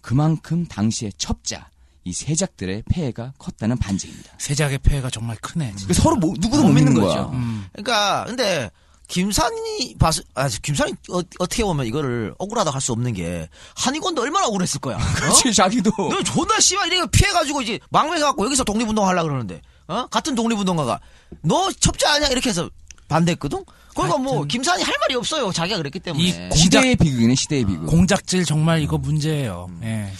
[0.00, 1.70] 그만큼 당시의 첩자
[2.04, 4.34] 이 세작들의 폐해가 컸다는 반증입니다.
[4.38, 5.74] 세작의 폐해가 정말 크네.
[5.76, 5.94] 진짜.
[5.94, 7.26] 서로 뭐, 누구도 못 믿는 거야.
[7.32, 7.66] 음.
[7.72, 8.70] 그러니까 근데
[9.12, 14.46] 김산이 봤, 아 김산이 어, 떻게 보면 이거를 억울하다 할 수 없는 게 한의건도 얼마나
[14.46, 14.96] 억울했을 거야.
[14.96, 15.00] 어?
[15.14, 20.34] 그렇지 자기도 너 존나 씨발 이래 피해가지고 이제 망명해갖고 여기서 독립운동 하려 그러는데 어 같은
[20.34, 20.98] 독립운동가가
[21.42, 22.68] 너 첩자 아니야 이렇게 해서
[23.08, 23.62] 반대했거든.
[23.94, 25.52] 그러니까 뭐 김산이 할 말이 없어요.
[25.52, 26.24] 자기가 그랬기 때문에.
[26.24, 27.86] 이 공- 시대의 비극이네 시대의 비극.
[27.86, 29.70] 공작질 정말 이거 문제예요.
[29.82, 30.10] 예.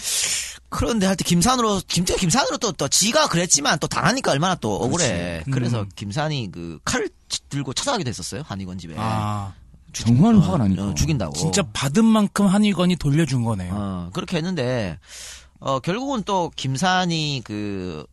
[0.72, 5.44] 그런데 하여튼 김산으로 김태 김산으로 또 또 지가 그랬지만 또 당하니까 얼마나 또 억울해.
[5.52, 5.88] 그래서 음.
[5.94, 7.08] 김산이 그 칼을
[7.48, 8.94] 들고 찾아가기도 했었어요 한의건 집에.
[8.96, 9.52] 아,
[9.92, 10.82] 정말 화가 나니까.
[10.84, 11.34] 어, 죽인다고.
[11.34, 13.72] 진짜 받은 만큼 한의건이 돌려준 거네요.
[13.74, 14.98] 어, 그렇게 했는데,
[15.60, 18.04] 어, 결국은 또 김산이 그,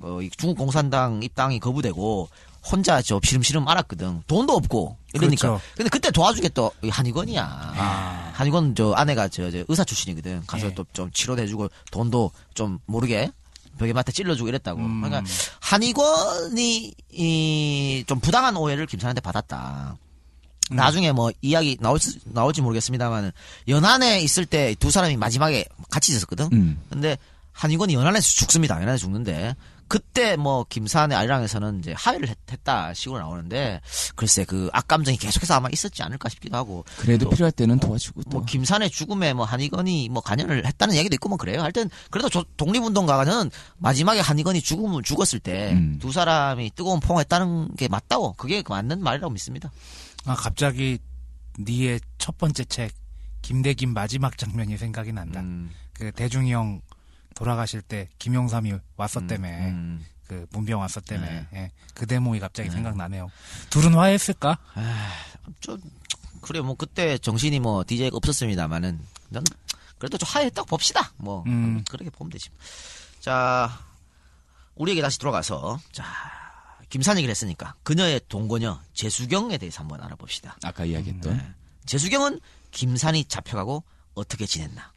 [0.00, 2.28] 어, 이 중국 공산당 입당이 거부되고,
[2.70, 4.22] 혼자 저 시름시름 알았거든.
[4.26, 5.48] 돈도 없고, 이러니까.
[5.48, 5.62] 그렇죠.
[5.76, 7.42] 근데 그때 도와주게 또 한의건이야.
[7.44, 8.32] 아.
[8.34, 10.42] 한의건 저 아내가 저, 저 의사 출신이거든.
[10.46, 10.74] 가서 예.
[10.74, 13.30] 또좀 치료도 해주고, 돈도 좀 모르게
[13.78, 14.80] 벽에 맞다 찔러주고 이랬다고.
[14.80, 15.02] 음.
[15.02, 15.22] 그러니까
[15.60, 19.96] 한의건이, 이, 좀 부당한 오해를 김산한테 받았다.
[20.72, 20.76] 음.
[20.76, 23.30] 나중에 뭐 이야기 나올, 수- 나올지 모르겠습니다만
[23.68, 26.48] 연안에 있을 때 두 사람이 마지막에 같이 있었거든.
[26.52, 26.80] 음.
[26.90, 27.16] 근데
[27.52, 28.80] 한의건이 연안에서 죽습니다.
[28.82, 29.54] 연안에 죽는데
[29.88, 33.80] 그때 뭐 김산의 아리랑에서는 이제 하회를 했, 다 식으로 나오는데
[34.16, 38.30] 글쎄 그 악감정이 계속해서 아마 있었지 않을까 싶기도 하고 그래도 또 필요할 때는 도와주고 또.
[38.30, 41.62] 뭐 김산의 죽음에 뭐 한의건이 뭐 관여를 했다는 얘기도 있고 뭐 그래요.
[41.62, 46.10] 하여튼 그래도 조- 독립운동가는 마지막에 한의건이 죽음 죽었을 때두 음.
[46.12, 49.70] 사람이 뜨거운 포옹했다는 게 맞다고 그게 맞는 말이라고 믿습니다.
[50.24, 50.98] 아, 갑자기
[51.60, 52.92] 니의 첫 번째 책
[53.42, 55.38] 김대김 마지막 장면이 생각이 난다.
[55.40, 56.80] 음, 그 대중이 형
[57.36, 59.48] 돌아가실 때 김용삼이 왔었다며.
[59.48, 60.04] 음.
[60.26, 61.20] 그 문병 왔었다며.
[61.20, 61.46] 네.
[61.54, 61.72] 예.
[61.94, 63.30] 그 대목이 갑자기 생각나네요.
[63.70, 64.58] 둘은 화해했을까?
[65.60, 65.80] 좀
[66.40, 69.44] 그래 뭐 그때 정신이 뭐 DJ가 없었습니다만은 난
[69.98, 71.12] 그래도 좀 하했다고 봅시다.
[71.16, 71.84] 뭐 음.
[71.88, 72.50] 그렇게 보면 되지.
[73.20, 73.70] 자
[74.74, 76.04] 우리에게 다시 돌아가서 자
[76.88, 80.56] 김산 얘기를 했으니까 그녀의 동거녀 재수경에 대해서 한번 알아봅시다.
[80.64, 81.54] 아까 이야기했던 네.
[81.84, 82.40] 재수경은
[82.72, 83.84] 김산이 잡혀가고
[84.14, 84.92] 어떻게 지냈나?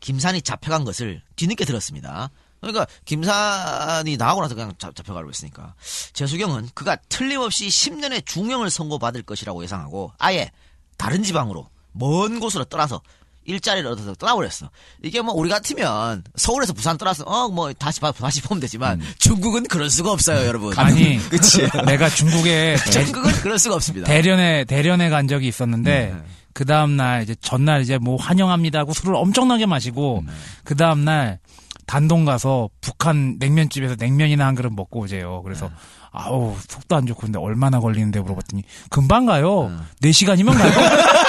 [0.00, 2.30] 김산이 잡혀간 것을 뒤늦게 들었습니다.
[2.60, 5.74] 그러니까 김산이 나하고 나서 그냥 잡, 잡혀가고 있으니까
[6.12, 10.50] 재수경은 그가 틀림없이 10년의 중형을 선고받을 것이라고 예상하고 아예
[10.96, 13.00] 다른 지방으로 먼 곳으로 떠나서
[13.44, 14.68] 일자리를 얻어서 떠나버렸어.
[15.02, 19.62] 이게 뭐 우리 같으면 서울에서 부산 떠나서 어 뭐 다시 봐- 다시 보면 되지만 중국은
[19.68, 20.76] 그럴 수가 없어요, 여러분.
[20.78, 21.18] 아니,
[21.86, 24.06] 내가 중국에 중국은 그럴 수가 없습니다.
[24.06, 26.22] 대련에 대련에 간 적이 있었는데 네.
[26.54, 30.24] 그 다음 날 이제 전날 이제 뭐 환영합니다 하고 술을 엄청나게 마시고
[30.64, 31.38] 그 다음 날
[31.86, 35.42] 단동 가서 북한 냉면집에서 냉면이나 한 그릇 먹고 오재요.
[35.42, 35.70] 그래서
[36.10, 39.72] 아우 속도 안 좋고 근데 얼마나 걸리는데 물어봤더니 금방 가요.
[40.00, 40.72] 네 시간이면 가요.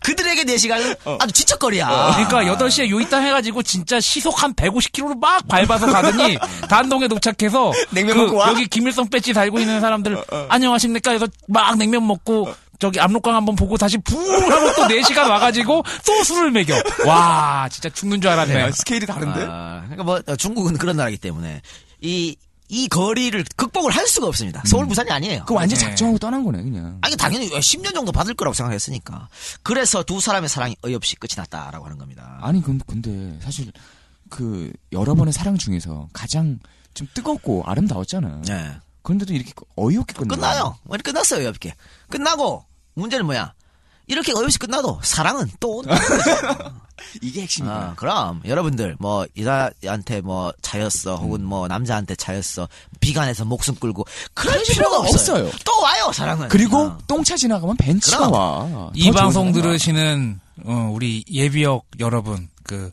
[0.00, 1.86] 그들에게 4시간은 아주 지척거리야.
[2.28, 8.22] 그러니까 8시에 요이땅 해가지고 진짜 시속 한 150km로 막 밟아서 가더니 단동에 도착해서 냉면 그
[8.22, 8.48] 먹고 와?
[8.50, 13.76] 여기 김일성 배지 달고 있는 사람들 안녕하십니까 해서 막 냉면 먹고 저기 압록강 한번 보고
[13.76, 14.18] 다시 붕
[14.50, 16.74] 하고 또 4시간 와가지고 또 술을 먹여.
[17.06, 18.72] 와 진짜 죽는 줄 알았네.
[18.72, 19.46] 스케일이 다른데?
[19.48, 21.62] 아, 그러니까 뭐 어, 중국은 그런 나라이기 때문에
[22.02, 22.36] 이
[22.68, 24.60] 이 거리를 극복을 할 수가 없습니다.
[24.66, 25.44] 서울 부산이 아니에요.
[25.46, 25.84] 그 완전 네.
[25.84, 26.98] 작정하고 떠난 거네 그냥.
[27.00, 29.28] 아니 당연히 10년 정도 받을 거라고 생각했으니까.
[29.62, 32.40] 그래서 두 사람의 사랑이 어이없이 끝이 났다라고 하는 겁니다.
[32.42, 33.70] 아니 근- 근데 사실
[34.28, 36.58] 그 여러 번의 사랑 중에서 가장
[36.92, 38.42] 좀 뜨겁고 아름다웠잖아.
[38.48, 38.72] 네.
[39.06, 40.34] 그런데도 이렇게 어이없게 끝나.
[40.34, 40.76] 끝나요.
[40.82, 41.76] 뭐 끝났어요, 어이없게.
[42.10, 43.54] 끝나고 문제는 뭐야?
[44.08, 45.96] 이렇게 어이없이 끝나도 사랑은 또 온다.
[47.22, 47.72] 이게 핵심이야.
[47.72, 54.04] 아, 그럼 여러분들 뭐 여자한테 뭐 차였어 혹은 뭐 남자한테 차였어 비관해서 목숨 끌고
[54.34, 55.46] 그럴 필요가 없어요.
[55.46, 55.50] 없어요.
[55.64, 56.48] 또 와요 사랑은.
[56.48, 56.98] 그리고 어.
[57.06, 58.32] 똥차 지나가면 벤츠가 그럼.
[58.32, 58.90] 와.
[58.94, 59.52] 이더 방송.
[59.52, 62.90] 들으시는 어, 우리 예비역 여러분, 그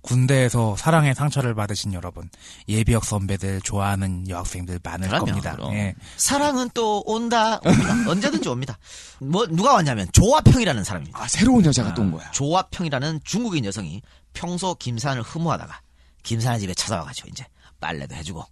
[0.00, 2.30] 군대에서 사랑의 상처를 받으신 여러분,
[2.68, 5.56] 예비역 선배들 좋아하는 여학생들 많을 그럼요, 겁니다.
[5.56, 5.74] 그럼.
[5.74, 5.94] 예.
[6.16, 7.94] 사랑은 또 온다 옵니다.
[8.10, 8.78] 언제든지 옵니다.
[9.20, 11.22] 뭐 누가 왔냐면 조화평이라는 사람입니다.
[11.22, 12.30] 아 새로운 여자가 또온 거야.
[12.30, 15.80] 조화평이라는 중국인 여성이 평소 김산을 흠모하다가
[16.22, 17.44] 김산의 집에 찾아와가지고 이제
[17.80, 18.44] 빨래도 해주고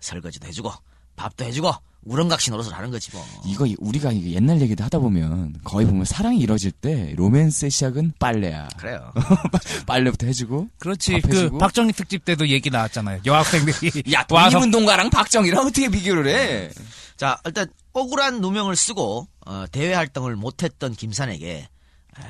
[0.00, 0.72] 설거지도 해주고
[1.16, 1.72] 밥도 해주고
[2.04, 3.24] 우렁각시 노릇을 하는 거지 뭐.
[3.44, 8.68] 이거 우리가 옛날 얘기도 하다 보면 거의 보면 사랑이 이루어질 때 로맨스의 시작은 빨래야.
[8.76, 9.12] 그래요.
[9.86, 10.68] 빨래부터 해주고.
[10.78, 11.20] 그렇지.
[11.20, 11.58] 밥그 해주고.
[11.58, 13.20] 박정희 특집 때도 얘기 나왔잖아요.
[13.24, 16.70] 여학생들이 야 독립운동가랑 박정희랑 어떻게 비교를 해?
[17.16, 21.68] 자, 일단 억울한 누명을 쓰고 어, 대외 활동을 못했던 김산에게 에,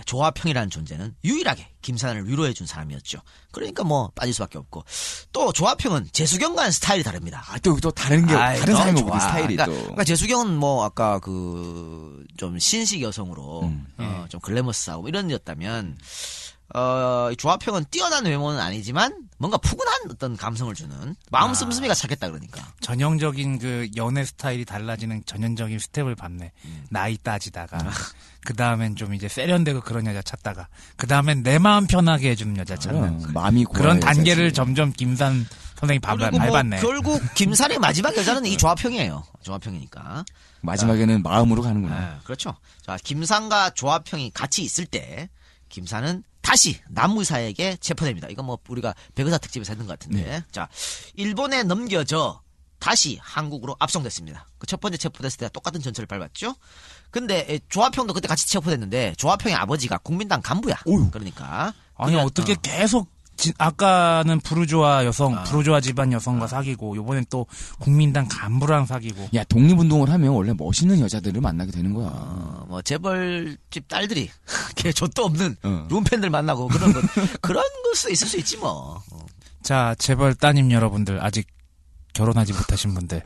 [0.04, 3.20] 조화평이라는 존재는 유일하게 김산을 위로해 준 사람이었죠.
[3.50, 4.84] 그러니까 뭐 빠질 수밖에 없고
[5.32, 7.42] 또 조화평은 재수경과는 스타일이 다릅니다.
[7.48, 9.72] 아, 또, 또 다른 게, 아이, 다른 너무 사람이 스타일이 그러니까, 또.
[9.72, 13.86] 그러니까 재수경은 뭐 아까 그 좀 신식 여성으로 음.
[13.98, 15.96] 어, 좀 글래머스하고 이런 였다면
[16.74, 22.66] 어, 이 조화평은 뛰어난 외모는 아니지만 뭔가 푸근한 어떤 감성을 주는 마음 씀씀이가 찾겠다 그러니까.
[22.80, 26.52] 전형적인 그 연애 스타일이 달라지는 전형적인 스텝을 밟네.
[26.64, 26.86] 음.
[26.90, 27.22] 나이 아.
[27.22, 27.78] 따지다가
[28.44, 32.76] 그 다음엔 좀 이제 세련되고 그런 여자 찾다가 그 다음엔 내 마음 편하게 해주는 여자
[32.76, 34.56] 찾는 그럼, 마음이 그런 단계를 여자지.
[34.56, 35.46] 점점 김산
[35.78, 36.80] 선생이 밟, 그리고 뭐 밟았네.
[36.80, 39.24] 결국 김산의 마지막 여자는 이 조화평이에요.
[39.42, 40.24] 조화평이니까.
[40.60, 41.98] 마지막에는 마음으로 가는구나.
[41.98, 42.54] 네, 그렇죠.
[42.86, 45.28] 자, 김산과 조화평이 같이 있을 때
[45.68, 48.28] 김산은 다시 남무사에게 체포됩니다.
[48.28, 50.22] 이거 뭐 우리가 백의사 특집에서 했던 것 같은데.
[50.22, 50.44] 네.
[50.50, 50.68] 자,
[51.14, 52.42] 일본에 넘겨져
[52.78, 54.48] 다시 한국으로 압송됐습니다.
[54.58, 56.54] 그 첫 번째 체포됐을 때 똑같은 전철을 밟았죠.
[57.10, 60.76] 근데 에, 조화평도 그때 같이 체포됐는데 조화평의 아버지가 국민당 간부야.
[60.86, 61.10] 어휴.
[61.10, 65.42] 그러니까 아니 그냥, 어떻게 어, 계속 지- 아까는 부르주아 여성, 아.
[65.44, 67.46] 부르주아 집안 여성과 사귀고 요번엔 또
[67.80, 72.08] 국민당 간부랑 사귀고 야, 독립운동을 하면 원래 멋있는 여자들을 만나게 되는 거야.
[72.12, 74.30] 어, 뭐 재벌집 딸들이
[74.76, 75.86] 걔 좆도 없는 어.
[75.90, 77.00] 룸팬들 만나고 그런 거
[77.40, 79.02] 그런 것도 있을 수 있지 뭐.
[79.10, 79.26] 어.
[79.62, 81.46] 자 재벌 따님 여러분들 아직
[82.14, 83.22] 결혼하지 못하신 분들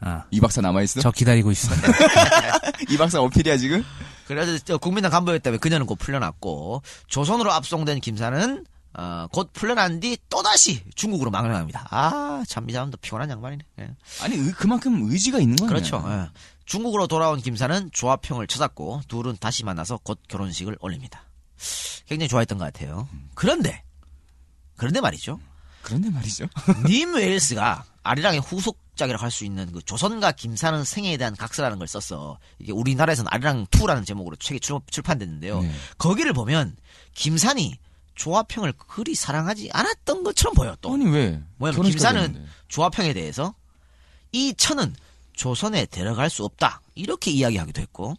[0.00, 1.00] 아, 이 박사 남아있어?
[1.00, 1.88] 저 기다리고 있습니다.
[2.90, 3.82] 이 박사 어필이야, 지금?
[4.26, 8.66] 그래서 저 국민당 간부였다면 그녀는 곧 풀려났고 조선으로 압송된 김사는
[8.98, 11.86] 어, 곧 풀려난 뒤 또다시 중국으로 망명합니다.
[11.90, 13.64] 아, 참 이 사람도 피곤한 양반이네.
[13.80, 13.90] 예.
[14.22, 15.68] 아니, 의- 그만큼 의지가 있는 거야.
[15.68, 16.02] 그렇죠.
[16.08, 16.28] 예.
[16.64, 21.22] 중국으로 돌아온 김사는 조화평을 찾았고 둘은 다시 만나서 곧 결혼식을 올립니다.
[22.06, 23.08] 굉장히 좋아했던 것 같아요.
[23.34, 23.82] 그런데
[24.76, 25.38] 그런데 말이죠.
[25.82, 26.46] 그런데 말이죠.
[26.88, 32.38] 님 웨일스가 아리랑의 후속작이라고 할 수 있는 그 조선과 김사는 생애에 대한 각서라는 걸 썼어.
[32.58, 35.60] 이게 우리나라에서는 아리랑 2라는 제목으로 책이 출, 출판됐는데요.
[35.60, 35.72] 네.
[35.98, 36.76] 거기를 보면
[37.14, 37.78] 김산이
[38.16, 40.92] 조화평을 그리 사랑하지 않았던 것처럼 보여 또.
[40.94, 41.40] 아니, 왜?
[41.58, 42.46] 뭐냐면 결혼식까지 김사는.
[42.68, 43.54] 조화평에 대해서
[44.32, 44.94] 이 천은
[45.34, 48.14] 조선에 데려갈 수 없다 이렇게 이야기하기도 했고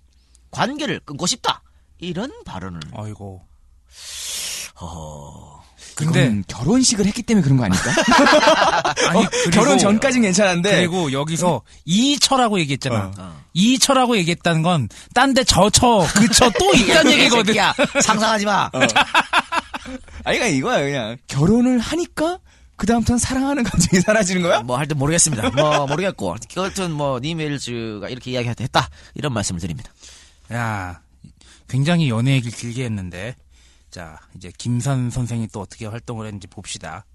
[0.51, 1.61] 관계를 끊고 싶다
[1.99, 3.41] 이런 발언을 어이고.
[4.79, 5.63] 어,
[5.95, 7.91] 근데 이건 결혼식을 했기 때문에 그런 거 아닐까?
[9.09, 10.75] 아니 어, 그리고 결혼 전까진 괜찮은데.
[10.77, 13.11] 그리고 여기서 이처라고 얘기했잖아.
[13.17, 13.41] 어.
[13.53, 17.55] 이처라고 얘기했다는 건 딴 데 저 처 그 처 또 있다는 얘기거든.
[17.55, 18.69] 야 상상하지 마.
[20.23, 21.17] 아니, 그러니까 이거야, 그냥.
[21.27, 22.39] 결혼을 하니까,
[22.77, 24.61] 그다음부터는 사랑하는 감정이 사라지는 거야?
[24.61, 25.49] 뭐할때 모르겠습니다.
[25.51, 29.91] 뭐 모르겠고 그것은 뭐 니메일즈가 이렇게 이야기했다 이런 말씀을 드립니다.
[30.53, 31.01] 야,
[31.67, 33.35] 굉장히 연애 얘기를 길게 했는데,
[33.89, 37.05] 자, 이제 김산 선생이 또 어떻게 활동을 했는지 봅시다.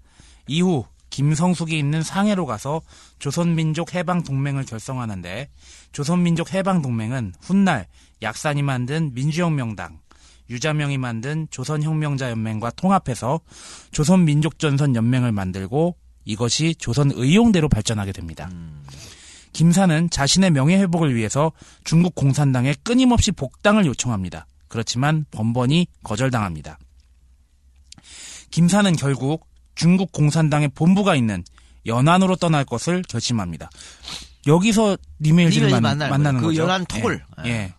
[0.47, 2.81] 이후, 김성숙이 있는 상해로 가서
[3.19, 5.49] 조선민족 해방동맹을 결성하는데,
[5.91, 7.87] 조선민족 해방동맹은 훗날
[8.21, 9.99] 약산이 만든 민주혁명당,
[10.49, 13.39] 유자명이 만든 조선혁명자연맹과 통합해서
[13.91, 15.95] 조선민족전선연맹을 만들고
[16.25, 18.49] 이것이 조선의용대로 발전하게 됩니다.
[19.53, 21.51] 김사는 자신의 명예회복을 위해서
[21.83, 24.47] 중국 공산당에 끊임없이 복당을 요청합니다.
[24.67, 26.79] 그렇지만 번번이 거절당합니다.
[28.49, 31.43] 김사는 결국 중국 공산당의 본부가 있는
[31.85, 33.69] 연안으로 떠날 것을 결심합니다.
[34.47, 34.97] 여기서
[35.81, 36.39] 만, 만나는.
[36.41, 36.63] 그 거죠.
[36.63, 37.23] 연안 톡을.
[37.45, 37.49] 예.
[37.49, 37.73] 예.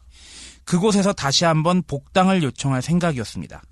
[0.64, 3.62] 그곳에서 다시 한번 복당을 요청할 생각이었습니다.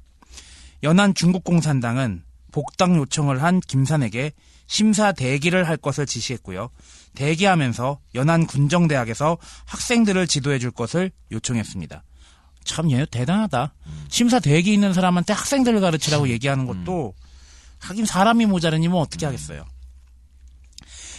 [0.83, 4.33] 연안 중국 공산당은 복당 요청을 한 김산에게
[4.67, 6.71] 심사 대기를 할 것을 지시했고요.
[7.15, 12.03] 대기하면서 연안 군정대학에서 학생들을 지도해 줄 것을 요청했습니다.
[12.65, 13.75] 참 얘 대단하다.
[14.09, 17.15] 심사 대기 있는 사람한테 학생들을 가르치라고 얘기하는 것도
[17.81, 19.65] 하긴 사람이 모자르니 뭐 어떻게 하겠어요.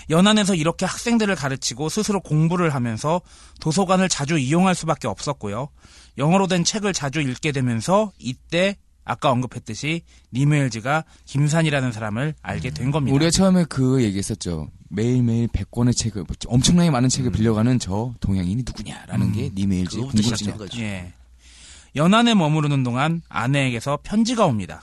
[0.10, 3.22] 연안에서 이렇게 학생들을 가르치고 스스로 공부를 하면서
[3.62, 5.70] 도서관을 자주 이용할 수밖에 없었고요.
[6.18, 10.04] 영어로 된 책을 자주 읽게 되면서 이때 아까 언급했듯이
[10.34, 13.16] 니메일즈가 김산이라는 사람을 알게 된 겁니다.
[13.16, 14.70] 우리가 처음에 그 얘기했었죠.
[14.90, 20.80] 매일매일 100권의 책을 엄청나게 많은 책을 빌려가는 저 동양인이 누구냐라는 게 니메일즈의 궁금증이었죠.
[20.80, 21.14] 예.
[21.96, 24.82] 연안에 머무르는 동안 아내에게서 편지가 옵니다.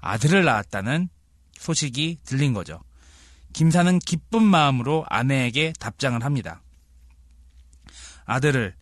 [0.00, 1.08] 아들을 낳았다는
[1.58, 2.80] 소식이 들린 거죠.
[3.52, 6.62] 김사는 기쁜 마음으로 아내에게 답장을 합니다.
[8.24, 8.74] 아들을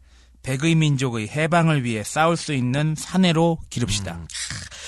[0.42, 4.20] 백의 민족의 해방을 위해 싸울 수 있는 사내로 기릅시다.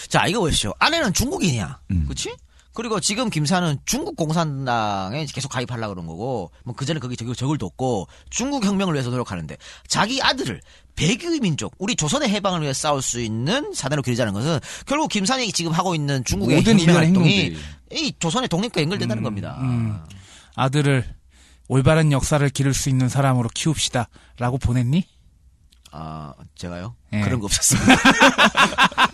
[0.09, 0.73] 자, 이거 보십시오.
[0.79, 1.81] 아내는 중국인이야.
[1.91, 2.07] 음.
[2.09, 2.35] 그치?
[2.75, 8.07] 그리고 지금 김사는 중국 공산당에 계속 가입하려고 그런 거고, 뭐 그전에 거기 저기 적을 뒀고,
[8.31, 9.57] 중국 혁명을 위해서 노력하는데,
[9.89, 10.61] 자기 아들을
[10.95, 15.73] 백의 민족, 우리 조선의 해방을 위해 싸울 수 있는 사내로 기르자는 것은, 결국 김산이 지금
[15.73, 17.59] 하고 있는 중국의 모든 혁명 활동이 행동들이.
[17.93, 19.57] 이 조선의 독립과 연결된다는 겁니다.
[19.61, 19.99] 음.
[20.57, 21.05] 아들을
[21.69, 24.09] 올바른 역사를 기를 수 있는 사람으로 키웁시다.
[24.39, 25.07] 라고 보냈니?
[25.93, 26.95] 아, 제가요?
[27.13, 27.21] 예.
[27.21, 27.95] 그런 거 없었습니다.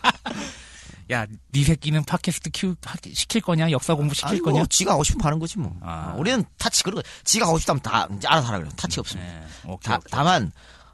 [1.13, 3.71] 야, 네 새끼는 팟캐스트 키우, 하- 시킬 거냐?
[3.71, 4.59] 역사 공부 시킬 아니, 거냐?
[4.61, 5.77] 뭐, 지가 하고 싶으면 하는 거지 뭐.
[5.83, 6.13] 아.
[6.15, 8.73] 어, 우리는 타치 그런 거, 지가 하고 싶다면 다 이제 알아서 하라 그래요.
[8.77, 9.31] 타치 없습니다.
[9.31, 10.09] 네, 오케이, 다, 오케이.
[10.11, 10.51] 다만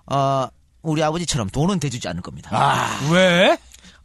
[0.06, 0.48] 어
[0.82, 2.50] 우리 아버지처럼 돈은 대주지 않을 겁니다.
[3.12, 3.56] 왜?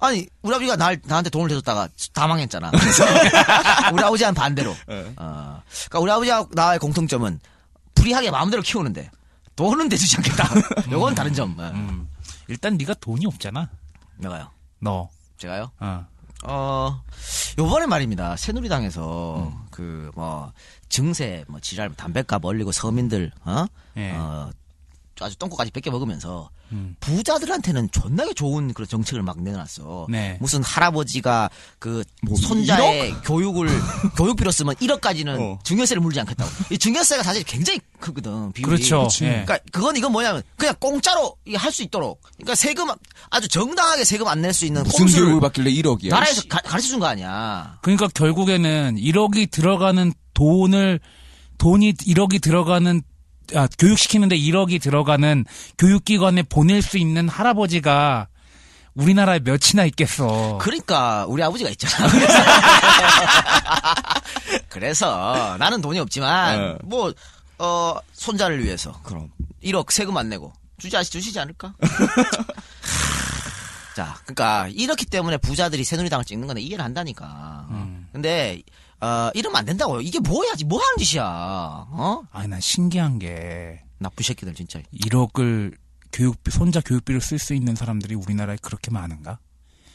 [0.06, 2.72] 아니 우리 아버지가 날 나한테 돈을 대줬다가 다 망했잖아.
[3.94, 4.72] 우리 아버지한 반대로.
[4.72, 7.40] 어, 그러니까 우리 아버지와 나의 공통점은
[7.95, 9.10] 불이하게 마음대로 키우는데
[9.56, 10.49] 돈은 대주지 않겠다.
[10.91, 11.57] 요건 다른 점.
[11.60, 11.72] 어.
[11.73, 12.10] 음.
[12.48, 13.69] 일단 네가 돈이 없잖아.
[14.18, 14.52] 내가요.
[14.80, 15.10] 너.
[15.38, 15.72] 제가요.
[15.80, 16.06] 어.
[16.44, 17.02] 어
[17.57, 18.36] 요번에 말입니다.
[18.36, 20.52] 새누리당에서 그뭐
[20.90, 23.65] 증세 뭐 지랄 담배값 올리고 서민들 어?
[23.98, 24.11] 예.
[24.11, 24.52] 어
[25.22, 26.95] 아주 똥꼬까지 뺏겨 먹으면서 음.
[26.99, 30.07] 부자들한테는 존나게 좋은 그런 정책을 막 내놨어.
[30.09, 30.37] 네.
[30.39, 33.67] 무슨 할아버지가 그 뭐, 손자의 교육을
[34.17, 35.59] 교육비로 쓰면 1억까지는 어.
[35.63, 36.49] 증여세를 물지 않겠다고.
[36.71, 38.51] 이 증여세가 사실 굉장히 크거든.
[38.51, 38.69] 비율이.
[38.69, 39.07] 그렇죠.
[39.21, 39.43] 예.
[39.45, 42.21] 그러니까 그건 이건 뭐냐면 그냥 공짜로 할 수 있도록.
[42.37, 42.87] 그러니까 세금
[43.29, 46.09] 아주 정당하게 세금 안 낼 수 있는 무슨 교육을 받길래 1억이야.
[46.09, 47.77] 나라에서 가, 가르쳐 준 거 아니야.
[47.81, 50.99] 그러니까 결국에는 1억이 들어가는 돈을
[51.57, 53.01] 돈이 1억이 들어가는
[53.53, 55.45] 아, 교육시키는데 1억이 들어가는
[55.77, 58.27] 교육기관에 보낼 수 있는 할아버지가
[58.95, 60.57] 우리나라에 몇이나 있겠어.
[60.61, 62.07] 그러니까 우리 아버지가 있잖아.
[64.69, 66.77] 그래서, 나는 돈이 없지만 네.
[66.84, 67.13] 뭐
[67.57, 69.30] 어, 손자를 위해서 그럼.
[69.63, 71.73] 1억 세금 안 내고 주지 아시 주시지 않을까?
[73.95, 77.65] 자, 그러니까 이렇기 때문에 부자들이 새누리당을 찍는 건데 이해를 한다니까.
[77.69, 78.07] 음.
[78.11, 78.61] 근데
[79.06, 80.02] 어, 이러면 안 된다고요.
[80.02, 80.53] 이게 뭐야?
[80.65, 81.23] 뭐 하는 짓이야?
[81.26, 82.23] 어?
[82.32, 84.80] 아니 난 신기한 게 나쁜 새끼들 진짜.
[85.06, 85.76] 1억을
[86.11, 89.38] 교육비 손자 교육비를 쓸 수 있는 사람들이 우리나라에 그렇게 많은가?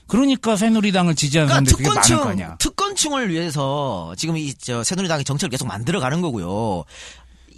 [0.07, 2.57] 그러니까 새누리당을 지지하는 그러니까 사람들이 그게 많을 거 특권층, 아니야.
[2.59, 6.85] 특권층을 위해서 지금 이 저 새누리당이 정책을 계속 만들어 가는 거고요.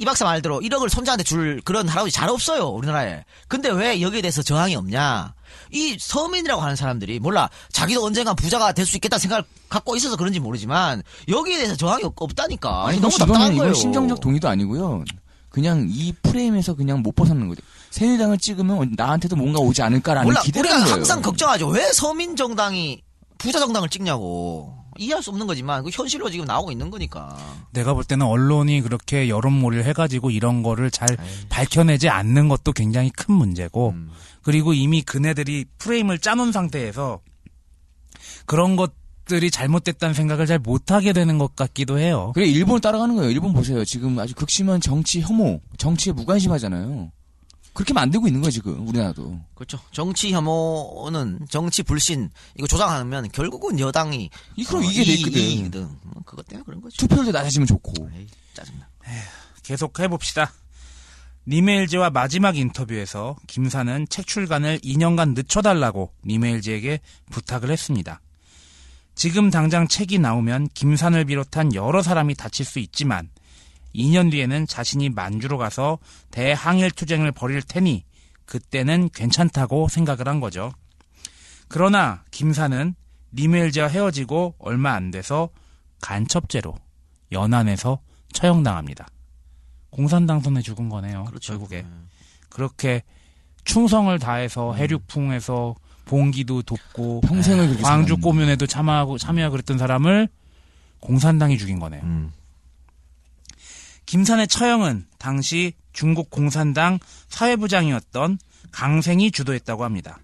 [0.03, 3.23] 이 박사 말대로 1억을 손자한테 줄 그런 할아버지 잘 없어요, 우리나라에.
[3.47, 5.33] 근데 왜 여기에 대해서 저항이 없냐?
[5.71, 10.41] 이 서민이라고 하는 사람들이 몰라 자기도 언젠간 부자가 될 수 있겠다 생각을 갖고 있어서 그런지
[10.41, 12.89] 모르지만 여기에 대해서 저항이 없, 없다니까.
[12.89, 13.73] 아니, 너무 답답한 거예요.
[13.75, 15.05] 심정적 동의도 아니고요.
[15.51, 17.63] 그냥 이 프레임에서 그냥 못 벗어나는 거죠.
[17.91, 20.97] 새누리당을 찍으면 나한테도 뭔가 오지 않을까라는 몰라 기대가 우리가 있는 거예요.
[20.97, 21.69] 항상 걱정하죠.
[21.69, 23.03] 왜 서민 정당이
[23.39, 24.75] 부자 정당을 찍냐고.
[25.03, 27.37] 이해할 수 없는 거지만 그 현실로 지금 나오고 있는 거니까.
[27.73, 31.09] 내가 볼 때는 언론이 그렇게 여론몰이를 해가지고 이런 거를 잘
[31.49, 34.11] 밝혀내지 않는 것도 굉장히 큰 문제고 음.
[34.43, 37.21] 그리고 이미 그네들이 프레임을 짜놓은 상태에서
[38.47, 38.93] 그런 것
[39.25, 42.33] 들이 잘못됐다는 생각을 잘 못하게 되는 것 같기도 해요.
[42.35, 43.31] 그래 일본을 따라가는 거예요.
[43.31, 43.85] 일본 보세요.
[43.85, 47.13] 지금 아주 극심한 정치 혐오, 정치에 무관심하잖아요.
[47.75, 49.41] 그렇게 만들고 있는 거예요 지금 우리나라도.
[49.55, 49.79] 그렇죠.
[49.93, 55.41] 정치 혐오는 정치 불신 이거 조장하면 결국은 여당이 이- 그럼 이게 돼 있거든.
[55.41, 55.89] 이기거든.
[56.03, 56.97] 뭐 그것 때문에 그런 거죠.
[56.99, 58.11] 투표율도 낮아지면 좋고.
[58.15, 58.87] 에이, 짜증나.
[59.63, 60.53] 계속 해봅시다.
[61.49, 67.01] 니메일즈와 마지막 인터뷰에서 김사는 책 출간을 2년간 늦춰달라고 니메일즈에게
[67.31, 68.21] 부탁을 했습니다.
[69.15, 73.29] 지금 당장 책이 나오면 김산을 비롯한 여러 사람이 다칠 수 있지만
[73.95, 75.99] 2년 뒤에는 자신이 만주로 가서
[76.31, 78.05] 대항일 투쟁을 벌일 테니
[78.45, 80.73] 그때는 괜찮다고 생각을 한 거죠.
[81.69, 82.95] 그러나 김사는
[83.35, 85.49] 니메일즈와 헤어지고 얼마 안 돼서
[86.01, 86.75] 간첩죄로
[87.33, 88.01] 연안에서
[88.33, 89.07] 처형당합니다.
[89.91, 91.25] 공산당 손에 죽은 거네요.
[91.25, 91.53] 그렇죠.
[91.53, 91.87] 결국에
[92.49, 93.03] 그렇게
[93.65, 95.75] 충성을 다해서 해륙풍에서
[96.05, 98.17] 봉기도 돕고 평생을 광주.
[98.17, 100.29] 꼬면에도 참여하고 참여하고 그랬던 사람을
[101.01, 102.03] 공산당이 죽인 거네요.
[102.03, 102.33] 음.
[104.13, 106.99] 김산의 처형은 당시 중국 공산당
[107.31, 108.39] 사회부장이었던
[108.71, 110.19] 강생이 주도했다고 합니다.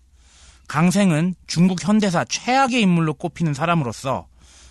[0.66, 4.26] 강생은 중국 현대사 최악의 인물로 꼽히는 사람으로서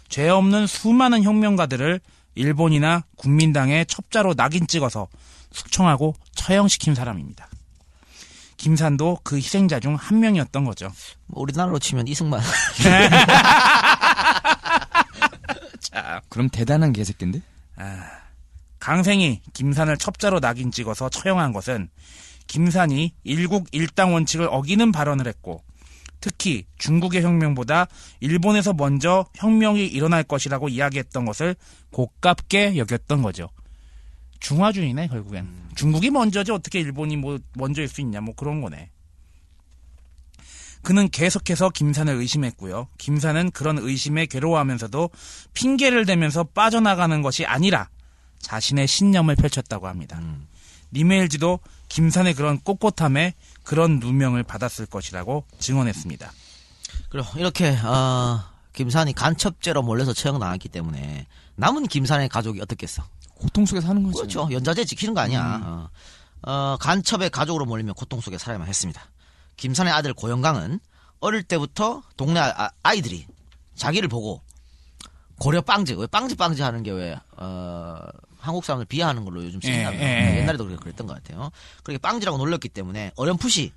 [0.08, 2.00] 죄 없는 수많은 혁명가들을
[2.36, 5.08] 일본이나 국민당의 첩자로 낙인 찍어서
[5.52, 7.50] 숙청하고 처형시킨 사람입니다.
[8.58, 10.94] 김산도 그 희생자 중 한 명이었던 거죠.
[11.26, 12.40] 뭐 우리나라로 치면 이승만.
[16.30, 17.42] 그럼 대단한 개새끼인데?
[18.88, 21.90] 강생이 김산을 첩자로 낙인 찍어서 처형한 것은
[22.48, 25.62] 김산이 일국 일당 원칙을 어기는 발언을 했고
[26.22, 27.88] 특히 중국의 혁명보다
[28.22, 31.58] 일본에서 먼저 혁명이 일어날 것이라고 이야기했던 것을
[31.92, 33.50] 고깝게 여겼던 거죠.
[34.40, 38.90] 중화주의네 결국엔 중국이 먼저지 어떻게 일본이 뭐 먼저일 수 있냐 뭐 그런 거네.
[40.82, 42.88] 그는 계속해서 김산을 의심했고요.
[42.98, 45.10] 김산은 그런 의심에 괴로워하면서도
[45.54, 47.90] 핑계를 대면서 빠져나가는 것이 아니라
[48.40, 50.20] 자신의 신념을 펼쳤다고 합니다.
[50.92, 51.60] 리메일지도
[51.90, 53.34] 김산의 그런 꼿꼿함에
[53.64, 56.32] 그런 누명을 받았을 것이라고 증언했습니다.
[57.10, 58.44] 그리고 이렇게 어,
[58.74, 63.04] 김산이 간첩죄로 몰려서 처형당했기 때문에 남은 김산의 가족이 어떻겠어?
[63.36, 64.18] 고통 속에 사는 거지.
[64.18, 64.48] 그렇죠.
[64.52, 65.62] 연좌제 지키는 거 아니야.
[65.64, 65.90] 어.
[66.44, 69.02] 어, 간첩의 가족으로 몰리며 고통 속에 살아야만 했습니다.
[69.58, 70.80] 김산의 아들 고영강은
[71.20, 73.26] 어릴 때부터 동네 아, 이들이
[73.76, 74.42] 자기를 보고
[75.40, 78.00] 고려 빵즈, 왜 빵즈 빵즈 하는 게 왜, 어,
[78.48, 80.38] 한국 사람을 비하하는 걸로 요즘 예, 예, 예.
[80.40, 81.52] 옛날에도 그렇게 그랬던 것 같아요.
[81.84, 83.74] 그렇게 빵즈라고 놀렸기 때문에 어렴풋이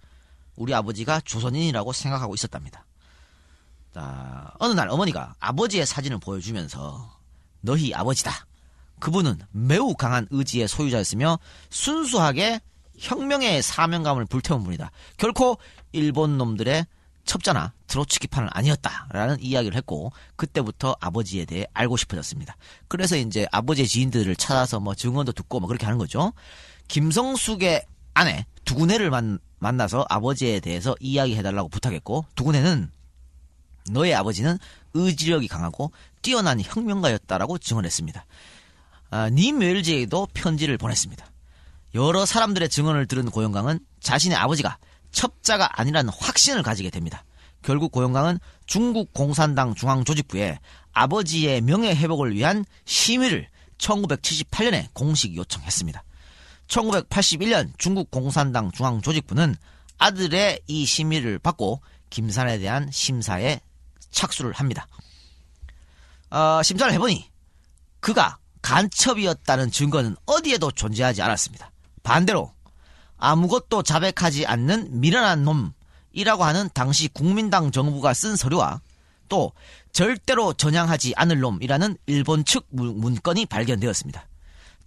[0.56, 2.86] 우리 아버지가 조선인이라고 생각하고 있었답니다.
[3.92, 7.18] 자, 어느 날 어머니가 아버지의 사진을 보여주면서
[7.60, 8.46] 너희 아버지다.
[9.00, 11.38] 그분은 매우 강한 의지의 소유자였으며
[11.70, 12.60] 순수하게
[12.98, 14.90] 혁명의 사명감을 불태운 분이다.
[15.16, 15.58] 결코
[15.92, 16.86] 일본 놈들의
[17.30, 22.56] 첩자나 드로츠키판은 아니었다라는 이야기를 했고 그때부터 아버지에 대해 알고 싶어졌습니다.
[22.88, 26.32] 그래서 이제 아버지의 지인들을 찾아서 뭐 증언도 듣고 뭐 그렇게 하는 거죠.
[26.88, 32.90] 김성숙의 아내 두구네를 만, 만나서 아버지에 대해서 이야기해달라고 부탁했고 두구네는
[33.92, 34.58] 너의 아버지는
[34.94, 35.92] 의지력이 강하고
[36.22, 38.26] 뛰어난 혁명가였다라고 증언했습니다.
[39.10, 41.24] 아, 님웰지에도 편지를 보냈습니다.
[41.94, 44.78] 여러 사람들의 증언을 들은 고영강은 자신의 아버지가
[45.12, 47.24] 첩자가 아니라는 확신을 가지게 됩니다.
[47.62, 50.58] 결국 고영강은 중국 공산당 중앙조직부에
[50.92, 56.02] 아버지의 명예 회복을 위한 심의를 1978년에 공식 요청했습니다.
[56.68, 59.56] 1981년 중국 공산당 중앙조직부는
[59.98, 63.60] 아들의 이 심의를 받고 김산에 대한 심사에
[64.10, 64.86] 착수를 합니다.
[66.30, 67.28] 어, 심사를 해보니
[68.00, 71.70] 그가 간첩이었다는 증거는 어디에도 존재하지 않았습니다.
[72.02, 72.52] 반대로
[73.20, 78.80] 아무것도 자백하지 않는 미련한 놈이라고 하는 당시 국민당 정부가 쓴 서류와
[79.28, 79.52] 또
[79.92, 84.26] 절대로 전향하지 않을 놈이라는 일본 측 문- 문건이 발견되었습니다.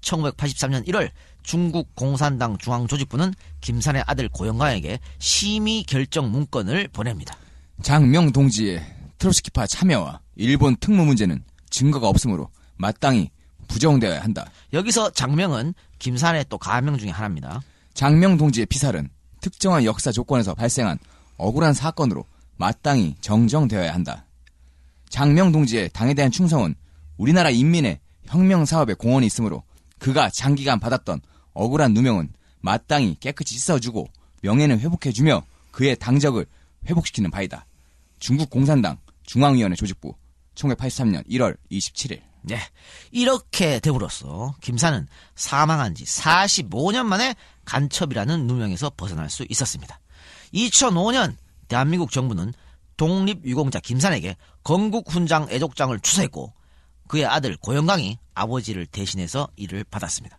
[0.01, 1.09] 1983년 1월
[1.43, 7.35] 중국 공산당 중앙조직부는 김산의 아들 고영광에게 심의 결정 문건을 보냅니다.
[7.81, 8.83] 장명 동지의
[9.17, 13.29] 트로츠키파 참여와 일본 특무 문제는 증거가 없으므로 마땅히
[13.67, 14.45] 부정되어야 한다.
[14.73, 17.61] 여기서 장명은 김산의 또 가명 중에 하나입니다.
[17.93, 19.09] 장명 동지의 피살은
[19.41, 20.97] 특정한 역사 조건에서 발생한
[21.37, 22.25] 억울한 사건으로
[22.57, 24.25] 마땅히 정정되어야 한다.
[25.09, 26.75] 장명 동지의 당에 대한 충성은
[27.17, 29.63] 우리나라 인민의 혁명 사업에 공헌이 있으므로
[29.99, 31.21] 그가 장기간 받았던
[31.53, 34.07] 억울한 누명은 마땅히 깨끗이 씻어주고
[34.41, 36.45] 명예는 회복해주며 그의 당적을
[36.87, 37.65] 회복시키는 바이다.
[38.19, 40.15] 중국 공산당 중앙위원회 조직부
[40.55, 42.59] 1983년 1월 27일 네.
[43.11, 49.99] 이렇게 됨으로써 김산은 사망한 지 45년 만에 간첩이라는 누명에서 벗어날 수 있었습니다.
[50.53, 51.35] 2005년
[51.67, 52.53] 대한민국 정부는
[52.97, 56.53] 독립유공자 김산에게 건국훈장 애족장을 추서했고
[57.07, 60.37] 그의 아들 고영강이 아버지를 대신해서 이를 받았습니다.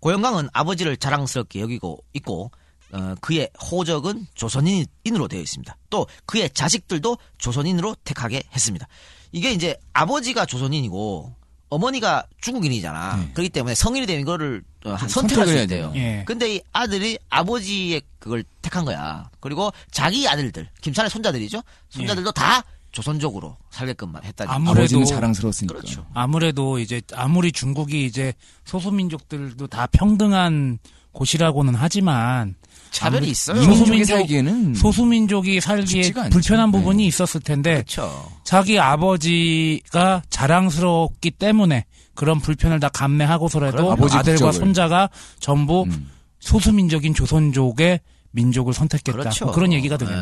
[0.00, 2.50] 고영강은 아버지를 자랑스럽게 여기고 있고
[2.92, 5.76] 어, 그의 호적은 조선인으로 되어 있습니다.
[5.90, 8.86] 또 그의 자식들도 조선인으로 택하게 했습니다.
[9.32, 11.34] 이게 이제 아버지가 조선인이고
[11.68, 13.16] 어머니가 중국인이잖아.
[13.34, 15.92] 그렇기 때문에 성인이 되면 이거를 어, 한- 선택할 수 해야 있대요.
[15.92, 16.02] 돼요.
[16.02, 16.22] 예.
[16.26, 19.28] 근데 이 아들이 아버지의 그걸 택한 거야.
[19.40, 21.62] 그리고 자기 아들들, 김찬의 손자들이죠.
[21.90, 24.50] 손자들도 다 조선족으로 살게끔만 했다니.
[24.50, 25.74] 아무래도 아버지는 자랑스러웠으니까.
[25.74, 26.06] 그렇죠.
[26.14, 28.32] 아무래도 이제 아무리 중국이 이제
[28.64, 30.78] 소수민족들도 다 평등한
[31.12, 32.54] 곳이라고는 하지만
[32.90, 33.60] 차별이 있어요.
[33.62, 36.12] 소수민족- 살기에는 소수민족이 살기에.
[36.30, 36.78] 불편한 네.
[36.78, 38.30] 부분이 있었을 텐데 그렇죠.
[38.44, 41.84] 자기 아버지가 자랑스럽기 때문에
[42.16, 44.52] 그런 불편을 다 감내하고서라도 아들과.
[44.52, 46.10] 손자가 전부 음.
[46.40, 48.00] 소수민족인 조선족의
[48.32, 49.12] 민족을 선택했다.
[49.12, 49.46] 그렇죠.
[49.46, 50.18] 뭐 그런 얘기가 들려요.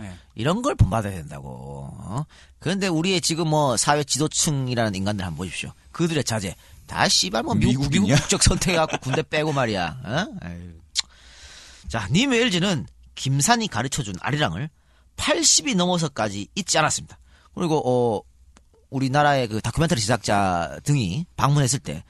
[0.00, 0.02] 예.
[0.02, 0.14] 네.
[0.34, 1.90] 이런 걸 본받아야 된다고.
[1.98, 2.24] 어?
[2.58, 5.72] 그런데 우리의 지금 뭐 사회 지도층이라는 인간들 한번 보십시오.
[5.92, 6.54] 그들의 자제
[6.86, 8.08] 다 씨발 뭐 미국, 미국?
[8.08, 10.00] 국적 선택해갖고 군대 빼고 말이야.
[10.04, 10.26] 어?
[11.88, 14.70] 자, 님 웨일즈는 김산이 가르쳐준 아리랑을
[15.16, 17.18] 80이 넘어서까지 잊지 않았습니다.
[17.54, 18.22] 그리고 어
[18.90, 22.04] 우리나라의 그 다큐멘터리 제작자 등이 방문했을 때,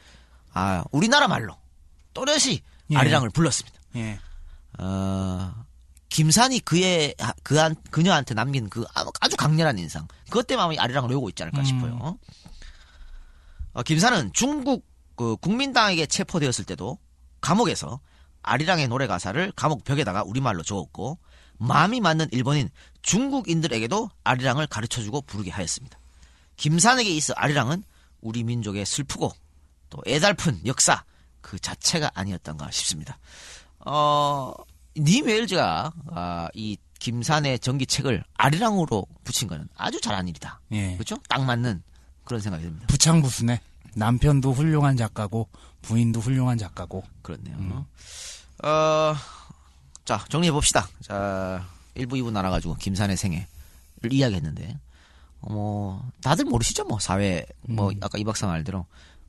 [0.52, 1.56] 아 우리나라 말로
[2.14, 2.96] 또렷이 예.
[2.96, 3.78] 아리랑을 불렀습니다.
[3.96, 4.18] 예.
[4.78, 5.52] 어,
[6.08, 8.84] 김산이 그의 그 한 그녀한테 남긴 그
[9.20, 11.64] 아주- 강렬한 인상 그것 때문에 아리랑을 외우고 있지 않을까 음.
[11.64, 12.18] 싶어요.
[13.72, 14.84] 어, 김산은 중국
[15.16, 16.98] 그 국민당에게 체포되었을 때도
[17.40, 18.00] 감옥에서
[18.42, 21.18] 아리랑의 노래 가사를 감옥 벽에다가 우리말로 적었고
[21.58, 22.70] 마음이 맞는 일본인
[23.02, 25.98] 중국인들에게도 아리랑을 가르쳐주고 부르게 하였습니다.
[26.60, 27.82] 김산에게 있어 아리랑은
[28.20, 29.32] 우리 민족의 슬프고
[29.88, 31.04] 또 애달픈 역사
[31.40, 33.18] 그 자체가 아니었던가 싶습니다.
[33.78, 34.52] 어,
[34.94, 40.60] 니 웨일즈가 아, 이 김산의 전기책을 아리랑으로 붙인 거는 아주 잘한 일이다.
[40.72, 40.94] 예.
[40.94, 41.16] 그렇죠?
[41.30, 41.82] 딱 맞는
[42.24, 42.86] 그런 생각이 듭니다.
[42.88, 43.58] 부창부수네.
[43.94, 45.48] 남편도 훌륭한 작가고
[45.80, 47.02] 부인도 훌륭한 작가고.
[47.22, 47.86] 그렇네요.
[48.62, 49.14] 어,
[50.04, 50.86] 자, 정리해 봅시다.
[51.00, 51.66] 자,
[51.96, 54.89] 1부, 2부 나눠가지고 김산의 생애를 이야기했는데, 어,
[55.48, 56.84] 뭐, 다들 모르시죠?
[56.84, 58.86] 뭐, 사회, 뭐, 아까 이 박사 말대로,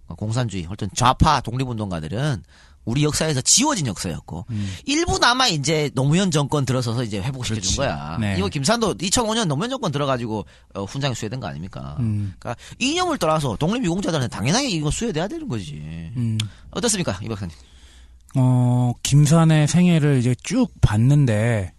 [0.08, 2.44] 어, 공산주의, 어떤 좌파 독립운동가들은
[2.84, 4.46] 우리 역사에서 지워진 역사였고,
[4.86, 7.78] 일부 남아 이제 노무현 정권 들어서서 이제 회복시켜준 그렇지.
[7.78, 8.18] 거야.
[8.20, 8.36] 네.
[8.38, 11.96] 이거 김산도 2005년 노무현 정권 들어가지고, 어, 훈장에 수여된 거 아닙니까?
[12.00, 12.34] 음.
[12.40, 15.76] 그러니까 이념을 떠나서 독립유공자들은 당연하게 이거 수여돼야 되는 거지.
[16.18, 16.38] 음.
[16.72, 17.20] 어떻습니까?
[17.22, 17.56] 이 박사님.
[18.36, 21.74] 어, 김산의 생애를 이제 쭉 봤는데,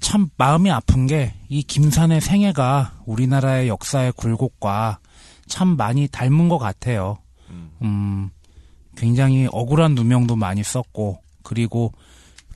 [0.00, 4.98] 참 마음이 아픈 게, 이 김산의 생애가 우리나라의 역사의 굴곡과
[5.46, 7.18] 참 많이 닮은 것 같아요.
[7.82, 8.30] 음,
[8.96, 11.92] 굉장히 억울한 누명도 많이 썼고, 그리고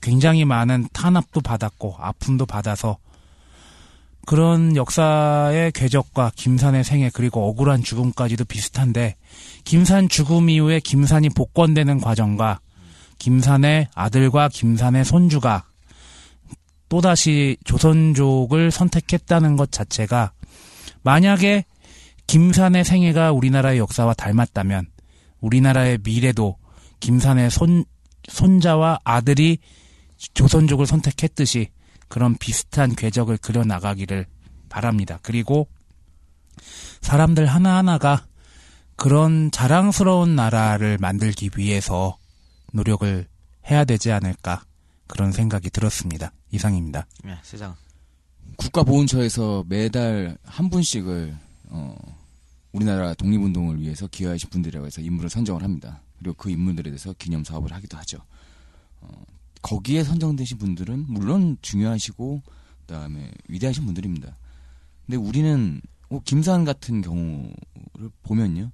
[0.00, 2.98] 굉장히 많은 탄압도 받았고, 아픔도 받아서,
[4.26, 9.16] 그런 역사의 궤적과 김산의 생애, 그리고 억울한 죽음까지도 비슷한데,
[9.64, 12.60] 김산 죽음 이후에 김산이 복권되는 과정과
[13.18, 15.69] 김산의 아들과 김산의 손주가
[16.90, 20.32] 또다시 조선족을 선택했다는 것 자체가
[21.02, 21.64] 만약에
[22.26, 24.86] 김산의 생애가 우리나라의 역사와 닮았다면
[25.40, 26.56] 우리나라의 미래도
[26.98, 27.84] 김산의 손,
[28.28, 29.58] 손자와 아들이
[30.34, 31.70] 조선족을 선택했듯이
[32.08, 34.26] 그런 비슷한 궤적을 그려나가기를
[34.68, 35.20] 바랍니다.
[35.22, 35.68] 그리고
[37.00, 38.26] 사람들 하나하나가
[38.96, 42.18] 그런 자랑스러운 나라를 만들기 위해서
[42.72, 43.26] 노력을
[43.70, 44.64] 해야 되지 않을까
[45.06, 46.32] 그런 생각이 들었습니다.
[46.52, 47.06] 이상입니다.
[47.24, 47.74] 네, 세상.
[48.56, 51.36] 국가보훈처에서 매달 한 분씩을
[51.68, 51.96] 어,
[52.72, 56.02] 우리나라 독립운동을 위해서 기여하신 분들이라고 해서 인물을 선정을 합니다.
[56.18, 58.18] 그리고 그 인물들에 대해서 기념 사업을 하기도 하죠.
[59.00, 59.24] 어,
[59.62, 62.42] 거기에 선정되신 분들은 물론 중요하시고
[62.80, 64.36] 그다음에 위대하신 분들입니다.
[65.06, 68.70] 근데 우리는 어, 김산 같은 경우를 보면요.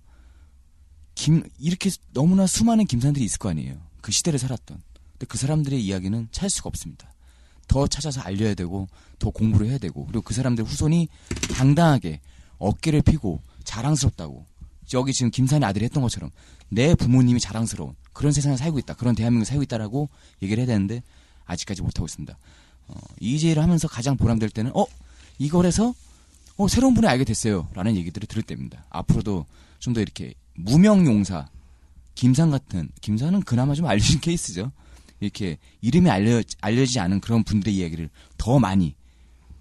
[1.14, 3.80] 김 이렇게 너무나 수많은 김산들이 있을 거 아니에요.
[4.00, 4.82] 그 시대를 살았던.
[5.12, 7.12] 근데 그 사람들의 이야기는 찾을 수가 없습니다.
[7.68, 8.88] 더 찾아서 알려야 되고
[9.18, 11.08] 더 공부를 해야 되고 그리고 그 사람들 후손이
[11.54, 12.20] 당당하게
[12.58, 14.44] 어깨를 피고 자랑스럽다고.
[14.94, 16.30] 여기 지금 김산의 아들이 했던 것처럼
[16.68, 20.08] 내 부모님이 자랑스러운 그런 세상에 살고 있다 그런 대한민국에 살고 있다라고
[20.42, 21.02] 얘기를 해야 되는데
[21.44, 22.38] 아직까지 못하고 있습니다.
[22.88, 24.84] 어, EJ를 하면서 가장 보람될 때는 어
[25.38, 25.92] 이걸 해서
[26.56, 27.68] 어 새로운 분이 알게 됐어요.
[27.74, 28.84] 라는 얘기들을 들을 때입니다.
[28.90, 29.44] 앞으로도
[29.78, 31.48] 좀 더 이렇게 무명용사
[32.14, 34.72] 김산 같은 김산은 그나마 좀 알려진 케이스죠
[35.20, 38.94] 이렇게 이름이 알려 알려지지 않은 그런 분들의 이야기를 더 많이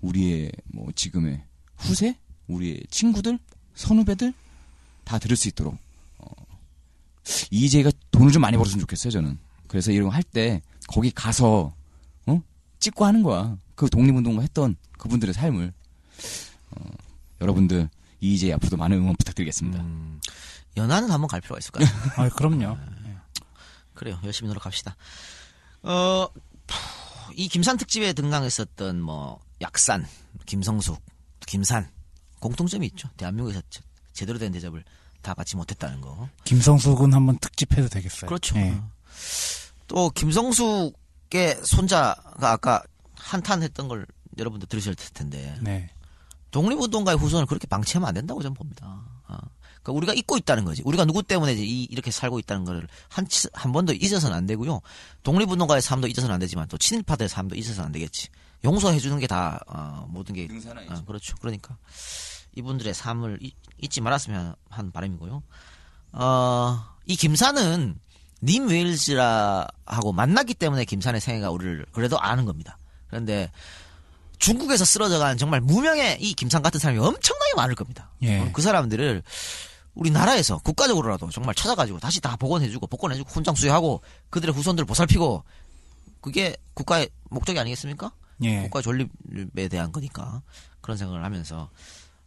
[0.02, 1.44] 우리의 뭐 지금의
[1.78, 2.18] 후세,
[2.48, 3.40] 우리의 친구들,
[3.76, 4.34] 선후배들
[5.04, 5.78] 다 들을 수 있도록
[6.20, 6.28] 어,
[7.52, 9.38] 이재가 돈을 좀 많이 벌었으면 좋겠어요 저는.
[9.68, 11.74] 그래서 이런 거 할 때 거기 가서
[12.28, 12.42] 어
[12.80, 13.58] 찍고 하는 거야.
[13.76, 15.74] 그 독립운동가 했던 그분들의 삶을
[16.72, 16.86] 어,
[17.42, 17.90] 여러분들
[18.22, 19.84] 이재 앞으로도 많은 응원 부탁드리겠습니다.
[20.78, 22.26] 연하는 한번 갈 필요가 있을 것 같아요.
[22.26, 22.78] 아, 그럼요.
[23.94, 24.20] 그래요.
[24.24, 24.96] 열심히 노력합시다.
[25.86, 26.28] 어,
[27.36, 30.06] 이 김산 특집에 등장했었던 뭐 약산,
[30.46, 31.02] 김성숙,
[31.46, 31.90] 김산
[32.40, 33.10] 공통점이 있죠.
[33.18, 33.82] 대한민국에서 제-
[34.14, 34.84] 제대로 된 대접을
[35.22, 36.30] 다 받지 못했다는 거.
[36.44, 38.28] 김성숙은 한번 특집해도 되겠어요.
[38.28, 38.56] 그렇죠.
[38.58, 38.80] 예.
[39.88, 42.84] 또 김성숙의 손자가 아까
[43.16, 44.06] 한탄했던 걸
[44.38, 45.90] 여러분들 들으실 텐데 네.
[46.52, 49.02] 독립운동가의 후손을 그렇게 방치하면 안 된다고 저는 봅니다.
[49.28, 49.40] 아,
[49.86, 50.82] 그러니까 우리가 잊고 있다는 거지.
[50.84, 54.46] 우리가 누구 때문에 이제 이, 이렇게 살고 있다는 거를 한, 치- 한 번도 잊어서는 안
[54.48, 54.82] 되고요.
[55.24, 58.30] 독립운동가의 삶도 잊어서는 안 되지만 또 친일파들의 삶도 잊어서는 안 되겠지.
[58.64, 60.48] 용서해 주는 게 다, 어, 모든 게.
[60.96, 61.36] 아, 그렇죠.
[61.40, 61.78] 그러니까.
[62.56, 65.44] 이분들의 삶을 잊, 잊지 말았으면 하는 바람이고요.
[66.14, 68.00] 어, 이 김산은
[68.44, 72.78] 님 웨일즈라하고 만났기 때문에 김산의 생애가 우리를 그래도 아는 겁니다.
[73.08, 73.52] 그런데
[74.40, 78.10] 중국에서 쓰러져간 정말 무명의 이 김산 같은 사람이 엄청나게 많을 겁니다.
[78.22, 78.40] 예.
[78.40, 79.24] 어, 그 사람들을
[79.96, 85.44] 우리나라에서 국가적으로라도 정말 찾아가지고 다시 다 복원해주고 복원해주고 훈장 수여하고 그들의 후손들 보살피고
[86.22, 88.12] 그게 국가의 목적이 아니겠습니까?
[88.44, 88.64] 예.
[88.64, 90.42] 국가 존립에 대한 거니까
[90.82, 91.70] 그런 생각을 하면서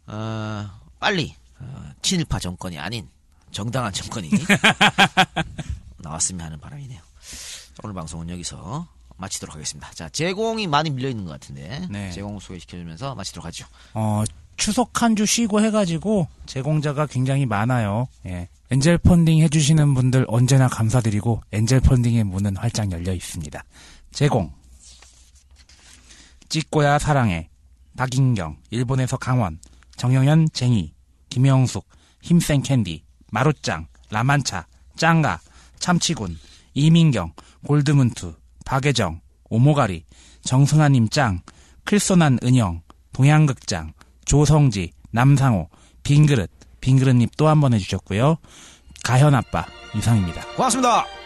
[0.07, 0.69] 어,
[0.99, 3.07] 빨리 어, 친일파 정권이 아닌
[3.51, 4.29] 정당한 정권이
[5.97, 7.01] 나왔으면 하는 바람이네요.
[7.83, 8.87] 오늘 방송은 여기서
[9.17, 9.91] 마치도록 하겠습니다.
[9.93, 12.11] 자 제공이 많이 밀려 있는 것 같은데 네.
[12.11, 13.65] 제공 소개시켜주면서 마치도록 하죠.
[13.93, 14.23] 어,
[14.59, 18.07] 추석 한 주 쉬고 해가지고 제공자가 굉장히 많아요.
[18.27, 18.47] 예.
[18.71, 23.63] 엔젤 펀딩 해주시는 분들 언제나 감사드리고 엔젤 펀딩의 문은 활짝 열려 있습니다.
[24.11, 24.51] 제공.
[26.49, 27.49] 찍고야 사랑해.
[27.97, 29.59] 박인경, 일본에서 강원,
[29.97, 30.93] 정영현 쟁이,
[31.29, 31.85] 김영숙,
[32.21, 35.39] 힘센 캔디, 마루짱, 라만차, 짱가,
[35.79, 36.37] 참치군,
[36.73, 37.33] 이민경,
[37.65, 39.19] 골드문투, 박예정,
[39.49, 40.05] 오모가리,
[40.43, 41.41] 정승아님 짱,
[41.83, 42.81] 클소난 은영,
[43.13, 43.93] 동양극장,
[44.29, 45.69] 조성지, 남상호,
[46.03, 46.51] 빈그릇,
[46.81, 48.37] 빈그릇님 또 한 번 해주셨고요.
[49.03, 49.65] 가현아빠
[49.95, 50.45] 이상입니다.
[50.55, 51.18] 고맙습니다.